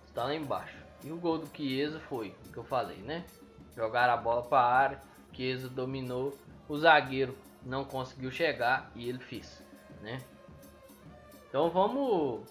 está 0.07 0.25
lá 0.25 0.35
embaixo. 0.35 0.83
E 1.05 1.13
o 1.13 1.19
gol 1.19 1.37
do 1.37 1.55
Chiesa 1.55 2.01
foi 2.01 2.35
o 2.47 2.53
que 2.53 2.57
eu 2.57 2.65
falei, 2.65 2.97
né? 3.03 3.27
Jogaram 3.77 4.15
a 4.15 4.17
bola 4.17 4.43
para 4.43 4.59
a 4.59 4.75
área, 4.75 5.16
Chiesa 5.37 5.69
dominou, 5.69 6.37
o 6.67 6.79
zagueiro 6.79 7.37
não 7.63 7.85
conseguiu 7.85 8.31
chegar 8.31 8.91
e 8.95 9.07
ele 9.07 9.19
fez, 9.19 9.63
né? 10.01 10.19
Então 11.49 11.69
vamos 11.69 12.49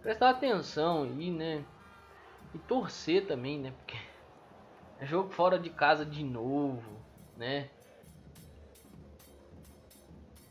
prestar 0.00 0.30
atenção 0.30 1.02
aí, 1.02 1.30
né? 1.30 1.62
E 2.54 2.58
torcer 2.58 3.26
também, 3.26 3.58
né? 3.60 3.70
Porque 3.70 3.96
é 4.98 5.06
jogo 5.06 5.30
fora 5.30 5.58
de 5.58 5.68
casa 5.68 6.06
de 6.06 6.24
novo, 6.24 6.98
né? 7.36 7.68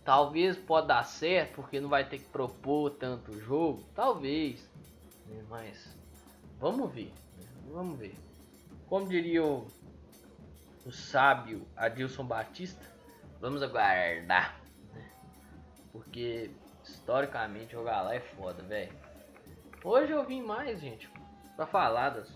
Talvez 0.03 0.57
pode 0.57 0.87
dar 0.87 1.03
certo 1.03 1.55
porque 1.55 1.79
não 1.79 1.89
vai 1.89 2.07
ter 2.07 2.19
que 2.19 2.25
propor 2.25 2.91
tanto 2.91 3.39
jogo, 3.39 3.83
talvez, 3.95 4.69
né? 5.27 5.43
mas 5.49 5.95
vamos 6.59 6.91
ver, 6.91 7.13
né? 7.37 7.45
vamos 7.71 7.97
ver. 7.97 8.15
Como 8.87 9.07
diria 9.07 9.43
o, 9.43 9.67
o 10.85 10.91
sábio 10.91 11.67
Adilson 11.75 12.25
Batista, 12.25 12.83
vamos 13.39 13.61
aguardar, 13.61 14.59
né? 14.93 15.11
porque 15.91 16.51
historicamente 16.83 17.73
jogar 17.73 18.01
lá 18.01 18.15
é 18.15 18.19
foda, 18.19 18.63
velho. 18.63 18.93
Hoje 19.83 20.11
eu 20.11 20.23
vim 20.23 20.41
mais, 20.41 20.79
gente, 20.79 21.09
para 21.55 21.65
falar 21.65 22.11
das, 22.11 22.29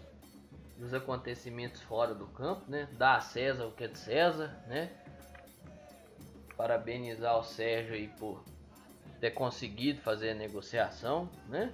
dos 0.78 0.94
acontecimentos 0.94 1.82
fora 1.82 2.14
do 2.14 2.28
campo, 2.28 2.70
né? 2.70 2.88
Dar 2.94 3.18
a 3.18 3.22
César 3.22 3.66
o 3.66 3.72
que 3.72 3.84
é 3.84 3.88
de 3.88 3.98
César, 3.98 4.56
né? 4.68 4.92
Parabenizar 6.58 7.38
o 7.38 7.44
Sérgio 7.44 7.94
aí 7.94 8.08
por 8.08 8.44
ter 9.20 9.32
conseguido 9.32 10.02
fazer 10.02 10.32
a 10.32 10.36
negociação, 10.36 11.30
né? 11.48 11.74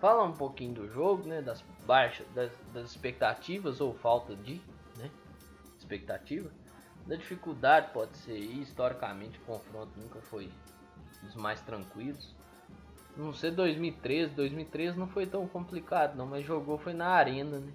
Falar 0.00 0.24
um 0.24 0.32
pouquinho 0.32 0.74
do 0.74 0.88
jogo, 0.88 1.28
né? 1.28 1.42
Das 1.42 1.60
baixas, 1.86 2.26
das, 2.34 2.52
das 2.72 2.90
expectativas 2.90 3.80
ou 3.80 3.92
falta 3.94 4.34
de? 4.34 4.60
Expectativa. 5.90 6.48
Da 7.04 7.16
dificuldade 7.16 7.92
pode 7.92 8.16
ser, 8.18 8.38
e 8.38 8.62
historicamente 8.62 9.40
o 9.40 9.42
confronto 9.42 9.90
nunca 9.98 10.20
foi 10.20 10.48
dos 11.20 11.34
mais 11.34 11.60
tranquilos. 11.62 12.32
Não 13.16 13.34
sei 13.34 13.50
2013, 13.50 14.32
2013 14.34 14.96
não 14.96 15.08
foi 15.08 15.26
tão 15.26 15.48
complicado 15.48 16.16
não, 16.16 16.26
mas 16.26 16.46
jogou 16.46 16.78
foi 16.78 16.92
na 16.92 17.08
arena, 17.08 17.58
né? 17.58 17.72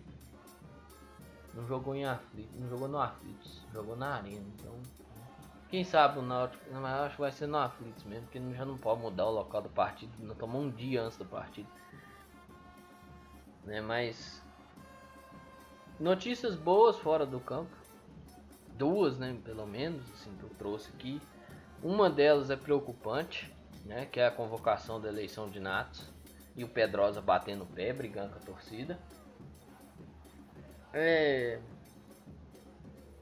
Não 1.53 1.67
jogou 1.67 1.93
em 1.93 2.05
aflitos, 2.05 2.57
não 2.57 2.69
jogou 2.69 2.87
no 2.87 3.01
aflitos, 3.01 3.61
jogou 3.73 3.97
na 3.97 4.15
arena, 4.15 4.45
então. 4.59 4.79
Quem 5.67 5.83
sabe 5.83 6.19
o 6.19 6.21
Náutico, 6.21 6.63
mas 6.71 7.01
acho 7.01 7.15
que 7.15 7.21
vai 7.21 7.31
ser 7.33 7.47
no 7.47 7.57
aflitos 7.57 8.03
mesmo, 8.05 8.27
porque 8.27 8.39
já 8.53 8.63
não 8.63 8.77
pode 8.77 9.01
mudar 9.01 9.25
o 9.25 9.31
local 9.31 9.61
da 9.61 9.69
partida, 9.69 10.13
não 10.19 10.35
tomou 10.35 10.61
um 10.61 10.69
dia 10.69 11.01
antes 11.01 11.17
da 11.17 11.25
partida. 11.25 11.67
Né, 13.65 13.81
mas 13.81 14.41
notícias 15.99 16.55
boas 16.55 16.97
fora 16.97 17.25
do 17.25 17.41
campo. 17.41 17.84
Duas, 18.77 19.17
né, 19.17 19.37
pelo 19.43 19.65
menos, 19.65 20.03
assim 20.11 20.35
que 20.35 20.43
eu 20.43 20.49
trouxe 20.57 20.89
aqui. 20.89 21.21
Uma 21.81 22.09
delas 22.09 22.49
é 22.49 22.55
preocupante, 22.55 23.53
né, 23.85 24.05
que 24.05 24.19
é 24.19 24.27
a 24.27 24.31
convocação 24.31 24.99
da 24.99 25.07
eleição 25.07 25.49
de 25.49 25.59
Natos 25.59 26.13
e 26.55 26.63
o 26.63 26.67
Pedrosa 26.67 27.21
batendo 27.21 27.63
o 27.63 27.67
pé, 27.67 27.93
brigando 27.93 28.33
com 28.33 28.39
a 28.39 28.41
torcida. 28.41 28.99
É... 30.93 31.59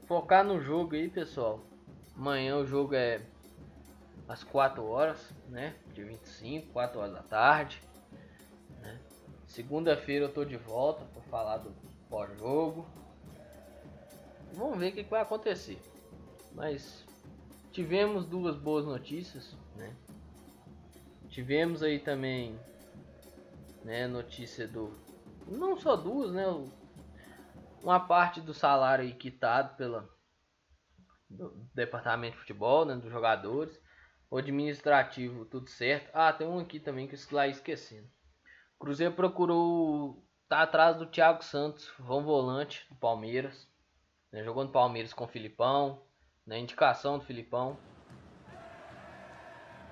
Focar 0.06 0.44
no 0.44 0.60
jogo 0.60 0.94
aí, 0.94 1.08
pessoal. 1.08 1.60
Amanhã 2.16 2.56
o 2.56 2.66
jogo 2.66 2.94
é 2.94 3.20
às 4.28 4.44
4 4.44 4.84
horas, 4.84 5.32
né? 5.48 5.74
De 5.92 6.04
25, 6.04 6.72
4 6.72 7.00
horas 7.00 7.12
da 7.12 7.22
tarde. 7.22 7.82
Né? 8.80 8.98
Segunda-feira 9.46 10.26
eu 10.26 10.32
tô 10.32 10.44
de 10.44 10.56
volta 10.56 11.04
para 11.06 11.22
falar 11.22 11.58
do 11.58 11.72
pós-jogo. 12.08 12.86
Vamos 14.54 14.78
ver 14.78 14.90
o 14.90 14.92
que, 14.92 15.02
vai 15.04 15.20
acontecer. 15.20 15.78
Mas 16.52 17.04
tivemos 17.72 18.24
duas 18.24 18.56
boas 18.56 18.84
notícias, 18.84 19.56
né? 19.76 19.94
Tivemos 21.28 21.82
aí 21.82 21.98
também, 21.98 22.58
né, 23.84 24.06
notícia 24.06 24.68
do 24.68 24.96
não 25.48 25.76
só 25.76 25.96
duas, 25.96 26.32
né, 26.32 26.44
uma 27.82 28.00
parte 28.00 28.40
do 28.40 28.54
salário 28.54 29.14
quitado 29.16 29.76
pela 29.76 30.08
do 31.28 31.50
departamento 31.74 32.34
de 32.34 32.40
futebol, 32.40 32.84
né, 32.84 32.94
dos 32.94 33.10
jogadores, 33.10 33.78
o 34.30 34.36
administrativo 34.36 35.44
tudo 35.44 35.68
certo. 35.68 36.10
Ah, 36.14 36.32
tem 36.32 36.46
um 36.46 36.60
aqui 36.60 36.78
também 36.78 37.08
que 37.08 37.14
eu 37.14 37.18
lá 37.32 37.48
esquecendo. 37.48 38.08
Cruzeiro 38.78 39.14
procurou 39.14 40.24
tá 40.48 40.62
atrás 40.62 40.96
do 40.96 41.06
Thiago 41.06 41.42
Santos, 41.42 41.92
vão 41.98 42.22
volante 42.22 42.86
do 42.88 42.94
Palmeiras, 42.96 43.68
né, 44.34 44.42
jogou 44.42 44.64
no 44.64 44.70
Palmeiras 44.70 45.12
com 45.12 45.24
o 45.24 45.28
Filipão, 45.28 46.02
na 46.44 46.56
né, 46.56 46.60
indicação 46.60 47.18
do 47.18 47.24
Filipão 47.24 47.76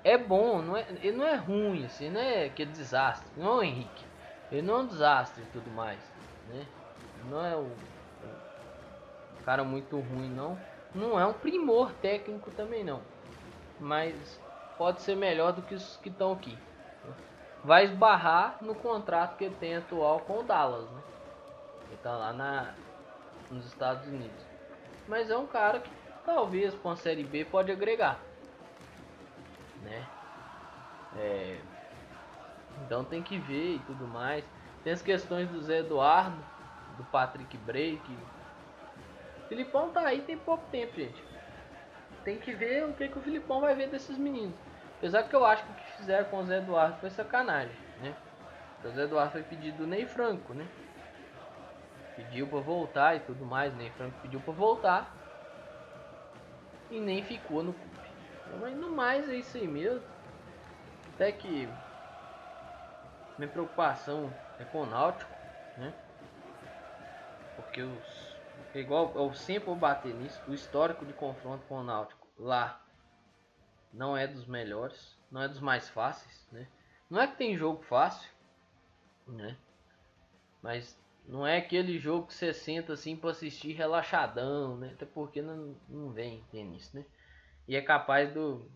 é 0.05 0.19
bom, 0.19 0.61
não 0.61 0.77
é, 0.77 1.13
não 1.13 1.25
é 1.25 1.37
ruim, 1.37 1.85
assim, 1.85 2.11
não 2.11 2.21
é 2.21 2.49
desastre. 2.49 3.41
Não 3.41 3.63
é 3.63 3.67
Henrique. 3.67 4.05
Ele 4.51 4.63
não 4.63 4.75
é 4.75 4.79
um 4.79 4.87
desastre 4.87 5.43
e 5.43 5.47
tudo 5.47 5.71
mais, 5.71 6.01
né? 6.49 6.67
Não 7.31 7.45
é 7.45 7.57
o, 7.57 7.61
o 7.61 9.45
cara 9.45 9.63
muito 9.63 9.97
ruim, 9.97 10.29
não. 10.29 10.59
Não 10.93 11.19
é 11.19 11.25
um 11.25 11.33
primor 11.33 11.93
técnico 11.95 12.51
também, 12.51 12.83
não. 12.83 13.01
Mas 13.79 14.41
pode 14.77 15.03
ser 15.03 15.17
melhor 15.17 15.53
do 15.53 15.63
que 15.63 15.75
os 15.75 15.97
que 15.99 16.09
estão 16.09 16.33
aqui. 16.33 16.59
Vai 17.65 17.85
esbarrar 17.85 18.59
no 18.61 18.75
contrato 18.75 19.39
que 19.39 19.45
ele 19.45 19.55
tem 19.55 19.77
atual 19.77 20.19
com 20.21 20.41
o 20.41 20.43
Dallas, 20.43 20.91
né? 20.91 21.01
Ele 21.89 21.97
tá 22.03 22.17
lá 22.17 22.33
na, 22.33 22.75
nos 23.53 23.67
Estados 23.67 24.07
Unidos. 24.09 24.45
Mas 25.07 25.31
é 25.31 25.37
um 25.37 25.47
cara 25.47 25.81
que 25.81 25.91
talvez 26.25 26.75
com 26.75 26.91
a 26.91 26.97
Série 26.97 27.25
B 27.25 27.45
pode 27.45 27.71
agregar 27.71 28.21
né? 29.83 30.07
É, 31.17 31.59
então 32.85 33.05
tem 33.05 33.23
que 33.23 33.39
ver 33.39 33.77
e 33.77 33.79
tudo 33.81 34.07
mais. 34.07 34.45
Tem 34.83 34.93
as 34.93 35.03
questões 35.03 35.49
do 35.51 35.61
Zé 35.61 35.81
Eduardo, 35.81 36.37
do 36.97 37.05
Patrick 37.05 37.57
que... 37.57 38.19
Filipão 39.49 39.91
tá 39.91 40.01
aí 40.01 40.23
tem 40.23 40.39
pouco 40.39 40.65
tempo, 40.71 40.95
gente. 40.97 41.23
tem 42.25 42.39
que 42.39 42.53
ver 42.53 42.85
o 42.85 42.95
que, 42.95 43.09
que 43.09 43.19
o 43.19 43.23
Filipão 43.23 43.61
vai 43.61 43.75
ver 43.75 43.89
desses 43.89 44.17
meninos. 44.17 44.55
Apesar 44.97 45.25
que 45.25 45.35
eu 45.35 45.45
acho 45.45 45.65
que 45.65 45.73
o 45.73 45.75
que 45.75 45.93
fizeram 45.99 46.25
com 46.31 46.39
o 46.39 46.45
Zé 46.45 46.59
Eduardo 46.59 46.97
foi 46.99 47.11
sacanagem, 47.11 47.77
né? 48.01 48.15
O 48.83 48.89
Zé 48.89 49.03
Eduardo 49.03 49.33
foi 49.33 49.43
pedido 49.43 49.79
do 49.79 49.87
Ney 49.87 50.07
Franco, 50.07 50.55
né? 50.55 50.67
Pediu 52.17 52.47
para 52.47 52.61
voltar 52.61 53.17
e 53.17 53.21
tudo 53.21 53.45
mais, 53.45 53.75
Ney 53.75 53.91
Franco 53.91 54.17
pediu 54.21 54.41
para 54.41 54.53
voltar. 54.53 55.17
E 56.91 57.01
nem 57.01 57.23
ficou 57.23 57.63
no 57.63 57.73
clube. 57.73 57.93
Mas 58.61 58.77
no 58.77 58.91
mais 58.91 59.29
é 59.29 59.37
isso 59.37 59.57
aí 59.57 59.67
mesmo. 59.67 60.03
Até 61.15 61.33
que 61.33 61.69
minha 63.39 63.51
preocupação 63.51 64.33
é 64.59 64.65
com 64.65 64.83
o 64.83 64.87
Náutico, 64.87 65.37
né? 65.77 65.93
Porque 67.57 67.83
os. 67.83 68.41
Igual 68.75 69.13
eu 69.17 69.35
sempre 69.35 69.67
vou 69.67 69.77
bater 69.77 70.15
nisso, 70.15 70.43
o 70.47 70.55
histórico 70.55 71.05
de 71.05 71.13
confronto 71.13 71.65
com 71.67 71.77
o 71.77 71.83
Náutico 71.83 72.29
lá 72.39 72.81
não 73.93 74.17
é 74.17 74.27
dos 74.27 74.47
melhores, 74.47 75.19
não 75.31 75.43
é 75.43 75.49
dos 75.49 75.61
mais 75.61 75.89
fáceis, 75.89 76.47
né? 76.51 76.67
Não 77.11 77.21
é 77.21 77.27
que 77.27 77.37
tem 77.37 77.57
jogo 77.57 77.83
fácil, 77.83 78.31
né? 79.27 79.57
Mas 80.63 80.97
não 81.27 81.47
é 81.47 81.59
aquele 81.59 81.99
jogo 81.99 82.27
que 82.27 82.35
você 82.35 82.53
senta 82.53 82.93
assim 82.93 83.17
para 83.17 83.31
assistir 83.31 83.73
relaxadão, 83.73 84.77
né? 84.77 84.93
Até 84.95 85.07
porque 85.07 85.41
não, 85.43 85.77
não 85.89 86.13
vem 86.13 86.45
tênis, 86.51 86.93
né? 86.93 87.05
E 87.67 87.77
é 87.77 87.83
capaz 87.83 88.33
do 88.33 88.71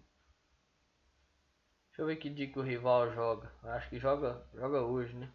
Deixa 1.96 2.02
eu 2.02 2.06
ver 2.08 2.16
que 2.16 2.28
dia 2.28 2.46
que 2.46 2.58
o 2.58 2.62
rival 2.62 3.10
joga. 3.10 3.50
Acho 3.62 3.88
que 3.88 3.98
joga, 3.98 4.46
joga 4.52 4.82
hoje, 4.82 5.14
né? 5.16 5.32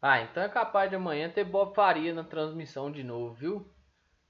Ah, 0.00 0.22
então 0.22 0.42
é 0.42 0.48
capaz 0.48 0.88
de 0.88 0.96
amanhã 0.96 1.28
ter 1.30 1.44
Bob 1.44 1.74
Faria 1.74 2.14
na 2.14 2.24
transmissão 2.24 2.90
de 2.90 3.04
novo, 3.04 3.34
viu? 3.34 3.70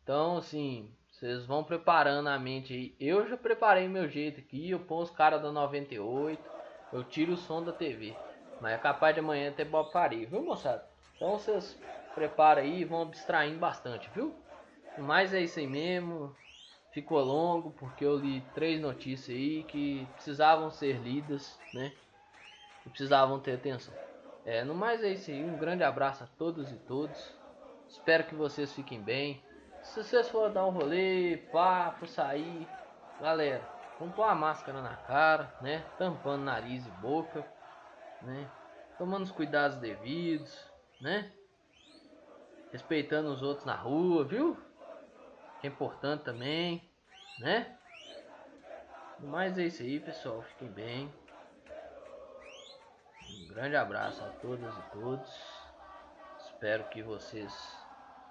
Então, 0.03 0.38
assim, 0.38 0.93
vocês 1.09 1.47
vão 1.47 1.62
preparando 1.62 2.28
a 2.28 2.36
mente 2.36 2.74
aí. 2.74 2.97
Eu 2.99 3.28
já 3.28 3.36
preparei 3.36 3.88
meu 3.88 4.09
jeito 4.09 4.40
aqui. 4.40 4.68
Eu 4.68 4.80
ponho 4.80 5.03
os 5.03 5.11
caras 5.11 5.40
da 5.40 5.53
98. 5.53 6.43
Eu 6.93 7.05
tiro 7.05 7.34
o 7.34 7.36
som 7.36 7.62
da 7.62 7.72
TV. 7.72 8.12
Mas 8.63 8.75
é 8.75 8.79
capaz 8.79 9.13
de 9.13 9.19
amanhã 9.19 9.51
ter 9.51 9.65
Bob 9.65 9.91
Faria, 9.91 10.25
viu, 10.25 10.41
moçada? 10.41 10.87
Então 11.17 11.33
vocês 11.33 11.77
preparam 12.15 12.63
aí 12.63 12.83
e 12.83 12.85
vão 12.85 13.03
abstraindo 13.03 13.59
bastante, 13.59 14.09
viu? 14.15 14.33
Mas 14.97 15.35
é 15.35 15.41
isso 15.41 15.59
aí 15.59 15.67
mesmo. 15.67 16.33
Ficou 16.93 17.19
longo 17.25 17.73
porque 17.73 18.05
eu 18.05 18.17
li 18.17 18.41
três 18.55 18.81
notícias 18.81 19.37
aí 19.37 19.65
que 19.65 20.07
precisavam 20.15 20.71
ser 20.71 20.93
lidas, 20.99 21.59
né? 21.75 21.93
E 22.87 22.89
precisavam 22.89 23.41
ter 23.41 23.55
atenção. 23.55 23.93
É, 24.47 24.63
no 24.63 24.77
mais 24.77 25.03
é 25.03 25.09
isso 25.09 25.33
aí. 25.33 25.43
Um 25.43 25.57
grande 25.57 25.83
abraço 25.83 26.23
a 26.23 26.29
todos 26.39 26.71
e 26.71 26.77
todos. 26.77 27.35
Espero 27.89 28.23
que 28.25 28.35
vocês 28.37 28.73
fiquem 28.73 29.03
bem. 29.03 29.43
Se 29.83 30.05
vocês 30.05 30.29
forem 30.29 30.53
dar 30.53 30.67
um 30.67 30.71
rolê, 30.71 31.37
papo, 31.51 32.07
sair, 32.07 32.69
galera, 33.21 33.69
vamos 33.99 34.15
pôr 34.15 34.23
a 34.23 34.37
máscara 34.37 34.81
na 34.81 34.95
cara, 34.95 35.53
né? 35.61 35.85
Tampando 35.99 36.45
nariz 36.45 36.87
e 36.87 36.91
boca, 37.03 37.45
né? 38.23 38.51
Tomando 38.99 39.23
os 39.23 39.33
cuidados 39.33 39.79
devidos, 39.79 40.70
né? 41.01 41.33
Respeitando 42.70 43.31
os 43.31 43.43
outros 43.43 43.66
na 43.66 43.75
rua, 43.75 44.25
viu? 44.25 44.57
Que 45.61 45.66
é 45.66 45.70
importante 45.70 46.25
também, 46.25 46.89
né? 47.39 47.79
Mas 49.18 49.57
é 49.59 49.64
isso 49.64 49.83
aí, 49.83 50.01
pessoal. 50.01 50.43
Fiquem 50.43 50.68
bem. 50.68 51.14
Um 53.29 53.49
grande 53.49 53.77
abraço 53.77 54.23
a 54.25 54.29
todas 54.41 54.75
e 54.77 54.83
todos. 54.93 55.62
Espero 56.39 56.85
que 56.85 57.03
vocês 57.03 57.77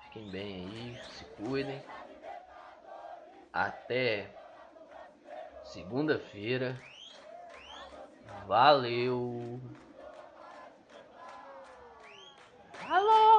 fiquem 0.03 0.29
bem 0.31 0.65
aí, 0.65 1.03
se 1.03 1.25
cuidem. 1.35 1.83
Até 3.53 4.33
segunda-feira. 5.63 6.79
Valeu! 8.47 9.59
Alô! 12.89 13.30